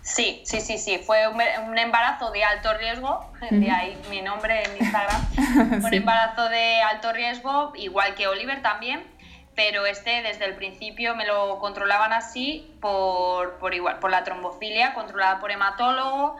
Sí, 0.00 0.42
sí, 0.44 0.60
sí, 0.60 0.76
sí. 0.78 0.98
Fue 0.98 1.26
un, 1.28 1.78
embarazo 1.78 2.30
de 2.30 2.44
alto 2.44 2.74
riesgo, 2.76 3.32
de 3.50 3.70
ahí 3.70 3.98
mi 4.10 4.20
nombre 4.20 4.62
en 4.62 4.76
Instagram. 4.76 5.82
Un 5.84 5.94
embarazo 5.94 6.48
de 6.50 6.82
alto 6.82 7.10
riesgo, 7.14 7.72
igual 7.76 8.14
que 8.14 8.26
Oliver 8.26 8.60
también, 8.60 9.02
pero 9.54 9.86
este 9.86 10.22
desde 10.22 10.44
el 10.44 10.54
principio 10.54 11.14
me 11.14 11.26
lo 11.26 11.58
controlaban 11.58 12.12
así 12.12 12.74
por, 12.80 13.58
por 13.58 13.74
igual, 13.74 13.98
por 13.98 14.10
la 14.10 14.24
trombofilia, 14.24 14.94
controlada 14.94 15.40
por 15.40 15.50
hematólogo 15.50 16.36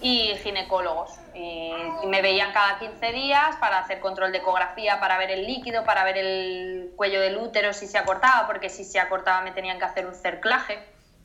y 0.00 0.34
ginecólogos. 0.42 1.12
Y, 1.34 1.72
me 2.06 2.22
veían 2.22 2.52
cada 2.52 2.78
15 2.78 3.12
días 3.12 3.56
para 3.56 3.78
hacer 3.78 4.00
control 4.00 4.32
de 4.32 4.38
ecografía, 4.38 4.98
para 5.00 5.18
ver 5.18 5.30
el 5.30 5.46
líquido, 5.46 5.84
para 5.84 6.04
ver 6.04 6.18
el 6.18 6.92
cuello 6.96 7.20
del 7.20 7.36
útero 7.36 7.72
si 7.72 7.86
se 7.86 7.98
acortaba, 7.98 8.46
porque 8.46 8.68
si 8.68 8.84
se 8.84 8.98
acortaba 8.98 9.42
me 9.42 9.52
tenían 9.52 9.78
que 9.78 9.84
hacer 9.84 10.06
un 10.06 10.14
cerclaje 10.14 10.78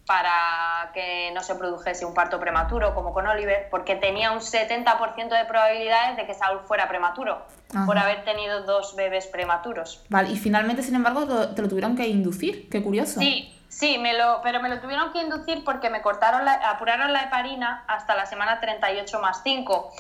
para 0.05 0.91
que 0.93 1.31
no 1.33 1.41
se 1.41 1.55
produjese 1.55 2.05
un 2.05 2.13
parto 2.13 2.39
prematuro 2.39 2.93
como 2.93 3.13
con 3.13 3.25
Oliver, 3.25 3.67
porque 3.71 3.95
tenía 3.95 4.31
un 4.31 4.39
70% 4.39 5.29
de 5.29 5.45
probabilidades 5.45 6.17
de 6.17 6.25
que 6.25 6.33
Saúl 6.33 6.59
fuera 6.65 6.87
prematuro, 6.89 7.41
por 7.85 7.97
haber 7.97 8.23
tenido 8.25 8.63
dos 8.63 8.95
bebés 8.95 9.27
prematuros. 9.27 10.03
Vale, 10.09 10.29
y 10.29 10.37
finalmente, 10.37 10.83
sin 10.83 10.95
embargo, 10.95 11.49
te 11.49 11.61
lo 11.61 11.69
tuvieron 11.69 11.95
que 11.95 12.07
inducir, 12.07 12.69
qué 12.69 12.83
curioso. 12.83 13.19
Sí, 13.19 13.53
sí, 13.69 13.97
me 13.97 14.13
lo, 14.17 14.41
pero 14.43 14.61
me 14.61 14.69
lo 14.69 14.79
tuvieron 14.81 15.13
que 15.13 15.21
inducir 15.21 15.63
porque 15.63 15.89
me 15.89 16.01
cortaron 16.01 16.43
la, 16.43 16.53
apuraron 16.53 17.13
la 17.13 17.23
heparina 17.23 17.85
hasta 17.87 18.15
la 18.15 18.25
semana 18.25 18.59
38 18.59 19.19
más 19.19 19.41
5 19.43 19.91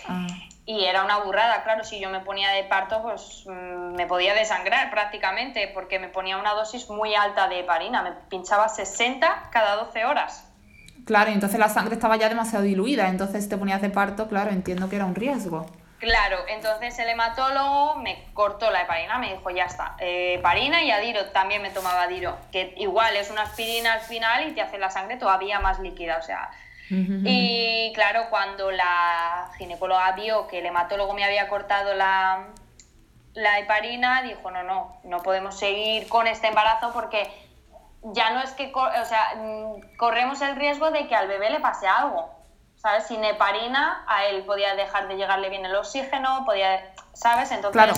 y 0.65 0.85
era 0.85 1.03
una 1.03 1.17
burrada, 1.17 1.63
claro, 1.63 1.83
si 1.83 1.99
yo 1.99 2.09
me 2.09 2.21
ponía 2.21 2.51
de 2.51 2.63
parto, 2.63 3.01
pues 3.01 3.43
mm, 3.45 3.95
me 3.95 4.05
podía 4.07 4.33
desangrar 4.33 4.89
prácticamente, 4.91 5.69
porque 5.73 5.99
me 5.99 6.07
ponía 6.07 6.37
una 6.37 6.53
dosis 6.53 6.89
muy 6.89 7.15
alta 7.15 7.47
de 7.47 7.59
heparina, 7.59 8.01
me 8.01 8.11
pinchaba 8.29 8.69
60 8.69 9.49
cada 9.51 9.75
12 9.75 10.05
horas. 10.05 10.49
Claro, 11.05 11.31
y 11.31 11.33
entonces 11.33 11.59
la 11.59 11.67
sangre 11.67 11.95
estaba 11.95 12.15
ya 12.15 12.29
demasiado 12.29 12.63
diluida, 12.63 13.09
entonces 13.09 13.49
te 13.49 13.57
ponías 13.57 13.81
de 13.81 13.89
parto, 13.89 14.29
claro, 14.29 14.51
entiendo 14.51 14.89
que 14.89 14.95
era 14.95 15.05
un 15.05 15.15
riesgo. 15.15 15.65
Claro, 15.99 16.37
entonces 16.47 16.97
el 16.99 17.09
hematólogo 17.09 17.95
me 17.95 18.25
cortó 18.33 18.69
la 18.71 18.81
heparina, 18.81 19.19
me 19.19 19.35
dijo, 19.35 19.49
ya 19.49 19.65
está, 19.65 19.95
eh, 19.99 20.35
heparina 20.35 20.81
y 20.83 20.91
adiro, 20.91 21.27
también 21.27 21.61
me 21.61 21.69
tomaba 21.69 22.03
adiro, 22.03 22.37
que 22.51 22.73
igual 22.77 23.15
es 23.15 23.29
una 23.31 23.43
aspirina 23.43 23.93
al 23.93 24.01
final 24.01 24.49
y 24.49 24.53
te 24.53 24.61
hace 24.61 24.77
la 24.77 24.89
sangre 24.89 25.17
todavía 25.17 25.59
más 25.59 25.79
líquida, 25.79 26.17
o 26.17 26.21
sea, 26.21 26.51
y 27.25 27.91
claro, 27.93 28.27
cuando 28.29 28.71
la 28.71 29.49
ginecóloga 29.57 30.11
vio 30.13 30.47
que 30.47 30.59
el 30.59 30.65
hematólogo 30.65 31.13
me 31.13 31.23
había 31.23 31.47
cortado 31.49 31.93
la, 31.93 32.47
la 33.33 33.59
heparina, 33.59 34.21
dijo, 34.21 34.51
no, 34.51 34.63
no, 34.63 34.97
no 35.03 35.23
podemos 35.23 35.57
seguir 35.57 36.07
con 36.07 36.27
este 36.27 36.47
embarazo 36.47 36.91
porque 36.93 37.29
ya 38.03 38.31
no 38.31 38.41
es 38.41 38.51
que, 38.51 38.71
o 38.73 39.05
sea, 39.05 39.35
mm, 39.37 39.97
corremos 39.97 40.41
el 40.41 40.55
riesgo 40.55 40.91
de 40.91 41.07
que 41.07 41.15
al 41.15 41.27
bebé 41.27 41.49
le 41.49 41.59
pase 41.59 41.87
algo. 41.87 42.29
¿Sabes? 42.75 43.07
Sin 43.07 43.23
heparina 43.23 44.03
a 44.09 44.25
él 44.25 44.43
podía 44.43 44.75
dejar 44.75 45.07
de 45.07 45.15
llegarle 45.15 45.47
bien 45.47 45.65
el 45.65 45.73
oxígeno, 45.73 46.43
podía, 46.45 46.93
¿sabes? 47.13 47.49
Entonces... 47.51 47.81
Claro 47.81 47.93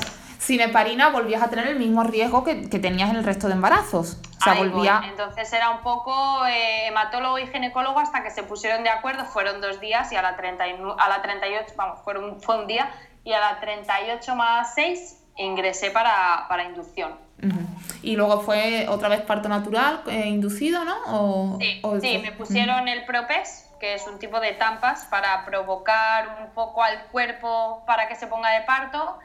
sin 0.45 0.61
heparina 0.61 1.09
volvías 1.09 1.41
a 1.41 1.49
tener 1.49 1.67
el 1.67 1.77
mismo 1.77 2.03
riesgo 2.03 2.43
que, 2.43 2.55
tenías 2.55 3.09
en 3.09 3.15
el 3.15 3.23
resto 3.23 3.47
de 3.47 3.53
embarazos. 3.53 4.19
O 4.39 4.43
sea, 4.43 4.53
volvía... 4.53 5.01
Entonces 5.09 5.51
era 5.51 5.71
un 5.71 5.79
poco 5.79 6.45
eh, 6.45 6.87
hematólogo 6.87 7.39
y 7.39 7.47
ginecólogo 7.47 7.99
hasta 7.99 8.23
que 8.23 8.29
se 8.29 8.43
pusieron 8.43 8.83
de 8.83 8.89
acuerdo. 8.89 9.25
Fueron 9.25 9.59
dos 9.59 9.79
días 9.79 10.11
y 10.11 10.15
a 10.15 10.21
la, 10.21 10.35
30 10.35 10.63
a 10.99 11.09
la 11.09 11.21
38, 11.23 11.73
vamos, 11.75 11.99
fueron, 12.03 12.39
fue 12.41 12.59
un 12.59 12.67
día 12.67 12.91
y 13.23 13.33
a 13.33 13.39
la 13.39 13.59
38 13.59 14.35
más 14.35 14.75
6 14.75 15.23
ingresé 15.37 15.89
para, 15.89 16.45
para 16.47 16.63
inducción. 16.63 17.13
Y 18.03 18.15
luego 18.15 18.41
fue 18.41 18.87
otra 18.87 19.09
vez 19.09 19.21
parto 19.21 19.49
natural, 19.49 20.03
eh, 20.07 20.27
inducido, 20.27 20.85
¿no? 20.85 21.57
sí, 21.59 21.81
sí 22.01 22.17
me 22.19 22.31
pusieron 22.31 22.87
el 22.87 23.03
Propes, 23.05 23.67
que 23.79 23.95
es 23.95 24.05
un 24.07 24.19
tipo 24.19 24.39
de 24.39 24.53
tampas 24.53 25.05
para 25.05 25.43
provocar 25.43 26.37
un 26.43 26.53
poco 26.53 26.83
al 26.83 27.03
cuerpo 27.07 27.83
para 27.87 28.07
que 28.07 28.15
se 28.15 28.27
ponga 28.27 28.51
de 28.51 28.61
parto 28.61 29.19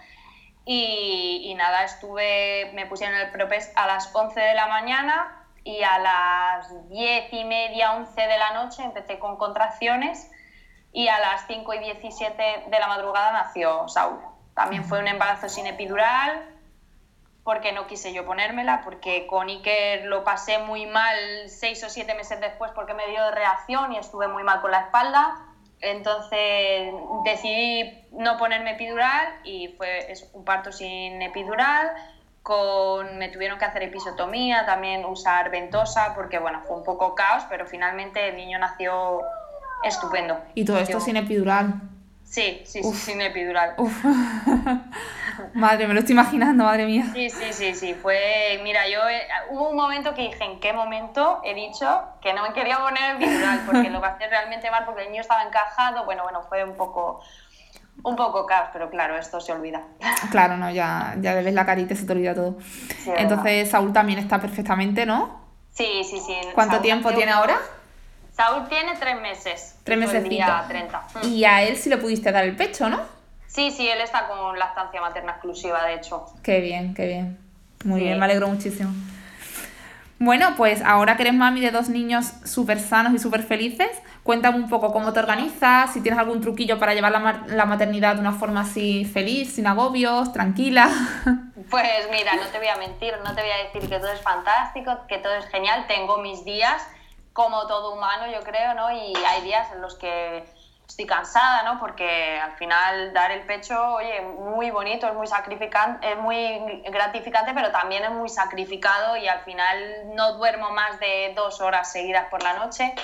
y, 0.65 1.55
nada, 1.57 1.85
estuve, 1.85 2.71
me 2.75 2.87
pusieron 2.87 3.17
el 3.17 3.31
propes 3.31 3.73
a 3.77 3.87
las 3.87 4.15
11 4.15 4.39
de 4.39 4.55
la 4.55 4.67
mañana 4.69 5.47
y 5.65 5.83
a 5.83 5.99
las 5.99 6.89
10 6.89 7.33
y 7.33 7.45
media, 7.45 7.95
11 7.95 8.21
de 8.21 8.39
la 8.39 8.53
noche 8.53 8.83
empecé 8.83 9.19
con 9.19 9.37
contracciones 9.37 10.31
y 10.93 11.09
a 11.09 11.19
las 11.19 11.47
5 11.47 11.75
y 11.75 11.79
17 11.79 12.67
de 12.69 12.79
la 12.79 12.87
madrugada 12.87 13.33
nació 13.33 13.89
Saúl. 13.89 14.21
También 14.55 14.85
fue 14.85 14.99
un 14.99 15.09
embarazo 15.09 15.49
sin 15.49 15.67
epidural 15.67 16.47
porque 17.43 17.73
no 17.73 17.87
quise 17.87 18.13
yo 18.13 18.27
ponérmela, 18.27 18.83
porque 18.83 19.27
con 19.27 19.49
Iker 19.49 20.05
lo 20.05 20.25
pasé 20.25 20.59
muy 20.59 20.87
mal 20.87 21.17
seis 21.49 21.83
o 21.83 21.89
siete 21.89 22.15
meses 22.15 22.41
después 22.41 22.71
porque 22.75 22.95
me 22.95 23.07
dio 23.09 23.31
reacción 23.31 23.93
y 23.93 23.99
estuve 23.99 24.29
muy 24.29 24.45
mal 24.45 24.61
con 24.61 24.71
la 24.71 24.81
espalda 24.81 25.50
entonces 25.81 26.93
decidí 27.25 28.05
no 28.13 28.37
ponerme 28.37 28.73
epidural 28.73 29.29
y 29.45 29.69
fue 29.77 30.13
un 30.33 30.45
parto 30.45 30.73
sin 30.73 31.23
epidural. 31.23 31.91
Con, 32.43 33.19
me 33.19 33.29
tuvieron 33.29 33.59
que 33.59 33.67
hacer 33.67 33.83
episotomía, 33.83 34.65
también 34.65 35.05
usar 35.05 35.51
ventosa, 35.51 36.15
porque 36.15 36.39
bueno, 36.39 36.63
fue 36.67 36.77
un 36.77 36.85
poco 36.85 37.15
caos, 37.15 37.45
pero 37.51 37.67
finalmente 37.67 38.29
el 38.29 38.37
niño 38.37 38.59
nació 38.59 39.21
estupendo. 39.85 40.39
¿Y 40.55 40.65
todo 40.65 40.79
esto 40.79 41.01
sin 41.01 41.17
epidural? 41.17 41.90
Sí, 42.31 42.63
sí, 42.65 42.81
sí, 42.81 42.93
sin 42.93 43.21
epidural. 43.21 43.75
madre, 45.55 45.89
me 45.89 45.95
lo 45.95 46.01
estoy 46.01 46.13
imaginando, 46.13 46.63
madre 46.63 46.87
mía. 46.87 47.07
Sí, 47.13 47.29
sí, 47.29 47.53
sí, 47.53 47.75
sí. 47.75 47.95
Fue, 47.95 48.61
mira, 48.63 48.89
yo 48.89 49.01
eh, 49.09 49.27
hubo 49.51 49.71
un 49.71 49.77
momento 49.77 50.15
que 50.15 50.23
dije, 50.23 50.45
¿en 50.45 50.61
qué 50.61 50.73
momento 50.73 51.41
he 51.43 51.55
dicho 51.55 52.05
que 52.23 52.33
no 52.33 52.45
me 52.45 52.53
quería 52.53 52.79
poner 52.79 53.17
epidural? 53.17 53.63
Porque 53.67 53.91
lo 53.91 54.01
pasé 54.01 54.29
realmente 54.29 54.71
mal 54.71 54.85
porque 54.85 55.03
el 55.03 55.11
niño 55.11 55.23
estaba 55.23 55.43
encajado. 55.43 56.05
Bueno, 56.05 56.23
bueno, 56.23 56.43
fue 56.49 56.63
un 56.63 56.77
poco 56.77 57.21
un 58.05 58.15
poco 58.15 58.47
caos, 58.47 58.71
pero 58.73 58.89
claro, 58.91 59.19
esto 59.19 59.41
se 59.41 59.53
olvida. 59.53 59.83
Claro, 60.31 60.57
no, 60.57 60.71
ya, 60.71 61.17
ya 61.19 61.35
le 61.35 61.43
ves 61.43 61.53
la 61.53 61.67
carita 61.67 61.95
y 61.95 61.97
se 61.97 62.07
te 62.07 62.13
olvida 62.13 62.33
todo. 62.33 62.59
Entonces, 63.17 63.69
Saúl 63.69 63.93
también 63.93 64.21
está 64.21 64.41
perfectamente, 64.41 65.05
¿no? 65.05 65.41
Sí, 65.73 66.05
sí, 66.05 66.21
sí. 66.21 66.37
¿Cuánto 66.55 66.81
tiempo 66.81 67.13
tiene 67.13 67.33
ahora? 67.33 67.59
Saúl 68.33 68.69
tiene 68.69 68.95
tres 68.99 69.21
meses. 69.21 69.77
Tres 69.85 69.99
meses. 69.99 70.25
día 70.25 70.65
30. 70.69 71.03
Y 71.25 71.45
a 71.45 71.63
él 71.63 71.77
sí 71.77 71.89
le 71.89 71.99
pudiste 71.99 72.33
dar 72.33 72.45
el 72.45 72.57
pecho, 72.57 72.89
¿no? 72.89 73.01
Sí, 73.47 73.71
sí, 73.71 73.89
él 73.89 74.01
está 74.01 74.29
con 74.29 74.59
lactancia 74.59 75.01
materna 75.01 75.33
exclusiva, 75.33 75.85
de 75.85 75.95
hecho. 75.95 76.27
Qué 76.43 76.61
bien, 76.61 76.95
qué 76.95 77.07
bien. 77.07 77.39
Muy 77.85 78.01
bien, 78.01 78.19
me 78.19 78.25
alegro 78.25 78.47
muchísimo. 78.47 78.93
Bueno, 80.21 80.53
pues 80.57 80.83
ahora 80.83 81.17
que 81.17 81.23
eres 81.23 81.35
mami 81.35 81.61
de 81.63 81.71
dos 81.71 81.89
niños 81.89 82.27
súper 82.45 82.79
sanos 82.79 83.15
y 83.15 83.19
súper 83.19 83.43
felices, 83.43 83.89
cuéntame 84.23 84.59
un 84.59 84.69
poco 84.69 84.93
cómo 84.93 85.15
te 85.15 85.19
organizas, 85.19 85.95
si 85.95 86.03
tienes 86.03 86.21
algún 86.21 86.43
truquillo 86.43 86.79
para 86.79 86.93
llevar 86.93 87.11
la, 87.11 87.43
la, 87.47 87.65
maternidad 87.65 88.17
de 88.17 88.21
una 88.21 88.33
forma 88.33 88.61
así 88.61 89.07
feliz, 89.07 89.55
sin 89.55 89.67
agobios, 89.67 90.33
tranquila. 90.33 90.91
Pues 91.71 92.09
mira, 92.11 92.35
no 92.35 92.47
te 92.49 92.59
voy 92.59 92.67
a 92.67 92.77
mentir, 92.77 93.15
no 93.25 93.33
te 93.33 93.43
voy 93.43 93.51
a 93.51 93.65
decir 93.65 93.89
que 93.89 94.01
todo 94.01 94.11
es 94.11 94.21
fantástico, 94.23 95.07
que 95.07 95.19
todo 95.19 95.37
es 95.37 95.47
genial, 95.47 95.85
tengo 95.87 96.19
mis 96.19 96.45
días 96.45 96.83
como 97.33 97.67
todo 97.67 97.93
humano, 97.95 98.27
yo 98.27 98.41
creo, 98.41 98.75
¿no? 98.75 98.91
Y 98.91 99.15
hay 99.17 99.43
días 99.43 99.71
en 99.73 99.81
los 99.81 99.95
que 99.95 100.45
estoy 100.91 101.07
cansada, 101.07 101.63
¿no? 101.63 101.79
Porque 101.79 102.39
al 102.41 102.53
final 102.57 103.13
dar 103.13 103.31
el 103.31 103.47
pecho, 103.47 103.95
oye, 103.95 104.21
muy 104.23 104.71
bonito, 104.71 105.07
es 105.07 105.15
muy 105.15 105.27
sacrificante, 105.27 106.13
es 106.13 106.19
muy 106.19 106.83
gratificante, 106.91 107.53
pero 107.55 107.71
también 107.71 108.05
es 108.05 108.11
muy 108.11 108.29
sacrificado 108.29 109.17
y 109.17 109.29
al 109.29 109.41
final 109.41 110.15
no 110.15 110.35
duermo 110.35 110.71
más 110.71 110.99
de 110.99 111.33
dos 111.37 111.61
horas 111.61 111.93
seguidas 111.93 112.27
por 112.29 112.43
la 112.43 112.55
noche. 112.55 112.95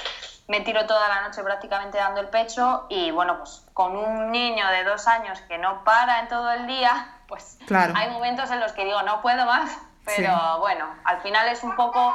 Me 0.48 0.60
tiro 0.60 0.86
toda 0.86 1.08
la 1.08 1.22
noche 1.22 1.42
prácticamente 1.42 1.98
dando 1.98 2.20
el 2.20 2.28
pecho 2.28 2.86
y 2.88 3.10
bueno, 3.12 3.38
pues 3.38 3.64
con 3.72 3.96
un 3.96 4.30
niño 4.32 4.66
de 4.68 4.84
dos 4.84 5.06
años 5.06 5.40
que 5.42 5.58
no 5.58 5.84
para 5.84 6.20
en 6.20 6.28
todo 6.28 6.50
el 6.52 6.66
día, 6.66 7.18
pues 7.28 7.58
hay 7.70 8.10
momentos 8.10 8.50
en 8.50 8.60
los 8.60 8.72
que 8.72 8.84
digo, 8.84 9.00
no 9.02 9.22
puedo 9.22 9.46
más, 9.46 9.70
pero 10.04 10.58
bueno, 10.58 10.86
al 11.04 11.20
final 11.22 11.48
es 11.48 11.62
un 11.62 11.74
poco 11.76 12.14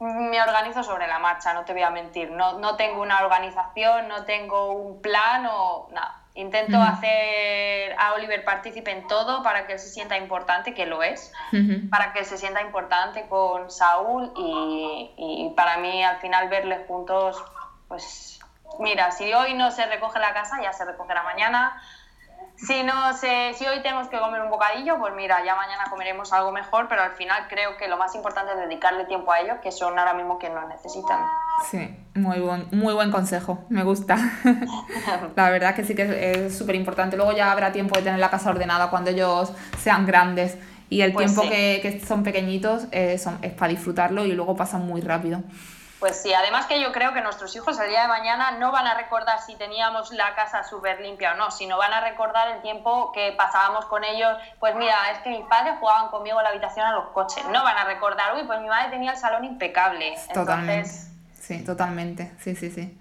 me 0.00 0.42
organizo 0.42 0.82
sobre 0.82 1.06
la 1.06 1.18
marcha, 1.18 1.54
no 1.54 1.64
te 1.64 1.72
voy 1.72 1.82
a 1.82 1.90
mentir. 1.90 2.30
No, 2.30 2.58
no 2.58 2.76
tengo 2.76 3.00
una 3.00 3.22
organización, 3.22 4.08
no 4.08 4.24
tengo 4.24 4.72
un 4.72 5.00
plan 5.00 5.46
o 5.50 5.88
nada. 5.92 6.22
Intento 6.34 6.78
hacer 6.82 7.96
a 7.98 8.12
Oliver 8.12 8.44
partícipe 8.44 8.90
en 8.90 9.06
todo 9.06 9.42
para 9.42 9.66
que 9.66 9.72
él 9.72 9.78
se 9.78 9.88
sienta 9.88 10.18
importante, 10.18 10.74
que 10.74 10.84
lo 10.84 11.02
es, 11.02 11.32
para 11.88 12.12
que 12.12 12.18
él 12.18 12.26
se 12.26 12.36
sienta 12.36 12.60
importante 12.60 13.26
con 13.26 13.70
Saúl 13.70 14.30
y, 14.36 15.14
y, 15.16 15.50
para 15.56 15.78
mí 15.78 16.04
al 16.04 16.18
final 16.18 16.50
verles 16.50 16.80
juntos 16.86 17.42
pues 17.88 18.38
mira, 18.78 19.12
si 19.12 19.32
hoy 19.32 19.54
no 19.54 19.70
se 19.70 19.86
recoge 19.86 20.18
la 20.18 20.34
casa, 20.34 20.60
ya 20.62 20.74
se 20.74 20.84
recogerá 20.84 21.22
mañana. 21.22 21.80
Si, 22.56 22.82
no 22.82 23.14
sé, 23.16 23.52
si 23.54 23.66
hoy 23.66 23.82
tenemos 23.82 24.08
que 24.08 24.18
comer 24.18 24.40
un 24.40 24.50
bocadillo, 24.50 24.98
pues 24.98 25.12
mira, 25.14 25.44
ya 25.44 25.54
mañana 25.54 25.84
comeremos 25.90 26.32
algo 26.32 26.52
mejor, 26.52 26.88
pero 26.88 27.02
al 27.02 27.12
final 27.12 27.46
creo 27.48 27.76
que 27.76 27.86
lo 27.86 27.98
más 27.98 28.14
importante 28.14 28.52
es 28.52 28.58
dedicarle 28.58 29.04
tiempo 29.04 29.30
a 29.30 29.40
ellos, 29.40 29.58
que 29.62 29.70
son 29.70 29.98
ahora 29.98 30.14
mismo 30.14 30.38
quien 30.38 30.54
nos 30.54 30.66
necesitan. 30.66 31.20
Sí, 31.70 31.94
muy 32.14 32.40
buen, 32.40 32.66
muy 32.72 32.94
buen 32.94 33.10
consejo, 33.10 33.58
me 33.68 33.84
gusta. 33.84 34.16
la 35.36 35.50
verdad 35.50 35.74
que 35.74 35.84
sí 35.84 35.94
que 35.94 36.32
es 36.32 36.56
súper 36.56 36.76
importante. 36.76 37.16
Luego 37.16 37.32
ya 37.32 37.52
habrá 37.52 37.72
tiempo 37.72 37.94
de 37.96 38.02
tener 38.02 38.20
la 38.20 38.30
casa 38.30 38.50
ordenada 38.50 38.88
cuando 38.88 39.10
ellos 39.10 39.52
sean 39.78 40.06
grandes 40.06 40.56
y 40.88 41.02
el 41.02 41.12
pues 41.12 41.26
tiempo 41.26 41.50
que, 41.50 41.80
que, 41.82 42.00
son 42.00 42.22
pequeñitos 42.22 42.86
eh, 42.92 43.18
son, 43.18 43.38
es 43.42 43.52
para 43.52 43.70
disfrutarlo 43.70 44.24
y 44.24 44.32
luego 44.32 44.56
pasan 44.56 44.86
muy 44.86 45.02
rápido. 45.02 45.42
Pues 45.98 46.20
sí, 46.20 46.34
además 46.34 46.66
que 46.66 46.80
yo 46.80 46.92
creo 46.92 47.14
que 47.14 47.22
nuestros 47.22 47.56
hijos 47.56 47.78
el 47.80 47.88
día 47.88 48.02
de 48.02 48.08
mañana 48.08 48.50
no 48.52 48.70
van 48.70 48.86
a 48.86 48.94
recordar 48.94 49.40
si 49.40 49.54
teníamos 49.54 50.12
la 50.12 50.34
casa 50.34 50.62
súper 50.62 51.00
limpia 51.00 51.32
o 51.32 51.36
no, 51.36 51.50
sino 51.50 51.78
van 51.78 51.92
a 51.92 52.02
recordar 52.02 52.54
el 52.54 52.60
tiempo 52.60 53.12
que 53.12 53.32
pasábamos 53.36 53.86
con 53.86 54.04
ellos. 54.04 54.36
Pues 54.60 54.74
mira, 54.76 54.94
es 55.12 55.20
que 55.20 55.30
mis 55.30 55.46
padres 55.46 55.74
jugaban 55.80 56.10
conmigo 56.10 56.38
en 56.38 56.44
la 56.44 56.50
habitación 56.50 56.84
a 56.84 56.92
los 56.92 57.08
coches. 57.08 57.44
No 57.50 57.64
van 57.64 57.78
a 57.78 57.84
recordar, 57.84 58.36
uy, 58.36 58.44
pues 58.46 58.60
mi 58.60 58.68
madre 58.68 58.90
tenía 58.90 59.12
el 59.12 59.16
salón 59.16 59.44
impecable. 59.44 60.14
Totalmente. 60.34 60.90
Sí, 61.40 61.64
totalmente. 61.64 62.32
Sí, 62.40 62.54
sí, 62.56 62.70
sí. 62.70 62.98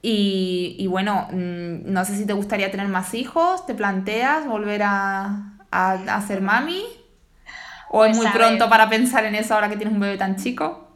Y, 0.00 0.76
y, 0.78 0.86
bueno, 0.86 1.28
mm, 1.30 1.92
no 1.92 2.04
sé 2.06 2.16
si 2.16 2.24
te 2.24 2.32
gustaría 2.32 2.70
tener 2.70 2.88
más 2.88 3.12
hijos, 3.12 3.66
¿te 3.66 3.74
planteas 3.74 4.46
volver 4.46 4.82
a, 4.84 5.58
a, 5.70 6.20
ser 6.26 6.40
mami? 6.40 6.82
¿O 7.90 8.06
es 8.06 8.16
pues 8.16 8.28
muy 8.28 8.28
pronto 8.28 8.70
para 8.70 8.88
pensar 8.88 9.24
en 9.24 9.34
eso 9.34 9.54
ahora 9.54 9.68
que 9.68 9.76
tienes 9.76 9.92
un 9.92 10.00
bebé 10.00 10.16
tan 10.16 10.36
chico? 10.36 10.89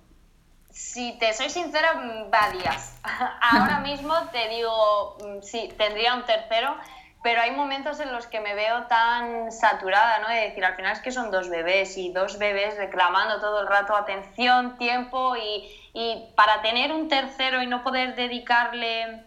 Si 0.74 1.12
te 1.18 1.32
soy 1.32 1.50
sincera, 1.50 1.92
va 2.34 2.50
días. 2.50 3.00
Ahora 3.40 3.78
mismo 3.78 4.12
te 4.32 4.48
digo, 4.48 5.16
mm, 5.20 5.40
sí, 5.40 5.72
tendría 5.78 6.14
un 6.14 6.24
tercero, 6.24 6.76
pero 7.22 7.40
hay 7.40 7.52
momentos 7.52 8.00
en 8.00 8.12
los 8.12 8.26
que 8.26 8.40
me 8.40 8.54
veo 8.54 8.82
tan 8.88 9.52
saturada, 9.52 10.18
¿no? 10.18 10.28
De 10.28 10.48
decir, 10.48 10.64
al 10.64 10.74
final 10.74 10.92
es 10.92 10.98
que 10.98 11.12
son 11.12 11.30
dos 11.30 11.48
bebés 11.48 11.96
y 11.96 12.12
dos 12.12 12.38
bebés 12.38 12.76
reclamando 12.76 13.40
todo 13.40 13.60
el 13.60 13.68
rato 13.68 13.94
atención, 13.94 14.76
tiempo 14.76 15.36
y, 15.36 15.64
y 15.94 16.26
para 16.34 16.60
tener 16.60 16.92
un 16.92 17.08
tercero 17.08 17.62
y 17.62 17.68
no 17.68 17.84
poder 17.84 18.16
dedicarle 18.16 19.22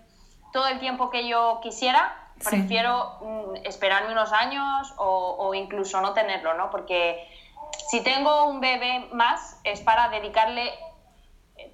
todo 0.51 0.67
el 0.67 0.79
tiempo 0.79 1.09
que 1.09 1.29
yo 1.29 1.61
quisiera, 1.63 2.13
prefiero 2.43 3.19
mm, 3.21 3.55
esperarme 3.65 4.11
unos 4.11 4.33
años 4.33 4.93
o, 4.97 5.37
o, 5.39 5.53
incluso 5.53 6.01
no 6.01 6.13
tenerlo, 6.13 6.55
¿no? 6.55 6.69
Porque 6.69 7.25
si 7.89 8.03
tengo 8.03 8.47
un 8.47 8.59
bebé 8.59 9.07
más 9.13 9.61
es 9.63 9.79
para 9.79 10.09
dedicarle 10.09 10.73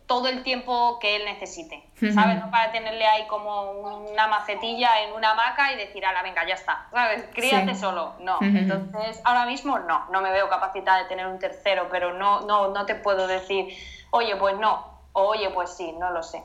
todo 0.06 0.28
el 0.28 0.44
tiempo 0.44 1.00
que 1.00 1.16
él 1.16 1.26
necesite, 1.26 1.84
¿sabes? 2.14 2.40
No 2.40 2.52
para 2.52 2.72
tenerle 2.72 3.06
ahí 3.06 3.26
como 3.28 3.72
una 4.12 4.28
macetilla 4.28 5.02
en 5.04 5.14
una 5.14 5.32
hamaca 5.32 5.72
y 5.72 5.78
decir, 5.78 6.06
ala, 6.06 6.22
venga, 6.22 6.46
ya 6.48 6.56
está, 6.56 6.88
¿sabes? 6.92 7.26
Críate 7.34 7.76
solo. 7.76 8.14
No, 8.20 8.38
entonces 8.42 9.22
ahora 9.24 9.46
mismo 9.46 9.80
no, 9.80 10.06
no 10.12 10.22
me 10.22 10.32
veo 10.32 10.50
capacitada 10.50 11.04
de 11.04 11.10
tener 11.10 11.28
un 11.28 11.40
tercero, 11.40 11.88
pero 11.92 12.14
no, 12.14 12.42
no, 12.42 12.70
no 12.70 12.86
te 12.86 12.96
puedo 12.96 13.28
decir, 13.28 13.68
oye, 14.12 14.36
pues 14.36 14.58
no, 14.58 14.86
o 15.14 15.24
oye, 15.30 15.50
pues 15.52 15.76
sí, 15.76 15.94
no 16.00 16.12
lo 16.12 16.22
sé. 16.22 16.44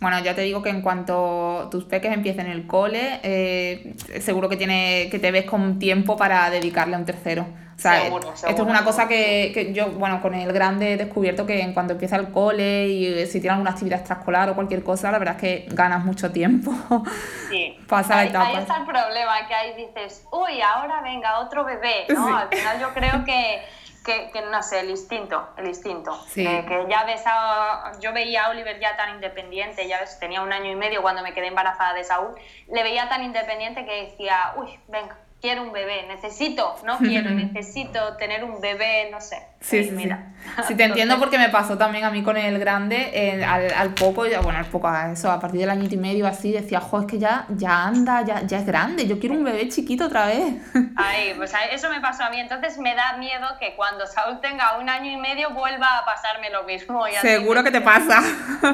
Bueno, 0.00 0.18
ya 0.20 0.34
te 0.34 0.42
digo 0.42 0.62
que 0.62 0.70
en 0.70 0.82
cuanto 0.82 1.68
tus 1.70 1.84
peques 1.84 2.12
empiecen 2.12 2.46
el 2.46 2.66
cole, 2.66 3.20
eh, 3.22 3.94
seguro 4.20 4.48
que, 4.48 4.56
tiene, 4.56 5.08
que 5.10 5.18
te 5.18 5.30
ves 5.30 5.44
con 5.44 5.78
tiempo 5.78 6.16
para 6.16 6.48
dedicarle 6.50 6.96
a 6.96 6.98
un 6.98 7.04
tercero. 7.04 7.46
O 7.76 7.78
sea, 7.78 8.06
esto 8.06 8.48
es 8.48 8.60
una 8.60 8.84
cosa 8.84 9.08
que, 9.08 9.50
que, 9.52 9.72
yo, 9.72 9.90
bueno, 9.92 10.22
con 10.22 10.34
el 10.34 10.52
grande 10.52 10.92
he 10.92 10.96
descubierto 10.96 11.44
que 11.44 11.60
en 11.60 11.74
cuanto 11.74 11.94
empieza 11.94 12.16
el 12.16 12.30
cole 12.30 12.86
y 12.86 13.26
si 13.26 13.40
tiene 13.40 13.54
alguna 13.54 13.72
actividad 13.72 13.98
extraescolar 13.98 14.50
o 14.50 14.54
cualquier 14.54 14.84
cosa, 14.84 15.10
la 15.10 15.18
verdad 15.18 15.34
es 15.36 15.40
que 15.40 15.74
ganas 15.74 16.04
mucho 16.04 16.32
tiempo. 16.32 16.72
Sí. 17.50 17.78
Pasa 17.88 18.18
ahí, 18.18 18.32
ahí 18.34 18.56
está 18.56 18.78
el 18.78 18.84
problema, 18.84 19.46
que 19.46 19.54
ahí 19.54 19.74
dices, 19.76 20.26
uy, 20.32 20.60
ahora 20.60 21.02
venga 21.02 21.38
otro 21.38 21.64
bebé, 21.64 22.06
¿no? 22.08 22.36
Al 22.36 22.48
final 22.48 22.80
yo 22.80 22.88
creo 22.94 23.24
que 23.26 23.62
que, 24.04 24.30
que, 24.30 24.42
no 24.42 24.62
sé, 24.62 24.80
el 24.80 24.90
instinto, 24.90 25.48
el 25.56 25.66
instinto. 25.66 26.12
Eh, 26.36 26.64
que 26.68 26.86
ya 26.88 27.04
ves 27.04 27.22
a, 27.24 27.92
yo 28.00 28.12
veía 28.12 28.44
a 28.44 28.50
Oliver 28.50 28.78
ya 28.78 28.96
tan 28.96 29.14
independiente, 29.14 29.88
ya 29.88 29.98
ves, 30.00 30.18
tenía 30.20 30.42
un 30.42 30.52
año 30.52 30.70
y 30.70 30.76
medio 30.76 31.00
cuando 31.00 31.22
me 31.22 31.32
quedé 31.32 31.46
embarazada 31.46 31.94
de 31.94 32.04
Saúl, 32.04 32.34
le 32.68 32.82
veía 32.82 33.08
tan 33.08 33.24
independiente 33.24 33.86
que 33.86 34.04
decía, 34.04 34.52
uy, 34.56 34.78
venga, 34.88 35.16
quiero 35.44 35.62
un 35.62 35.72
bebé, 35.72 36.06
necesito, 36.08 36.74
no 36.86 36.96
quiero, 37.00 37.28
necesito 37.28 38.16
tener 38.16 38.44
un 38.44 38.62
bebé, 38.62 39.10
no 39.12 39.20
sé. 39.20 39.42
Sí, 39.60 39.84
sí, 39.84 39.90
mira. 39.90 40.32
Sí, 40.66 40.74
te 40.74 40.84
entiendo 40.90 41.18
porque 41.18 41.36
me 41.36 41.50
pasó 41.50 41.76
también 41.76 42.04
a 42.04 42.10
mí 42.10 42.22
con 42.22 42.38
el 42.38 42.58
grande, 42.58 43.44
al, 43.46 43.70
al, 43.74 43.92
poco, 43.92 44.24
ya, 44.24 44.40
bueno, 44.40 44.58
al 44.58 44.64
poco, 44.64 44.88
a 44.88 45.12
eso, 45.12 45.30
a 45.30 45.38
partir 45.38 45.60
del 45.60 45.68
año 45.68 45.86
y 45.90 45.96
medio 45.98 46.26
así, 46.26 46.50
decía, 46.50 46.80
jo, 46.80 47.00
es 47.00 47.06
que 47.06 47.18
ya, 47.18 47.44
ya 47.50 47.84
anda, 47.84 48.22
ya, 48.22 48.40
ya 48.40 48.56
es 48.56 48.64
grande, 48.64 49.06
yo 49.06 49.20
quiero 49.20 49.34
un 49.34 49.44
bebé 49.44 49.68
chiquito 49.68 50.06
otra 50.06 50.26
vez. 50.28 50.54
Ay, 50.96 51.34
pues 51.36 51.52
eso 51.70 51.90
me 51.90 52.00
pasó 52.00 52.24
a 52.24 52.30
mí, 52.30 52.40
entonces 52.40 52.78
me 52.78 52.94
da 52.94 53.18
miedo 53.18 53.46
que 53.60 53.76
cuando 53.76 54.06
Saúl 54.06 54.40
tenga 54.40 54.78
un 54.78 54.88
año 54.88 55.10
y 55.10 55.18
medio 55.18 55.50
vuelva 55.50 55.98
a 55.98 56.06
pasarme 56.06 56.48
lo 56.48 56.62
mismo. 56.62 57.04
seguro 57.20 57.62
que 57.62 57.70
te 57.70 57.82
pasa. 57.82 58.22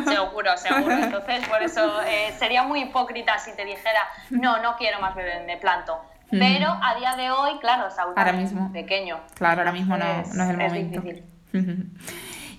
Seguro, 0.06 0.56
seguro. 0.56 0.92
Entonces, 0.92 1.48
por 1.48 1.60
eso 1.62 2.00
eh, 2.02 2.32
sería 2.38 2.62
muy 2.62 2.82
hipócrita 2.82 3.40
si 3.40 3.56
te 3.56 3.64
dijera, 3.64 4.02
no, 4.30 4.62
no 4.62 4.76
quiero 4.76 5.00
más 5.00 5.16
bebé, 5.16 5.42
me 5.44 5.56
planto 5.56 5.98
pero 6.30 6.68
a 6.82 6.94
día 6.98 7.16
de 7.16 7.30
hoy, 7.30 7.58
claro, 7.60 7.90
Saúl 7.90 8.14
ahora 8.16 8.32
mismo, 8.32 8.72
pequeño. 8.72 9.18
Claro, 9.34 9.60
ahora 9.60 9.72
mismo 9.72 9.96
no 9.96 10.04
es, 10.04 10.34
no 10.34 10.44
es 10.44 10.50
el 10.50 10.56
momento. 10.56 11.02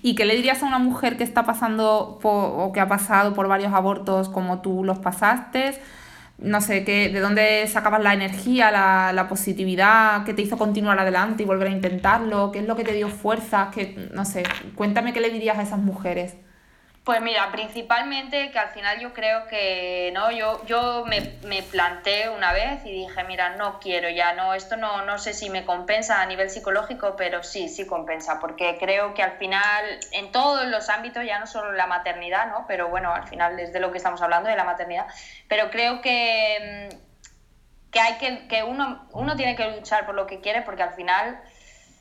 ¿Y 0.04 0.16
qué 0.16 0.24
le 0.24 0.34
dirías 0.34 0.62
a 0.62 0.66
una 0.66 0.78
mujer 0.78 1.16
que 1.16 1.22
está 1.22 1.44
pasando 1.44 2.18
o 2.22 2.72
que 2.72 2.80
ha 2.80 2.88
pasado 2.88 3.34
por 3.34 3.46
varios 3.46 3.72
abortos 3.72 4.28
como 4.28 4.60
tú 4.60 4.82
los 4.82 4.98
pasaste? 4.98 5.80
No 6.38 6.60
sé, 6.60 6.84
¿qué, 6.84 7.08
¿de 7.08 7.20
dónde 7.20 7.66
sacabas 7.68 8.02
la 8.02 8.12
energía, 8.12 8.72
la, 8.72 9.12
la, 9.12 9.28
positividad? 9.28 10.24
¿Qué 10.24 10.34
te 10.34 10.42
hizo 10.42 10.58
continuar 10.58 10.98
adelante 10.98 11.44
y 11.44 11.46
volver 11.46 11.68
a 11.68 11.70
intentarlo? 11.70 12.50
¿Qué 12.50 12.58
es 12.58 12.66
lo 12.66 12.74
que 12.74 12.82
te 12.82 12.94
dio 12.94 13.08
fuerzas? 13.08 13.72
Que, 13.72 14.10
no 14.12 14.24
sé, 14.24 14.42
cuéntame 14.74 15.12
qué 15.12 15.20
le 15.20 15.30
dirías 15.30 15.56
a 15.56 15.62
esas 15.62 15.78
mujeres. 15.78 16.34
Pues 17.04 17.20
mira, 17.20 17.50
principalmente 17.50 18.52
que 18.52 18.58
al 18.60 18.68
final 18.68 19.00
yo 19.00 19.12
creo 19.12 19.48
que 19.48 20.12
no, 20.14 20.30
yo, 20.30 20.64
yo 20.66 21.04
me, 21.04 21.36
me, 21.42 21.60
planteé 21.64 22.28
una 22.28 22.52
vez 22.52 22.86
y 22.86 22.92
dije, 22.92 23.24
mira, 23.24 23.56
no 23.56 23.80
quiero 23.80 24.08
ya, 24.08 24.34
no, 24.34 24.54
esto 24.54 24.76
no, 24.76 25.04
no 25.04 25.18
sé 25.18 25.34
si 25.34 25.50
me 25.50 25.64
compensa 25.64 26.22
a 26.22 26.26
nivel 26.26 26.48
psicológico, 26.48 27.16
pero 27.16 27.42
sí, 27.42 27.68
sí 27.68 27.88
compensa, 27.88 28.38
porque 28.38 28.76
creo 28.78 29.14
que 29.14 29.22
al 29.24 29.32
final, 29.32 29.84
en 30.12 30.30
todos 30.30 30.64
los 30.66 30.88
ámbitos, 30.90 31.24
ya 31.26 31.40
no 31.40 31.48
solo 31.48 31.72
la 31.72 31.88
maternidad, 31.88 32.46
¿no? 32.46 32.66
Pero 32.68 32.88
bueno, 32.88 33.12
al 33.12 33.26
final 33.26 33.58
es 33.58 33.72
de 33.72 33.80
lo 33.80 33.90
que 33.90 33.98
estamos 33.98 34.22
hablando, 34.22 34.48
de 34.48 34.54
la 34.56 34.64
maternidad, 34.64 35.08
pero 35.48 35.70
creo 35.70 36.02
que, 36.02 36.88
mm, 36.92 37.90
que 37.90 37.98
hay 38.00 38.14
que, 38.18 38.46
que 38.46 38.62
uno, 38.62 39.08
uno 39.10 39.34
tiene 39.34 39.56
que 39.56 39.72
luchar 39.72 40.06
por 40.06 40.14
lo 40.14 40.28
que 40.28 40.40
quiere, 40.40 40.62
porque 40.62 40.84
al 40.84 40.94
final 40.94 41.42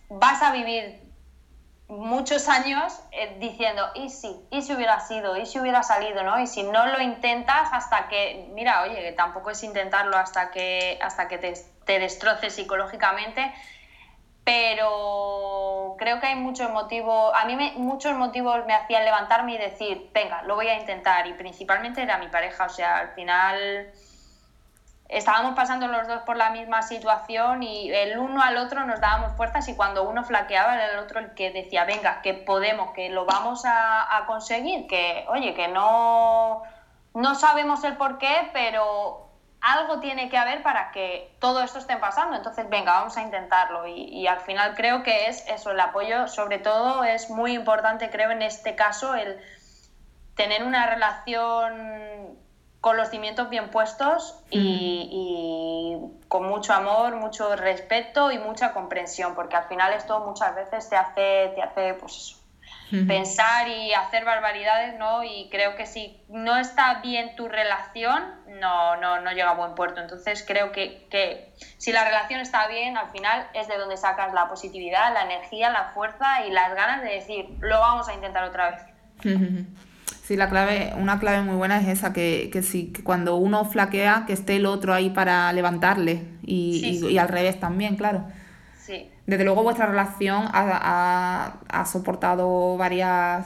vas 0.09 0.43
a 0.43 0.51
vivir 0.51 1.11
muchos 1.91 2.47
años 2.47 3.01
eh, 3.11 3.35
diciendo, 3.39 3.85
y 3.95 4.09
si, 4.09 4.39
y 4.49 4.61
si 4.61 4.73
hubiera 4.73 4.99
sido, 5.01 5.35
y 5.35 5.45
si 5.45 5.59
hubiera 5.59 5.83
salido, 5.83 6.23
¿no? 6.23 6.39
Y 6.39 6.47
si 6.47 6.63
no 6.63 6.85
lo 6.87 7.01
intentas 7.01 7.69
hasta 7.71 8.07
que, 8.07 8.47
mira, 8.53 8.83
oye, 8.83 8.95
que 9.01 9.11
tampoco 9.11 9.51
es 9.51 9.61
intentarlo 9.61 10.15
hasta 10.17 10.51
que, 10.51 10.97
hasta 11.01 11.27
que 11.27 11.37
te, 11.37 11.53
te 11.85 11.99
destroces 11.99 12.55
psicológicamente, 12.55 13.53
pero 14.45 15.95
creo 15.99 16.19
que 16.21 16.27
hay 16.27 16.35
muchos 16.35 16.71
motivos, 16.71 17.33
a 17.35 17.45
mí 17.45 17.57
me, 17.57 17.73
muchos 17.73 18.15
motivos 18.15 18.65
me 18.65 18.73
hacían 18.73 19.03
levantarme 19.03 19.55
y 19.55 19.57
decir, 19.57 20.09
venga, 20.13 20.43
lo 20.43 20.55
voy 20.55 20.67
a 20.67 20.79
intentar, 20.79 21.27
y 21.27 21.33
principalmente 21.33 22.01
era 22.01 22.17
mi 22.17 22.29
pareja, 22.29 22.65
o 22.65 22.69
sea, 22.69 22.99
al 22.99 23.09
final 23.09 23.91
estábamos 25.12 25.55
pasando 25.55 25.88
los 25.88 26.07
dos 26.07 26.22
por 26.22 26.38
la 26.38 26.49
misma 26.49 26.82
situación 26.82 27.64
y 27.64 27.91
el 27.91 28.18
uno 28.18 28.41
al 28.41 28.57
otro 28.57 28.86
nos 28.86 29.01
dábamos 29.01 29.36
fuerzas 29.36 29.68
y 29.68 29.76
cuando 29.76 30.03
uno 30.03 30.24
flaqueaba 30.24 30.76
era 30.76 30.93
el 30.93 30.99
otro 30.99 31.20
el 31.20 31.34
que 31.34 31.51
decía, 31.51 31.84
venga, 31.84 32.22
que 32.22 32.34
podemos, 32.34 32.91
que 32.91 33.09
lo 33.09 33.26
vamos 33.26 33.64
a, 33.66 34.24
conseguir, 34.26 34.88
que 34.88 35.26
oye, 35.28 35.53
que 35.53 35.68
no, 35.68 36.64
no 37.14 37.36
sabemos 37.36 37.84
el 37.84 37.97
por 37.97 38.20
qué, 38.20 38.49
pero 38.53 39.28
algo 39.59 39.99
tiene 39.99 40.30
que 40.30 40.38
haber 40.38 40.64
para 40.64 40.91
que 40.91 41.36
todo 41.39 41.62
esto 41.62 41.80
esté 41.80 41.97
pasando. 41.97 42.38
Entonces, 42.38 42.70
venga, 42.70 42.93
vamos 42.93 43.18
a 43.18 43.22
intentarlo. 43.22 43.86
Y, 43.88 44.26
al 44.28 44.39
final 44.39 44.76
creo 44.76 45.03
que 45.03 45.28
es 45.28 45.45
eso, 45.47 45.72
el 45.72 45.80
apoyo, 45.80 46.28
sobre 46.28 46.57
todo, 46.57 47.03
es 47.03 47.30
muy 47.30 47.53
importante, 47.53 48.09
creo, 48.09 48.32
en 48.32 48.41
este 48.41 48.76
caso, 48.76 49.14
el 49.14 49.39
tener 50.36 50.64
una 50.64 50.88
relación 50.88 52.39
con 52.82 52.97
los 52.97 53.09
cimientos 53.09 53.49
bien 53.49 53.69
puestos 53.69 54.36
y, 54.49 55.97
con 56.27 56.47
mucho 56.47 56.73
amor, 56.73 57.15
mucho 57.15 57.55
respeto 57.55 58.32
y 58.32 58.39
mucha 58.39 58.73
comprensión, 58.73 59.36
porque 59.36 59.55
al 59.55 59.65
final 59.65 59.93
esto 59.93 60.19
muchas 60.21 60.55
veces 60.55 60.89
te 60.89 60.95
hace, 60.95 61.51
te 61.55 61.61
hace 61.61 61.93
pues 61.93 62.38
pensar 63.07 63.67
y 63.67 63.93
hacer 63.93 64.25
barbaridades, 64.25 64.97
¿no? 64.97 65.23
Y 65.23 65.47
creo 65.49 65.75
que 65.75 65.86
si 65.86 66.21
no 66.27 66.57
está 66.57 67.01
bien 67.01 67.36
tu 67.36 67.47
relación, 67.47 68.23
no, 68.59 68.97
no, 68.97 69.21
no 69.21 69.32
llega 69.32 69.51
a 69.51 69.55
buen 69.55 69.75
puerto. 69.75 70.01
Entonces 70.01 70.43
creo 70.45 70.71
que, 70.71 71.07
que 71.09 71.53
si 71.77 71.91
la 71.91 72.03
relación 72.03 72.41
está 72.41 72.67
bien, 72.67 72.97
al 72.97 73.11
final 73.11 73.47
es 73.53 73.67
de 73.67 73.77
donde 73.77 73.95
sacas 73.95 74.34
la 74.34 74.49
positividad, 74.49 75.13
la 75.13 75.23
energía, 75.23 75.69
la 75.69 75.91
fuerza 75.93 76.45
y 76.45 76.51
las 76.51 76.73
ganas 76.75 77.01
de 77.01 77.09
decir, 77.09 77.45
lo 77.59 77.79
vamos 77.79 78.09
a 78.09 78.13
intentar 78.13 78.43
otra 78.43 78.71
vez. 78.71 78.82
Sí, 80.32 80.38
la 80.38 80.47
clave, 80.49 80.93
una 80.97 81.19
clave 81.19 81.41
muy 81.41 81.57
buena 81.57 81.82
es 81.82 81.89
esa, 81.89 82.13
que, 82.13 82.49
que 82.53 82.63
sí, 82.63 82.93
que 82.93 83.03
cuando 83.03 83.36
uno 83.36 83.65
flaquea, 83.65 84.23
que 84.25 84.32
esté 84.32 84.55
el 84.55 84.65
otro 84.65 84.93
ahí 84.93 85.09
para 85.09 85.51
levantarle. 85.51 86.23
Y, 86.41 86.79
Sí, 86.79 86.89
y- 86.91 86.99
sí. 86.99 87.07
y 87.07 87.17
al 87.17 87.27
revés 87.27 87.59
también, 87.59 87.97
claro. 87.97 88.23
Sí, 88.79 89.09
Desde 89.27 89.43
luego 89.43 89.61
vuestra 89.63 89.88
relación 89.88 90.45
ha, 90.53 90.79
ha- 91.73 91.82
ha 91.82 91.86
soportado 91.86 92.77
varias, 92.77 93.45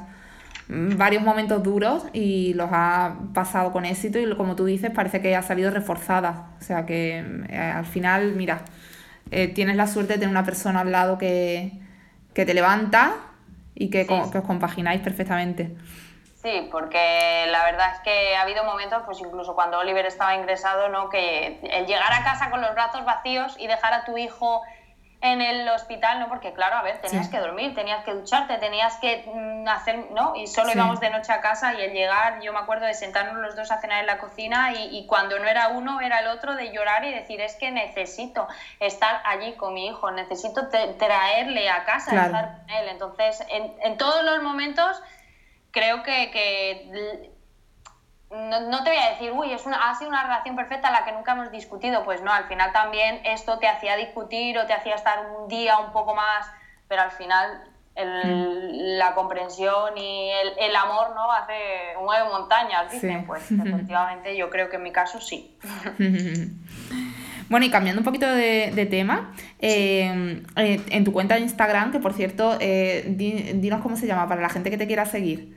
mm, 0.67 0.95
varios 0.95 1.23
momentos 1.23 1.63
duros 1.63 2.05
y 2.13 2.53
los 2.53 2.69
ha 2.71 3.15
pasado 3.33 3.71
con 3.71 3.85
éxito 3.85 4.19
y 4.19 4.35
como 4.35 4.55
tú 4.55 4.65
dices 4.65 4.91
parece 4.91 5.21
que 5.21 5.35
ha 5.35 5.41
salido 5.41 5.71
reforzada. 5.71 6.49
O 6.61 6.63
sea 6.63 6.85
que 6.85 7.17
eh, 7.49 7.57
al 7.57 7.85
final, 7.85 8.33
mira, 8.35 8.61
eh, 9.31 9.47
tienes 9.47 9.75
la 9.75 9.87
suerte 9.87 10.13
de 10.13 10.19
tener 10.19 10.31
una 10.31 10.45
persona 10.45 10.81
al 10.81 10.91
lado 10.91 11.17
que, 11.17 11.71
que 12.35 12.45
te 12.45 12.53
levanta 12.53 13.13
y 13.73 13.89
que, 13.89 14.03
sí. 14.05 14.13
que 14.31 14.37
os 14.37 14.43
compagináis 14.45 15.01
perfectamente. 15.01 15.75
Sí, 16.45 16.69
porque 16.71 17.45
la 17.49 17.63
verdad 17.65 17.89
es 17.95 17.99
que 18.01 18.35
ha 18.35 18.41
habido 18.41 18.63
momentos, 18.65 19.01
pues 19.07 19.19
incluso 19.19 19.55
cuando 19.55 19.79
Oliver 19.79 20.05
estaba 20.05 20.35
ingresado, 20.35 20.89
¿no? 20.89 21.09
Que 21.09 21.59
el 21.63 21.87
llegar 21.87 22.13
a 22.13 22.23
casa 22.23 22.51
con 22.51 22.61
los 22.61 22.71
brazos 22.75 23.03
vacíos 23.03 23.55
y 23.57 23.65
dejar 23.65 23.93
a 23.95 24.05
tu 24.05 24.15
hijo 24.15 24.61
en 25.21 25.41
el 25.41 25.67
hospital, 25.69 26.19
¿no? 26.19 26.27
Porque 26.27 26.53
claro, 26.53 26.75
a 26.75 26.83
ver, 26.83 27.01
tenías 27.01 27.25
Sí. 27.25 27.31
que 27.31 27.39
dormir, 27.39 27.73
tenías 27.73 28.03
que 28.03 28.13
ducharte, 28.13 28.59
tenías 28.59 28.97
que 28.97 29.23
mm, 29.25 29.67
hacer, 29.67 30.11
¿no? 30.11 30.35
Y 30.35 30.45
solo 30.45 30.69
Sí. 30.69 30.77
íbamos 30.77 30.99
de 30.99 31.09
noche 31.09 31.33
a 31.33 31.41
casa 31.41 31.73
y 31.73 31.81
el 31.81 31.93
llegar, 31.93 32.41
yo 32.41 32.53
me 32.53 32.59
acuerdo 32.59 32.85
de 32.85 32.93
sentarnos 32.93 33.37
los 33.37 33.55
dos 33.55 33.71
a 33.71 33.81
cenar 33.81 34.01
en 34.01 34.05
la 34.05 34.19
cocina 34.19 34.71
y, 34.73 34.95
y 34.99 35.07
cuando 35.07 35.39
no 35.39 35.47
era 35.47 35.69
uno, 35.69 35.99
era 35.99 36.19
el 36.19 36.27
otro, 36.27 36.53
de 36.53 36.71
llorar 36.71 37.05
y 37.05 37.11
decir, 37.11 37.41
es 37.41 37.55
que 37.55 37.71
necesito 37.71 38.47
estar 38.79 39.23
allí 39.25 39.53
con 39.55 39.73
mi 39.73 39.87
hijo, 39.87 40.11
necesito 40.11 40.69
traerle 40.99 41.69
a 41.71 41.85
casa, 41.85 42.11
Claro. 42.11 42.25
estar 42.27 42.57
con 42.59 42.69
él. 42.69 42.87
Entonces, 42.89 43.43
en, 43.49 43.73
en 43.81 43.97
todos 43.97 44.23
los 44.23 44.43
momentos 44.43 45.01
creo 45.75 46.01
que, 46.01 46.31
que 46.31 47.29
no, 48.31 48.61
no 48.69 48.83
te 48.83 48.89
voy 48.89 48.99
a 48.99 49.11
decir, 49.11 49.31
uy, 49.31 49.51
es 49.53 49.65
una, 49.67 49.89
ha 49.89 49.95
sido 49.95 50.09
una 50.09 50.23
relación 50.23 50.55
perfecta 50.55 50.89
la 50.89 51.05
que 51.05 51.11
nunca 51.11 51.33
hemos 51.33 51.51
discutido. 51.51 52.03
Pues 52.03 52.21
no, 52.23 52.33
al 52.33 52.45
final 52.45 52.71
también 52.73 53.21
esto 53.25 53.59
te 53.59 53.67
hacía 53.67 53.95
discutir 53.95 54.57
o 54.57 54.65
te 54.65 54.73
hacía 54.73 54.95
estar 54.95 55.19
un 55.37 55.47
día 55.47 55.77
un 55.77 55.91
poco 55.91 56.15
más, 56.15 56.47
pero 56.87 57.03
al 57.03 57.11
final 57.11 57.63
el- 57.95 58.97
la 58.97 59.13
comprensión 59.13 59.97
y 59.97 60.29
el, 60.31 60.53
el 60.59 60.75
amor 60.75 61.13
no 61.15 61.31
hace 61.31 61.53
mueve 62.01 62.27
montañas, 62.29 62.91
dicen. 62.91 63.19
Sí. 63.21 63.25
Pues 63.27 63.51
efectivamente 63.51 64.35
yo 64.35 64.49
creo 64.49 64.69
que 64.69 64.77
en 64.77 64.83
mi 64.83 64.91
caso 64.91 65.21
sí. 65.21 65.57
Bueno, 67.47 67.63
y 67.67 67.69
cambiando 67.69 67.99
un 68.01 68.05
poquito 68.05 68.25
de, 68.27 68.71
de 68.73 68.85
tema, 68.87 69.31
eh, 69.59 70.41
eh, 70.55 70.81
en 70.89 71.03
tu 71.03 71.13
cuenta 71.13 71.35
de 71.35 71.41
Instagram, 71.41 71.91
que 71.91 71.99
por 71.99 72.13
cierto, 72.13 72.57
eh, 72.59 73.03
di- 73.07 73.53
dinos 73.53 73.81
cómo 73.83 73.95
se 73.97 74.07
llama 74.07 74.27
para 74.27 74.41
la 74.41 74.49
gente 74.49 74.71
que 74.71 74.79
te 74.79 74.87
quiera 74.87 75.05
seguir. 75.05 75.55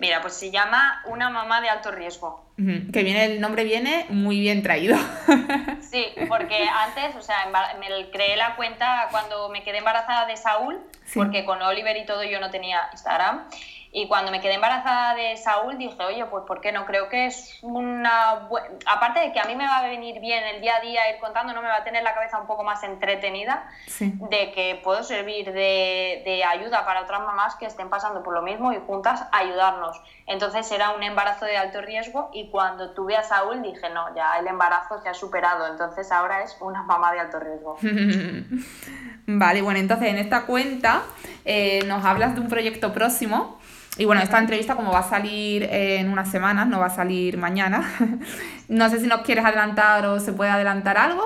Mira, 0.00 0.20
pues 0.22 0.34
se 0.34 0.50
llama 0.50 1.02
Una 1.04 1.28
mamá 1.30 1.60
de 1.60 1.68
alto 1.68 1.90
riesgo. 1.92 2.46
Que 2.56 3.02
viene, 3.04 3.24
el 3.24 3.40
nombre 3.40 3.64
viene 3.64 4.06
muy 4.10 4.40
bien 4.40 4.62
traído. 4.62 4.96
Sí, 5.90 6.06
porque 6.28 6.68
antes, 6.68 7.16
o 7.16 7.22
sea, 7.22 7.36
me 7.80 8.10
creé 8.12 8.36
la 8.36 8.54
cuenta 8.54 9.08
cuando 9.10 9.48
me 9.48 9.64
quedé 9.64 9.78
embarazada 9.78 10.24
de 10.26 10.36
Saúl, 10.36 10.78
Sí. 11.04 11.18
porque 11.18 11.44
con 11.44 11.60
Oliver 11.62 11.96
y 11.96 12.06
todo 12.06 12.22
yo 12.22 12.38
no 12.38 12.50
tenía 12.50 12.88
Instagram. 12.92 13.48
Y 13.92 14.06
cuando 14.06 14.30
me 14.30 14.40
quedé 14.40 14.54
embarazada 14.54 15.16
de 15.16 15.36
Saúl 15.36 15.76
dije, 15.76 16.00
oye, 16.04 16.24
pues 16.26 16.44
¿por 16.46 16.60
qué 16.60 16.70
no? 16.70 16.86
Creo 16.86 17.08
que 17.08 17.26
es 17.26 17.58
una 17.62 18.46
buena... 18.48 18.68
Aparte 18.86 19.18
de 19.18 19.32
que 19.32 19.40
a 19.40 19.44
mí 19.46 19.56
me 19.56 19.66
va 19.66 19.78
a 19.78 19.82
venir 19.82 20.20
bien 20.20 20.44
el 20.44 20.60
día 20.60 20.76
a 20.76 20.80
día 20.80 21.10
ir 21.12 21.18
contando, 21.18 21.52
no 21.52 21.60
me 21.60 21.66
va 21.66 21.78
a 21.78 21.82
tener 21.84 22.04
la 22.04 22.14
cabeza 22.14 22.38
un 22.38 22.46
poco 22.46 22.62
más 22.62 22.84
entretenida, 22.84 23.68
Sí. 23.88 24.12
de 24.30 24.52
que 24.52 24.80
puedo 24.84 25.02
servir 25.02 25.46
de, 25.52 26.22
de 26.24 26.44
ayuda 26.44 26.84
para 26.86 27.00
otras 27.02 27.20
mamás 27.20 27.56
que 27.56 27.66
estén 27.66 27.90
pasando 27.90 28.22
por 28.22 28.32
lo 28.32 28.42
mismo 28.42 28.72
y 28.72 28.78
juntas 28.86 29.24
ayudarnos. 29.32 30.00
Entonces 30.28 30.70
era 30.70 30.90
un 30.90 31.02
embarazo 31.02 31.44
de 31.46 31.56
alto 31.56 31.80
riesgo 31.80 32.30
y 32.32 32.48
cuando 32.50 32.94
tuve 32.94 33.16
a 33.16 33.24
Saúl 33.24 33.60
dije, 33.60 33.90
no, 33.90 34.14
ya 34.14 34.38
el 34.38 34.46
embarazo 34.46 35.00
se 35.02 35.08
ha 35.08 35.14
superado, 35.14 35.66
entonces 35.66 36.12
ahora 36.12 36.42
es 36.44 36.56
una 36.60 36.84
mamá 36.84 37.10
de 37.12 37.18
alto 37.18 37.40
riesgo. 37.40 37.76
Vale, 39.26 39.62
bueno, 39.62 39.80
entonces 39.80 40.08
en 40.08 40.18
esta 40.18 40.46
cuenta 40.46 41.02
eh, 41.44 41.82
nos 41.86 42.04
hablas 42.04 42.34
de 42.34 42.40
un 42.40 42.48
proyecto 42.48 42.92
próximo. 42.92 43.58
Y 43.98 44.04
bueno, 44.04 44.22
esta 44.22 44.38
entrevista 44.38 44.76
como 44.76 44.92
va 44.92 45.00
a 45.00 45.08
salir 45.08 45.64
en 45.64 46.10
unas 46.10 46.30
semanas, 46.30 46.68
no 46.68 46.78
va 46.78 46.86
a 46.86 46.94
salir 46.94 47.36
mañana. 47.36 47.92
no 48.68 48.88
sé 48.88 49.00
si 49.00 49.06
nos 49.06 49.22
quieres 49.22 49.44
adelantar 49.44 50.06
o 50.06 50.20
se 50.20 50.32
puede 50.32 50.50
adelantar 50.50 50.96
algo. 50.96 51.24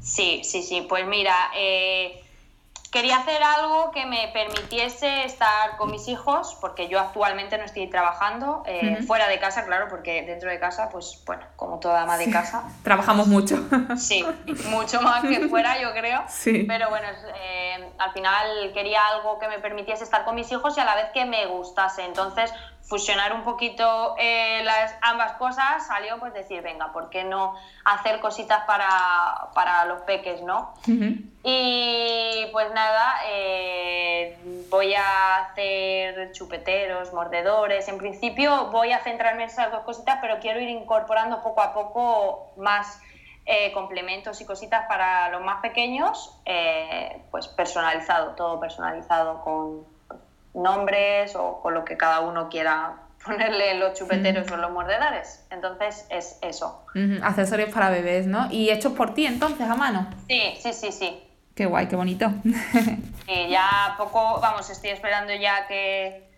Sí, 0.00 0.42
sí, 0.44 0.62
sí, 0.62 0.86
pues 0.88 1.06
mira, 1.06 1.34
eh, 1.56 2.23
quería 2.94 3.16
hacer 3.16 3.42
algo 3.42 3.90
que 3.90 4.06
me 4.06 4.28
permitiese 4.28 5.24
estar 5.24 5.76
con 5.76 5.90
mis 5.90 6.06
hijos, 6.06 6.56
porque 6.60 6.86
yo 6.86 7.00
actualmente 7.00 7.58
no 7.58 7.64
estoy 7.64 7.88
trabajando, 7.88 8.62
eh, 8.66 9.02
fuera 9.04 9.26
de 9.26 9.40
casa, 9.40 9.64
claro, 9.64 9.88
porque 9.90 10.22
dentro 10.22 10.48
de 10.48 10.60
casa, 10.60 10.90
pues 10.90 11.20
bueno, 11.26 11.42
como 11.56 11.80
toda 11.80 12.02
ama 12.02 12.16
de 12.16 12.30
casa, 12.30 12.62
Trabajamos 12.84 13.26
mucho. 13.26 13.56
Sí, 13.96 14.24
mucho 14.70 15.02
más 15.02 15.22
que 15.22 15.48
fuera, 15.48 15.80
yo 15.80 15.92
creo. 15.92 16.22
Sí. 16.44 16.64
Pero 16.68 16.90
bueno, 16.90 17.08
eh, 17.42 17.92
al 17.98 18.12
final 18.12 18.72
quería 18.74 19.00
algo 19.08 19.38
que 19.38 19.48
me 19.48 19.58
permitiese 19.58 20.04
estar 20.04 20.24
con 20.24 20.34
mis 20.34 20.50
hijos 20.52 20.76
y 20.76 20.80
a 20.80 20.84
la 20.84 20.94
vez 20.94 21.06
que 21.12 21.24
me 21.24 21.46
gustase. 21.46 22.04
Entonces, 22.04 22.52
fusionar 22.86 23.32
un 23.32 23.42
poquito 23.44 24.14
eh, 24.18 24.62
las 24.62 24.94
ambas 25.00 25.32
cosas 25.32 25.86
salió 25.86 26.18
pues 26.18 26.34
decir, 26.34 26.62
venga, 26.62 26.92
¿por 26.92 27.08
qué 27.08 27.24
no 27.24 27.54
hacer 27.84 28.20
cositas 28.20 28.64
para, 28.66 29.48
para 29.54 29.86
los 29.86 30.02
peques, 30.02 30.42
no? 30.42 30.74
Y 31.42 32.46
pues 32.52 32.70
nada, 32.72 33.20
eh, 33.26 34.36
voy 34.70 34.94
a 34.94 35.38
hacer 35.38 36.32
chupeteros, 36.32 37.12
mordedores. 37.12 37.88
En 37.88 37.98
principio 37.98 38.66
voy 38.70 38.92
a 38.92 39.00
centrarme 39.00 39.44
en 39.44 39.48
esas 39.48 39.72
dos 39.72 39.82
cositas, 39.84 40.18
pero 40.20 40.38
quiero 40.40 40.60
ir 40.60 40.68
incorporando 40.68 41.42
poco 41.42 41.62
a 41.62 41.72
poco 41.72 42.52
más 42.58 43.00
eh, 43.46 43.72
complementos 43.72 44.40
y 44.42 44.46
cositas 44.46 44.86
para 44.86 45.30
los 45.30 45.42
más 45.42 45.60
pequeños, 45.62 46.38
pues 47.30 47.48
personalizado, 47.48 48.34
todo 48.34 48.60
personalizado 48.60 49.42
con 49.42 49.93
nombres 50.54 51.34
o 51.36 51.60
con 51.60 51.74
lo 51.74 51.84
que 51.84 51.96
cada 51.96 52.20
uno 52.20 52.48
quiera 52.48 52.96
ponerle 53.24 53.78
los 53.78 53.94
chupeteros 53.98 54.50
o 54.50 54.56
los 54.56 54.70
mordedores. 54.70 55.46
Entonces 55.50 56.06
es 56.10 56.38
eso. 56.42 56.84
Accesorios 57.22 57.70
para 57.70 57.90
bebés, 57.90 58.26
¿no? 58.26 58.50
Y 58.50 58.70
hechos 58.70 58.92
por 58.92 59.14
ti 59.14 59.26
entonces, 59.26 59.68
a 59.68 59.74
mano. 59.74 60.08
Sí, 60.28 60.54
sí, 60.60 60.72
sí, 60.72 60.92
sí. 60.92 61.22
Qué 61.54 61.66
guay, 61.66 61.86
qué 61.88 61.96
bonito. 61.96 62.32
Y 63.26 63.48
ya 63.48 63.94
poco, 63.96 64.38
vamos, 64.40 64.68
estoy 64.68 64.90
esperando 64.90 65.32
ya 65.34 65.66
que, 65.66 66.28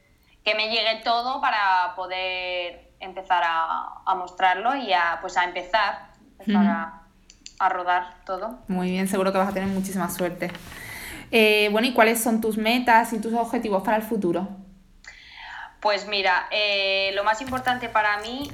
que 0.45 0.55
me 0.55 0.69
llegue 0.69 1.01
todo 1.03 1.41
para 1.41 1.95
poder 1.97 2.93
empezar 3.01 3.43
a, 3.45 4.03
a 4.07 4.15
mostrarlo 4.15 4.77
y 4.77 4.93
a, 4.93 5.19
pues 5.21 5.37
a 5.37 5.43
empezar, 5.45 6.11
a, 6.55 7.03
a 7.59 7.69
rodar 7.69 8.15
todo. 8.25 8.61
Muy 8.69 8.93
bien, 8.93 9.09
seguro 9.09 9.33
que 9.33 9.39
vas 9.39 9.49
a 9.49 9.53
tener 9.53 9.69
muchísima 9.69 10.09
suerte. 10.09 10.53
Eh, 11.31 11.69
bueno, 11.73 11.89
¿y 11.89 11.93
cuáles 11.93 12.23
son 12.23 12.41
tus 12.41 12.57
metas 12.57 13.13
y 13.13 13.21
tus 13.21 13.33
objetivos 13.35 13.83
para 13.83 13.97
el 13.97 14.03
futuro? 14.03 14.49
Pues 15.81 16.07
mira, 16.07 16.49
eh, 16.51 17.11
lo 17.15 17.25
más 17.25 17.41
importante 17.41 17.89
para 17.89 18.19
mí 18.19 18.51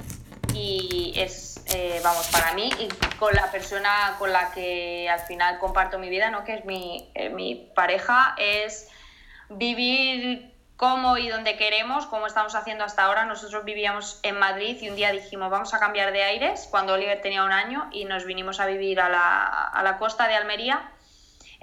y 0.54 1.14
es, 1.16 1.64
eh, 1.74 2.00
vamos, 2.02 2.28
para 2.28 2.52
mí 2.52 2.70
y 2.78 2.88
con 3.16 3.34
la 3.34 3.50
persona 3.50 4.16
con 4.18 4.32
la 4.32 4.50
que 4.52 5.08
al 5.08 5.20
final 5.20 5.58
comparto 5.58 5.98
mi 5.98 6.10
vida, 6.10 6.30
¿no? 6.30 6.44
que 6.44 6.54
es 6.54 6.64
mi, 6.64 7.10
mi 7.32 7.70
pareja, 7.74 8.34
es 8.38 8.88
vivir 9.48 10.52
como 10.82 11.16
y 11.16 11.28
donde 11.28 11.56
queremos, 11.56 12.06
como 12.06 12.26
estamos 12.26 12.56
haciendo 12.56 12.82
hasta 12.82 13.04
ahora. 13.04 13.24
Nosotros 13.24 13.64
vivíamos 13.64 14.18
en 14.24 14.36
Madrid 14.36 14.76
y 14.80 14.88
un 14.88 14.96
día 14.96 15.12
dijimos, 15.12 15.48
vamos 15.48 15.72
a 15.74 15.78
cambiar 15.78 16.12
de 16.12 16.24
aires, 16.24 16.66
cuando 16.70 16.94
Oliver 16.94 17.20
tenía 17.20 17.44
un 17.44 17.52
año, 17.52 17.88
y 17.92 18.04
nos 18.04 18.24
vinimos 18.24 18.58
a 18.58 18.66
vivir 18.66 19.00
a 19.00 19.08
la, 19.08 19.44
a 19.44 19.82
la 19.84 19.98
costa 19.98 20.26
de 20.26 20.34
Almería. 20.34 20.90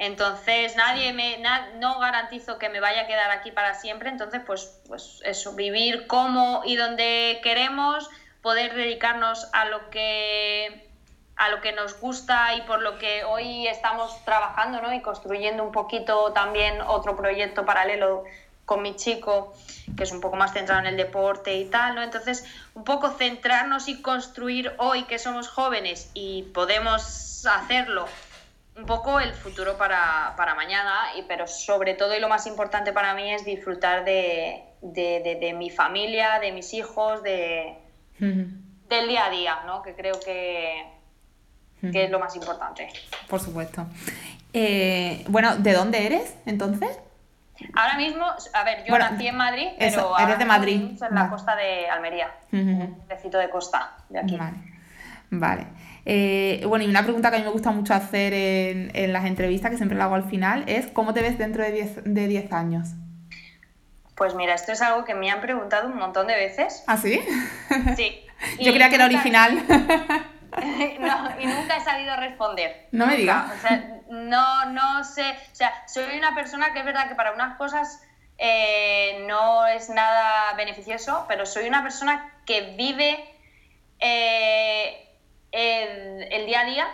Entonces 0.02 0.78
nadie 0.78 1.12
me 1.12 1.38
na- 1.40 1.72
no 1.76 2.00
garantizo 2.00 2.58
que 2.58 2.70
me 2.70 2.80
vaya 2.80 3.02
a 3.02 3.06
quedar 3.08 3.32
aquí 3.32 3.52
para 3.52 3.74
siempre, 3.74 4.10
entonces 4.10 4.42
pues 4.46 4.82
pues 4.88 5.20
eso, 5.26 5.54
vivir 5.56 6.08
como 6.08 6.62
y 6.64 6.78
donde 6.78 7.42
queremos, 7.44 8.10
poder 8.42 8.74
dedicarnos 8.76 9.50
a 9.52 9.66
lo 9.66 9.90
que 9.90 10.88
a 11.36 11.50
lo 11.50 11.60
que 11.60 11.74
nos 11.74 12.00
gusta 12.00 12.54
y 12.54 12.62
por 12.62 12.82
lo 12.82 12.98
que 12.98 13.26
hoy 13.26 13.68
estamos 13.68 14.24
trabajando, 14.24 14.82
¿no? 14.82 14.94
Y 14.94 15.02
construyendo 15.02 15.64
un 15.64 15.74
poquito 15.74 16.32
también 16.32 16.82
otro 16.82 17.18
proyecto 17.18 17.66
paralelo 17.66 18.24
con 18.64 18.82
mi 18.82 18.96
chico, 18.96 19.54
que 19.98 20.04
es 20.04 20.12
un 20.14 20.22
poco 20.22 20.36
más 20.38 20.54
centrado 20.54 20.82
en 20.82 20.88
el 20.88 20.98
deporte 20.98 21.56
y 21.56 21.66
tal, 21.66 21.96
¿no? 21.96 22.04
Entonces, 22.04 22.46
un 22.74 22.84
poco 22.86 23.10
centrarnos 23.10 23.88
y 23.90 24.02
construir 24.02 24.74
hoy 24.78 25.04
que 25.04 25.18
somos 25.20 25.48
jóvenes 25.50 26.10
y 26.14 26.44
podemos 26.54 27.46
hacerlo 27.46 28.06
un 28.80 28.86
poco 28.86 29.20
el 29.20 29.34
futuro 29.34 29.78
para, 29.78 30.34
para 30.38 30.56
mañana, 30.56 30.94
y, 31.18 31.24
pero 31.24 31.48
sobre 31.48 31.94
todo 31.96 32.16
y 32.16 32.20
lo 32.20 32.30
más 32.30 32.48
importante 32.48 32.94
para 32.94 33.14
mí 33.14 33.32
es 33.34 33.44
disfrutar 33.46 34.06
de, 34.06 34.64
de, 34.82 35.22
de- 35.24 35.36
de 35.40 35.54
mi 35.54 35.70
familia, 35.70 36.40
de 36.40 36.52
mis 36.54 36.74
hijos, 36.74 37.22
de, 37.24 37.78
del 38.20 39.08
día 39.08 39.26
a 39.26 39.30
día, 39.30 39.60
¿no? 39.66 39.82
que 39.82 39.96
creo 39.96 40.20
que, 40.20 40.84
que 41.82 42.06
es 42.06 42.10
lo 42.10 42.20
más 42.20 42.36
importante. 42.36 42.90
Por 43.28 43.40
supuesto. 43.40 43.86
Eh, 44.54 45.24
bueno, 45.28 45.58
¿de 45.58 45.74
dónde 45.74 46.06
eres 46.06 46.36
entonces? 46.46 46.98
Ahora 47.76 47.96
mismo, 47.98 48.26
a 48.54 48.64
ver, 48.64 48.80
yo 48.80 48.86
Bueno, 48.90 49.10
nací 49.12 49.28
en 49.28 49.36
Madrid, 49.36 49.68
pero 49.78 49.90
eso, 49.90 50.00
ahora 50.16 50.24
eres 50.24 50.40
de 50.40 50.46
Madrid. 50.46 50.82
en 50.92 50.98
la 51.00 51.10
Vale. 51.10 51.30
costa 51.30 51.56
de 51.58 51.90
Almería, 51.90 52.34
un 52.54 52.96
pueblecito 53.06 53.38
de 53.38 53.50
costa 53.50 53.98
de 54.08 54.20
aquí. 54.20 54.38
Vale. 54.38 54.58
Vale. 55.32 55.68
Eh, 56.12 56.64
bueno, 56.66 56.86
y 56.86 56.88
una 56.88 57.04
pregunta 57.04 57.30
que 57.30 57.36
a 57.36 57.40
mí 57.40 57.46
me 57.46 57.52
gusta 57.52 57.70
mucho 57.70 57.94
hacer 57.94 58.34
en, 58.34 58.90
en 58.96 59.14
las 59.14 59.26
entrevistas, 59.26 59.70
que 59.70 59.78
siempre 59.78 59.96
la 59.96 60.06
hago 60.06 60.16
al 60.16 60.28
final, 60.28 60.64
es 60.66 60.88
¿cómo 60.88 61.14
te 61.14 61.22
ves 61.22 61.38
dentro 61.38 61.64
de 61.64 61.72
10 61.72 62.04
de 62.04 62.28
10 62.28 62.52
años? 62.52 62.90
Pues 64.16 64.34
mira, 64.34 64.56
esto 64.56 64.72
es 64.72 64.82
algo 64.82 65.06
que 65.06 65.14
me 65.14 65.30
han 65.30 65.40
preguntado 65.40 65.88
un 65.88 65.98
montón 65.98 66.26
de 66.26 66.34
veces. 66.34 66.84
¿Ah, 66.88 66.98
sí? 66.98 67.22
Sí. 67.96 68.26
Yo 68.60 68.72
creía 68.72 68.90
que 68.90 68.96
era 68.96 69.06
original. 69.06 69.64
no, 71.00 71.40
y 71.40 71.46
nunca 71.46 71.78
he 71.78 71.82
sabido 71.82 72.16
responder. 72.16 72.88
No 72.92 73.06
me 73.06 73.16
digas. 73.16 73.52
O 73.56 73.62
sea, 73.68 74.02
no, 74.10 74.66
no 74.66 75.04
sé. 75.04 75.30
O 75.52 75.56
sea, 75.56 75.72
soy 75.88 76.18
una 76.18 76.34
persona 76.34 76.74
que 76.74 76.80
es 76.80 76.86
verdad 76.86 77.08
que 77.08 77.14
para 77.14 77.34
unas 77.34 77.56
cosas 77.56 78.02
eh, 78.40 79.26
no 79.28 79.68
es 79.68 79.92
nada 79.92 80.56
beneficioso, 80.58 81.26
pero 81.28 81.46
soy 81.46 81.68
una 81.68 81.84
persona 81.84 82.34
que 82.48 82.74
vive 82.76 83.24
eh, 84.00 85.09
el, 85.52 86.24
el 86.32 86.46
día 86.46 86.62
a 86.62 86.66
día, 86.66 86.88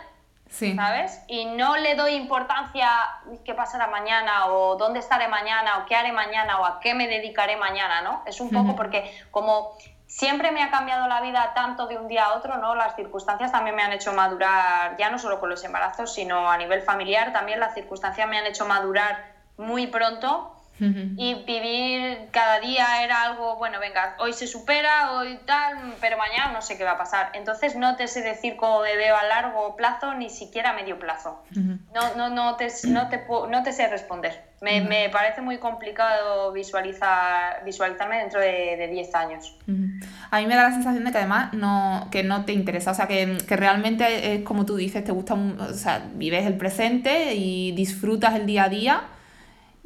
Sí. 0.47 0.75
¿sabes? 0.75 1.21
Y 1.27 1.45
no 1.45 1.75
le 1.75 1.95
doy 1.95 2.13
importancia 2.13 2.87
"Uy, 3.25 3.39
qué 3.43 3.53
pasará 3.55 3.87
mañana, 3.87 4.45
o 4.47 4.75
dónde 4.75 4.99
estaré 4.99 5.27
mañana, 5.27 5.79
o 5.79 5.85
qué 5.85 5.95
haré 5.95 6.11
mañana, 6.11 6.59
o 6.59 6.65
a 6.65 6.79
qué 6.79 6.93
me 6.93 7.07
dedicaré 7.07 7.57
mañana, 7.57 8.01
¿no? 8.03 8.21
Es 8.27 8.39
un 8.39 8.51
poco 8.51 8.75
porque 8.75 9.11
como 9.31 9.75
siempre 10.07 10.51
me 10.51 10.61
ha 10.63 10.69
cambiado 10.69 11.07
la 11.07 11.19
vida 11.19 11.51
tanto 11.55 11.87
de 11.87 11.97
un 11.97 12.07
día 12.07 12.25
a 12.25 12.33
otro, 12.35 12.57
¿no? 12.57 12.75
Las 12.75 12.95
circunstancias 12.95 13.51
también 13.51 13.75
me 13.75 13.81
han 13.81 13.91
hecho 13.91 14.13
madurar, 14.13 14.95
ya 14.97 15.09
no 15.09 15.17
solo 15.17 15.39
con 15.39 15.49
los 15.49 15.63
embarazos, 15.63 16.13
sino 16.13 16.49
a 16.49 16.57
nivel 16.57 16.83
familiar, 16.83 17.33
también 17.33 17.59
las 17.59 17.73
circunstancias 17.73 18.27
me 18.29 18.37
han 18.37 18.45
hecho 18.45 18.65
madurar 18.67 19.33
muy 19.57 19.87
pronto 19.87 20.54
Ujú. 20.79 21.15
y 21.17 21.35
vivir 21.45 22.27
cada 22.31 22.59
día 22.59 23.03
era 23.03 23.23
algo, 23.23 23.55
bueno, 23.57 23.79
venga, 23.79 24.15
hoy 24.19 24.33
se 24.33 24.45
supera, 24.45 25.13
hoy 25.13 25.39
tal, 25.45 25.95
pero 26.01 26.17
mañana 26.17 26.51
no 26.51 26.61
sé 26.61 26.77
qué 26.77 26.83
va 26.83 26.91
a 26.91 26.97
pasar. 26.97 27.31
Entonces 27.33 27.75
no 27.75 27.95
te 27.95 28.07
sé 28.07 28.21
decir 28.21 28.57
cómo 28.57 28.81
me 28.81 28.95
veo 28.97 29.15
a 29.15 29.23
largo 29.23 29.75
plazo, 29.75 30.13
ni 30.15 30.29
siquiera 30.29 30.71
a 30.71 30.73
medio 30.73 30.99
plazo. 30.99 31.41
Ujú. 31.51 31.77
No, 31.93 32.15
no, 32.17 32.29
no, 32.29 32.55
te, 32.57 32.67
no, 32.87 33.07
te, 33.09 33.23
no 33.49 33.63
te 33.63 33.71
sé 33.71 33.87
responder. 33.87 34.43
Me, 34.61 34.81
me 34.81 35.09
parece 35.09 35.41
muy 35.41 35.59
complicado 35.59 36.51
visualizar, 36.51 37.63
visualizarme 37.63 38.17
dentro 38.17 38.39
de 38.39 38.75
de 38.77 38.87
10 38.87 39.15
años. 39.15 39.55
Ujú. 39.67 39.87
A 40.31 40.39
mí 40.39 40.45
me 40.47 40.55
da 40.55 40.63
la 40.63 40.71
sensación 40.71 41.03
de 41.03 41.11
que 41.11 41.17
además 41.17 41.53
no, 41.53 42.07
que 42.11 42.23
no 42.23 42.45
te 42.45 42.53
interesa, 42.53 42.91
o 42.91 42.93
sea, 42.93 43.07
que, 43.07 43.37
que 43.47 43.55
realmente 43.55 44.35
es 44.35 44.43
como 44.43 44.65
tú 44.65 44.75
dices, 44.75 45.03
te 45.03 45.11
gusta, 45.11 45.33
o 45.35 45.73
sea, 45.73 46.03
vives 46.13 46.45
el 46.45 46.57
presente 46.57 47.35
y 47.35 47.71
disfrutas 47.73 48.35
el 48.35 48.45
día 48.45 48.65
a 48.65 48.69
día 48.69 49.01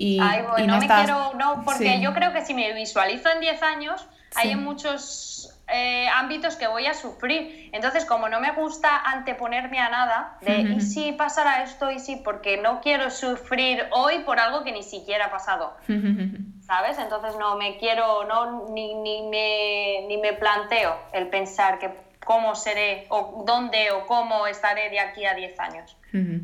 y, 0.01 0.17
Ay, 0.21 0.41
bueno, 0.43 0.57
y 0.63 0.67
no, 0.67 0.73
no 0.73 0.79
me 0.79 0.85
estás... 0.85 1.05
quiero, 1.05 1.33
no, 1.35 1.63
porque 1.65 1.95
Sí. 1.95 2.01
yo 2.01 2.13
creo 2.13 2.31
que 2.31 2.45
si 2.45 2.53
me 2.53 2.71
visualizo 2.73 3.29
en 3.29 3.41
10 3.41 3.61
años, 3.63 4.07
hay 4.35 4.49
Sí. 4.49 4.55
muchos 4.55 5.55
eh, 5.71 6.07
ámbitos 6.15 6.55
que 6.55 6.65
voy 6.67 6.87
a 6.87 6.93
sufrir. 6.95 7.69
Entonces, 7.73 8.03
como 8.05 8.27
no 8.27 8.39
me 8.39 8.51
gusta 8.53 8.97
anteponerme 9.03 9.77
a 9.79 9.89
nada, 9.89 10.37
de 10.41 10.61
Ujú. 10.61 10.67
y 10.77 10.81
si 10.81 11.11
pasará 11.11 11.61
esto 11.63 11.91
y 11.91 11.99
si, 11.99 12.15
porque 12.15 12.57
no 12.57 12.81
quiero 12.81 13.11
sufrir 13.11 13.85
hoy 13.91 14.19
por 14.19 14.39
algo 14.39 14.63
que 14.63 14.71
ni 14.71 14.81
siquiera 14.81 15.25
ha 15.25 15.31
pasado. 15.31 15.75
¿Sabes? 16.65 16.97
Entonces 16.97 17.35
no 17.37 17.55
me 17.57 17.77
quiero, 17.77 18.23
no, 18.25 18.69
ni, 18.69 18.95
ni, 18.95 19.21
me, 19.29 20.05
ni 20.07 20.17
me 20.17 20.33
planteo 20.33 20.97
el 21.13 21.27
pensar 21.29 21.77
que 21.77 21.91
cómo 22.25 22.55
seré 22.55 23.05
o 23.09 23.43
dónde 23.45 23.91
o 23.91 24.07
cómo 24.07 24.47
estaré 24.47 24.89
de 24.89 24.99
aquí 24.99 25.25
a 25.25 25.33
10 25.35 25.59
años. 25.59 25.97
Ujú. 26.13 26.41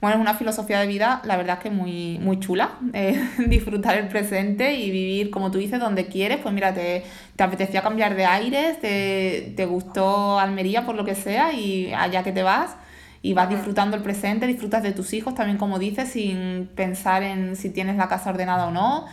Bueno, 0.00 0.16
es 0.16 0.20
una 0.20 0.34
filosofía 0.34 0.80
de 0.80 0.86
vida, 0.86 1.20
la 1.24 1.36
verdad 1.36 1.56
es 1.58 1.62
que 1.64 1.70
muy, 1.70 2.18
muy 2.18 2.38
chula. 2.40 2.78
eh, 2.92 3.20
disfrutar 3.48 3.96
el 3.98 4.08
presente 4.08 4.74
y 4.74 4.90
vivir, 4.90 5.30
como 5.30 5.50
tú 5.50 5.58
dices, 5.58 5.80
donde 5.80 6.06
quieres. 6.06 6.38
Pues 6.38 6.54
mira, 6.54 6.74
te, 6.74 7.04
te 7.36 7.42
apetecía 7.42 7.82
cambiar 7.82 8.14
de 8.16 8.24
aires, 8.26 8.80
te, 8.80 9.52
te 9.56 9.66
gustó 9.66 10.38
Almería 10.38 10.84
por 10.86 10.94
lo 10.94 11.04
que 11.04 11.14
sea 11.14 11.52
y 11.52 11.92
allá 11.94 12.22
que 12.22 12.32
te 12.32 12.42
vas 12.42 12.76
y 13.22 13.32
vas 13.32 13.48
disfrutando 13.48 13.96
el 13.96 14.02
presente, 14.02 14.46
disfrutas 14.46 14.82
de 14.82 14.92
tus 14.92 15.12
hijos 15.12 15.34
también, 15.34 15.58
como 15.58 15.78
dices, 15.78 16.10
sin 16.10 16.68
pensar 16.74 17.22
en 17.22 17.56
si 17.56 17.70
tienes 17.70 17.96
la 17.96 18.08
casa 18.08 18.30
ordenada 18.30 18.66
o 18.66 18.70
no. 18.70 19.06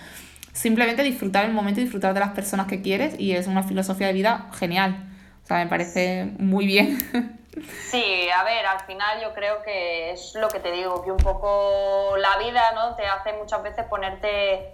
Simplemente 0.51 1.01
disfrutar 1.03 1.45
el 1.45 1.53
momento 1.53 1.80
y 1.82 1.84
disfrutar 1.84 2.14
de 2.14 2.20
las 2.20 2.30
personas 2.32 2.68
que 2.68 2.82
quieres 2.82 3.16
y 3.20 3.32
es 3.32 3.47
una 3.47 3.64
filosofía 3.64 4.07
de 4.07 4.14
vida 4.14 4.49
genial. 4.53 5.09
O 5.43 5.47
sea, 5.47 5.57
me 5.57 5.68
parece 5.68 6.32
muy 6.38 6.68
bien. 6.68 6.99
Sí, 7.89 8.30
a 8.30 8.43
ver, 8.43 8.66
al 8.66 8.80
final 8.82 9.22
yo 9.22 9.34
creo 9.34 9.62
que 9.62 10.12
es 10.12 10.34
lo 10.36 10.47
que 10.47 10.60
te 10.60 10.72
digo, 10.72 11.04
que 11.04 11.12
un 11.12 11.18
poco 11.18 12.16
la 12.18 12.38
vida 12.38 12.72
¿no? 12.74 12.95
te 12.95 13.06
hace 13.06 13.34
muchas 13.34 13.62
veces 13.62 13.86
ponerte, 13.86 14.72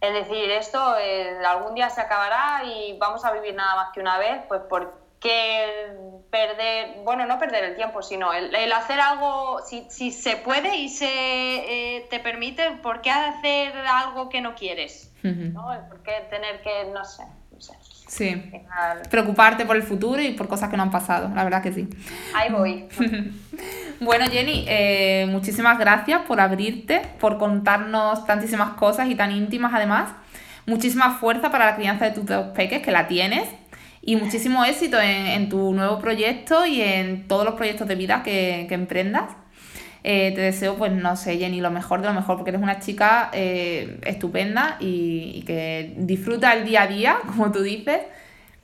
es 0.00 0.12
decir, 0.12 0.50
esto 0.50 0.98
eh, 0.98 1.38
algún 1.46 1.74
día 1.74 1.90
se 1.90 2.00
acabará 2.00 2.64
y 2.64 2.96
vamos 2.98 3.24
a 3.24 3.32
vivir 3.32 3.54
nada 3.54 3.76
más 3.76 3.92
que 3.92 4.00
una 4.00 4.18
vez, 4.18 4.42
pues 4.48 4.62
¿por 4.62 4.98
qué 5.20 5.92
perder, 6.30 6.98
bueno, 7.04 7.26
no 7.26 7.38
perder 7.38 7.64
el 7.64 7.76
tiempo, 7.76 8.02
sino 8.02 8.32
el, 8.32 8.54
el 8.54 8.72
hacer 8.72 9.00
algo, 9.00 9.60
si, 9.64 9.88
si 9.90 10.10
se 10.10 10.36
puede 10.36 10.76
y 10.76 10.88
se 10.88 11.06
eh, 11.96 12.06
te 12.10 12.20
permite, 12.20 12.70
¿por 12.82 13.00
qué 13.00 13.10
hacer 13.10 13.76
algo 13.86 14.28
que 14.28 14.40
no 14.40 14.54
quieres? 14.54 15.12
¿no? 15.22 15.66
¿Por 15.88 16.02
qué 16.02 16.26
tener 16.30 16.62
que, 16.62 16.84
no 16.86 17.04
sé, 17.04 17.24
no 17.50 17.60
sé. 17.60 17.74
Sí. 18.08 18.42
Preocuparte 19.10 19.64
por 19.66 19.76
el 19.76 19.82
futuro 19.82 20.20
y 20.20 20.32
por 20.32 20.48
cosas 20.48 20.70
que 20.70 20.76
no 20.76 20.82
han 20.82 20.90
pasado, 20.90 21.30
la 21.34 21.44
verdad 21.44 21.62
que 21.62 21.72
sí. 21.72 21.88
Ahí 22.34 22.50
voy. 22.50 22.86
Bueno, 24.00 24.26
Jenny, 24.30 24.64
eh, 24.68 25.26
muchísimas 25.28 25.76
gracias 25.76 26.22
por 26.22 26.40
abrirte, 26.40 27.02
por 27.18 27.36
contarnos 27.36 28.24
tantísimas 28.26 28.74
cosas 28.74 29.08
y 29.10 29.16
tan 29.16 29.32
íntimas 29.32 29.72
además. 29.74 30.10
Muchísima 30.66 31.18
fuerza 31.18 31.50
para 31.50 31.66
la 31.66 31.74
crianza 31.74 32.04
de 32.04 32.12
tus 32.12 32.24
dos 32.24 32.46
peques, 32.54 32.80
que 32.80 32.92
la 32.92 33.08
tienes. 33.08 33.48
Y 34.00 34.14
muchísimo 34.14 34.64
éxito 34.64 35.00
en, 35.00 35.26
en 35.26 35.48
tu 35.48 35.74
nuevo 35.74 35.98
proyecto 35.98 36.64
y 36.64 36.80
en 36.80 37.26
todos 37.26 37.44
los 37.44 37.54
proyectos 37.54 37.88
de 37.88 37.96
vida 37.96 38.22
que, 38.22 38.66
que 38.68 38.74
emprendas. 38.76 39.32
Eh, 40.10 40.32
te 40.34 40.40
deseo, 40.40 40.76
pues 40.76 40.90
no 40.90 41.16
sé, 41.16 41.36
Jenny, 41.36 41.60
lo 41.60 41.70
mejor 41.70 42.00
de 42.00 42.08
lo 42.08 42.14
mejor, 42.14 42.36
porque 42.36 42.50
eres 42.50 42.62
una 42.62 42.80
chica 42.80 43.28
eh, 43.32 44.00
estupenda 44.04 44.76
y, 44.80 45.32
y 45.34 45.42
que 45.42 45.92
disfruta 45.98 46.54
el 46.54 46.64
día 46.64 46.82
a 46.82 46.86
día, 46.86 47.18
como 47.26 47.52
tú 47.52 47.62
dices, 47.62 48.00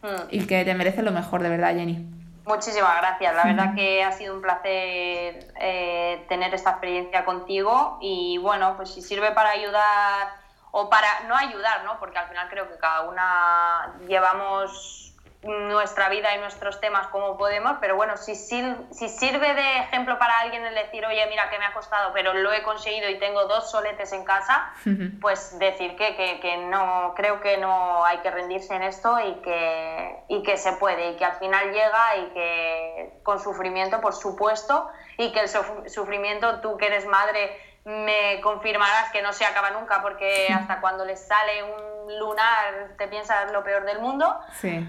Mm. 0.05 0.29
y 0.31 0.47
que 0.47 0.65
te 0.67 0.75
mereces 0.75 1.03
lo 1.03 1.13
mejor, 1.13 1.43
de 1.43 1.49
verdad, 1.49 1.75
Jenny. 1.75 2.05
Muchísimas 2.45 2.95
gracias. 2.99 3.35
La 3.35 3.45
verdad 3.45 3.75
que 3.75 4.05
ha 4.05 4.13
sido 4.13 4.35
un 4.35 4.43
placer 4.43 5.49
eh, 5.59 6.25
tener 6.29 6.53
esta 6.55 6.71
experiencia 6.73 7.25
contigo 7.25 7.99
y 8.03 8.37
bueno, 8.39 8.77
pues 8.77 8.91
si 8.91 9.01
sirve 9.01 9.31
para 9.33 9.51
ayudar 9.51 10.29
o 10.73 10.91
para 10.91 11.09
no 11.27 11.37
ayudar, 11.37 11.85
¿no? 11.85 11.99
Porque 11.99 12.19
al 12.19 12.29
final 12.29 12.49
creo 12.51 12.69
que 12.69 12.77
cada 12.77 13.09
una 13.09 13.95
llevamos 14.07 15.04
nuestra 15.45 16.09
vida 16.09 16.35
y 16.35 16.39
nuestros 16.39 16.81
temas 16.81 17.09
como 17.09 17.37
podemos, 17.37 17.77
pero 17.81 17.97
bueno, 17.97 18.17
si, 18.17 18.35
si 18.35 19.09
sirve 19.09 19.55
de 19.55 19.79
ejemplo 19.79 20.19
para 20.19 20.41
alguien 20.41 20.65
el 20.65 20.75
decir, 20.75 21.05
oye, 21.05 21.27
mira 21.29 21.51
que 21.51 21.59
me 21.59 21.65
ha 21.67 21.73
costado, 21.73 22.13
pero 22.13 22.33
lo 22.35 22.53
he 22.53 22.63
conseguido 22.63 23.09
y 23.11 23.19
tengo 23.19 23.45
dos 23.45 23.71
soletes 23.71 24.13
en 24.13 24.25
casa, 24.25 24.73
pues 25.21 25.59
decir 25.59 25.97
que, 25.97 26.17
que, 26.17 26.41
que 26.41 26.57
no, 26.57 27.13
creo 27.17 27.41
que 27.41 27.59
no 27.59 28.05
hay 28.05 28.19
que 28.19 28.31
rendirse 28.31 28.75
en 28.75 28.83
esto 28.83 29.19
y 29.21 29.35
que, 29.43 30.17
y 30.29 30.43
que 30.43 30.57
se 30.57 30.73
puede, 30.75 31.11
y 31.11 31.17
que 31.17 31.25
al 31.25 31.35
final 31.35 31.73
llega 31.73 32.17
y 32.17 32.25
que 32.33 33.21
con 33.23 33.39
sufrimiento, 33.41 34.01
por 34.01 34.15
supuesto, 34.15 34.89
y 35.19 35.31
que 35.33 35.41
el 35.41 35.49
suf- 35.49 35.89
sufrimiento, 35.89 36.61
tú 36.61 36.77
que 36.77 36.87
eres 36.87 37.07
madre, 37.07 37.61
me 37.85 38.41
confirmarás 38.41 39.11
que 39.13 39.21
no 39.21 39.33
se 39.35 39.45
acaba 39.45 39.71
nunca, 39.71 40.01
porque 40.01 40.49
hasta 40.53 40.81
cuando 40.81 41.05
les 41.05 41.27
sale 41.27 41.63
un 41.65 42.19
lunar 42.19 42.95
te 42.97 43.09
piensas 43.09 43.51
lo 43.53 43.63
peor 43.63 43.85
del 43.85 43.99
mundo, 43.99 44.39
Sí. 44.61 44.87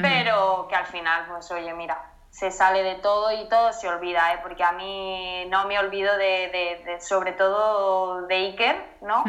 Pero 0.00 0.66
que 0.68 0.74
al 0.74 0.86
final, 0.86 1.26
pues 1.28 1.50
oye, 1.50 1.72
mira, 1.74 2.00
se 2.30 2.50
sale 2.50 2.82
de 2.82 2.94
todo 2.96 3.30
y 3.30 3.46
todo 3.48 3.72
se 3.74 3.88
olvida, 3.88 4.32
¿eh? 4.32 4.38
porque 4.42 4.64
a 4.64 4.72
mí 4.72 5.44
no 5.50 5.66
me 5.68 5.78
olvido 5.78 6.16
de, 6.16 6.48
de- 6.50 6.82
de- 6.86 7.00
sobre 7.00 7.32
todo 7.32 8.26
de 8.26 8.34
Iker, 8.36 8.76
¿no? 9.02 9.22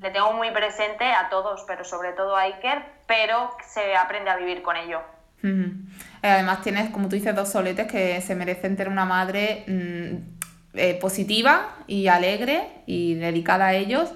Le 0.00 0.10
tengo 0.10 0.32
muy 0.32 0.50
presente 0.50 1.04
a 1.12 1.28
todos, 1.28 1.64
pero 1.68 1.84
sobre 1.84 2.12
todo 2.12 2.34
a 2.36 2.42
Iker, 2.42 2.82
pero 3.06 3.50
se 3.64 3.94
aprende 3.96 4.30
a 4.30 4.36
vivir 4.36 4.62
con 4.62 4.76
ello. 4.76 5.00
Eh, 6.22 6.28
Además 6.30 6.62
tienes, 6.62 6.90
como 6.90 7.08
tú 7.08 7.14
dices, 7.14 7.34
dos 7.36 7.48
soletes 7.48 7.86
que 7.86 8.20
se 8.20 8.34
merecen 8.34 8.76
tener 8.76 8.88
una 8.92 9.04
madre 9.04 9.64
mm, 9.68 10.14
eh, 10.74 10.94
positiva 11.00 11.76
y 11.86 12.08
alegre 12.08 12.82
y 12.86 13.14
dedicada 13.14 13.66
a 13.68 13.74
ellos, 13.74 14.12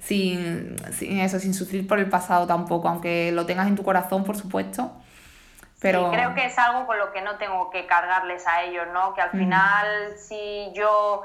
sin, 0.00 0.76
sin 0.92 1.20
eso, 1.20 1.38
sin 1.38 1.52
sufrir 1.54 1.86
por 1.86 1.98
el 1.98 2.08
pasado 2.08 2.46
tampoco, 2.46 2.88
aunque 2.88 3.32
lo 3.32 3.44
tengas 3.46 3.68
en 3.68 3.76
tu 3.76 3.82
corazón, 3.84 4.24
por 4.24 4.36
supuesto. 4.36 4.92
Pero 5.82 6.10
Sí, 6.10 6.16
creo 6.16 6.34
que 6.34 6.46
es 6.46 6.58
algo 6.58 6.86
con 6.86 6.96
lo 6.98 7.12
que 7.12 7.20
no 7.20 7.36
tengo 7.36 7.68
que 7.70 7.86
cargarles 7.86 8.46
a 8.46 8.62
ellos, 8.62 8.86
¿no? 8.92 9.12
Que 9.14 9.20
al 9.20 9.30
final, 9.30 10.16
si 10.16 10.70
yo, 10.74 11.22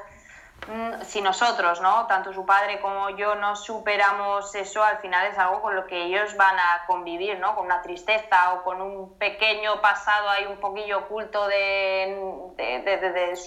mm, 0.67 1.03
si 1.03 1.21
nosotros, 1.21 1.79
¿no? 1.79 2.07
Tanto 2.07 2.33
su 2.33 2.43
padre 2.45 2.79
como 2.81 3.11
yo 3.11 3.35
no 3.35 3.55
superamos 3.55 4.53
eso, 4.55 4.83
al 4.83 4.97
final 4.97 5.27
es 5.27 5.37
algo 5.37 5.61
con 5.61 5.75
lo 5.75 5.85
que 5.85 6.05
ellos 6.05 6.35
van 6.35 6.57
a 6.57 6.85
convivir, 6.87 7.37
¿no? 7.39 7.55
Con 7.55 7.65
una 7.65 7.81
tristeza 7.83 8.53
o 8.53 8.63
con 8.63 8.81
un 8.81 9.17
pequeño 9.19 9.79
pasado 9.79 10.29
ahí 10.29 10.45
un 10.47 10.59
poquillo 10.59 10.99
oculto 10.99 11.47
de, 11.47 12.19
de, 12.57 12.81
de- 12.97 13.39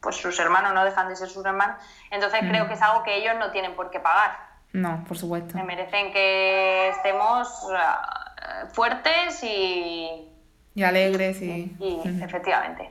pues 0.00 0.16
sus 0.16 0.38
hermanos 0.38 0.72
no 0.74 0.84
dejan 0.84 1.08
de 1.08 1.16
ser 1.16 1.28
sus 1.30 1.44
hermanos. 1.46 1.82
Entonces 2.10 2.40
creo 2.48 2.68
que 2.68 2.74
es 2.74 2.82
algo 2.82 3.02
que 3.02 3.16
ellos 3.16 3.34
no 3.38 3.50
tienen 3.50 3.74
por 3.74 3.90
qué 3.90 3.98
pagar. 4.00 4.38
No, 4.72 5.02
por 5.08 5.16
supuesto. 5.16 5.56
Se 5.56 5.64
merecen 5.64 6.12
que 6.12 6.88
estemos 6.90 7.48
uh, 7.70 8.66
fuertes 8.72 9.42
y... 9.42 10.30
Y 10.74 10.82
alegres 10.82 11.40
y... 11.40 11.76
y 11.78 12.00
efectivamente. 12.22 12.90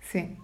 Sí. 0.00 0.36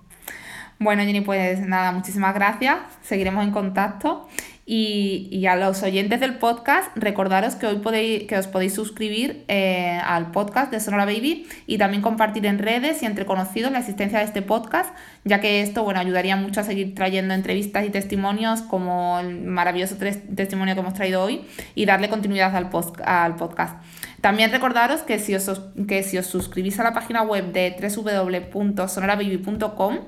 Bueno, 0.78 1.02
Jenny, 1.02 1.20
pues 1.20 1.60
nada, 1.60 1.92
muchísimas 1.92 2.34
gracias. 2.34 2.78
Seguiremos 3.02 3.44
en 3.44 3.50
contacto. 3.50 4.26
Y, 4.72 5.44
a 5.46 5.56
los 5.56 5.82
oyentes 5.82 6.20
del 6.20 6.38
podcast, 6.38 6.96
recordaros 6.96 7.56
que 7.56 7.66
hoy 7.66 7.80
podéis, 7.80 8.28
que 8.28 8.38
os 8.38 8.46
podéis 8.46 8.72
suscribir 8.72 9.44
eh, 9.48 10.00
al 10.04 10.30
podcast 10.30 10.70
de 10.70 10.78
Sonora 10.78 11.06
Baby 11.06 11.48
y 11.66 11.76
también 11.76 12.02
compartir 12.02 12.46
en 12.46 12.60
redes 12.60 13.02
y 13.02 13.06
entre 13.06 13.26
conocidos 13.26 13.72
la 13.72 13.80
existencia 13.80 14.20
de 14.20 14.26
este 14.26 14.42
podcast, 14.42 14.94
ya 15.24 15.40
que 15.40 15.60
esto 15.60 15.82
bueno, 15.82 15.98
ayudaría 15.98 16.36
mucho 16.36 16.60
a 16.60 16.62
seguir 16.62 16.94
trayendo 16.94 17.34
entrevistas 17.34 17.84
y 17.84 17.90
testimonios 17.90 18.62
como 18.62 19.18
el 19.18 19.40
maravilloso 19.40 19.96
testimonio 19.96 20.74
que 20.74 20.80
hemos 20.80 20.94
traído 20.94 21.20
hoy 21.20 21.40
y 21.74 21.84
darle 21.84 22.08
continuidad 22.08 22.54
al, 22.54 22.70
al 23.04 23.34
podcast. 23.34 23.74
También 24.20 24.52
recordaros 24.52 25.00
que 25.02 25.18
si, 25.18 25.34
os, 25.34 25.50
que 25.88 26.02
si 26.02 26.18
os 26.18 26.26
suscribís 26.26 26.78
a 26.78 26.84
la 26.84 26.92
página 26.92 27.22
web 27.22 27.52
de 27.52 27.74
www.sonorababy.com 27.80 29.98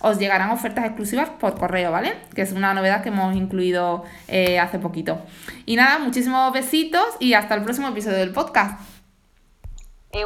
os 0.00 0.18
llegarán 0.18 0.50
ofertas 0.50 0.84
exclusivas 0.84 1.30
por 1.30 1.58
correo, 1.58 1.90
¿vale? 1.90 2.16
Que 2.34 2.42
es 2.42 2.52
una 2.52 2.74
novedad 2.74 3.02
que 3.02 3.08
hemos 3.08 3.34
incluido 3.34 4.04
eh, 4.28 4.58
hace 4.58 4.78
poquito. 4.78 5.22
Y 5.64 5.76
nada, 5.76 5.98
muchísimos 5.98 6.52
besitos 6.52 7.06
y 7.18 7.32
hasta 7.32 7.54
el 7.54 7.62
próximo 7.62 7.88
episodio 7.88 8.18
del 8.18 8.32
podcast. 8.32 8.78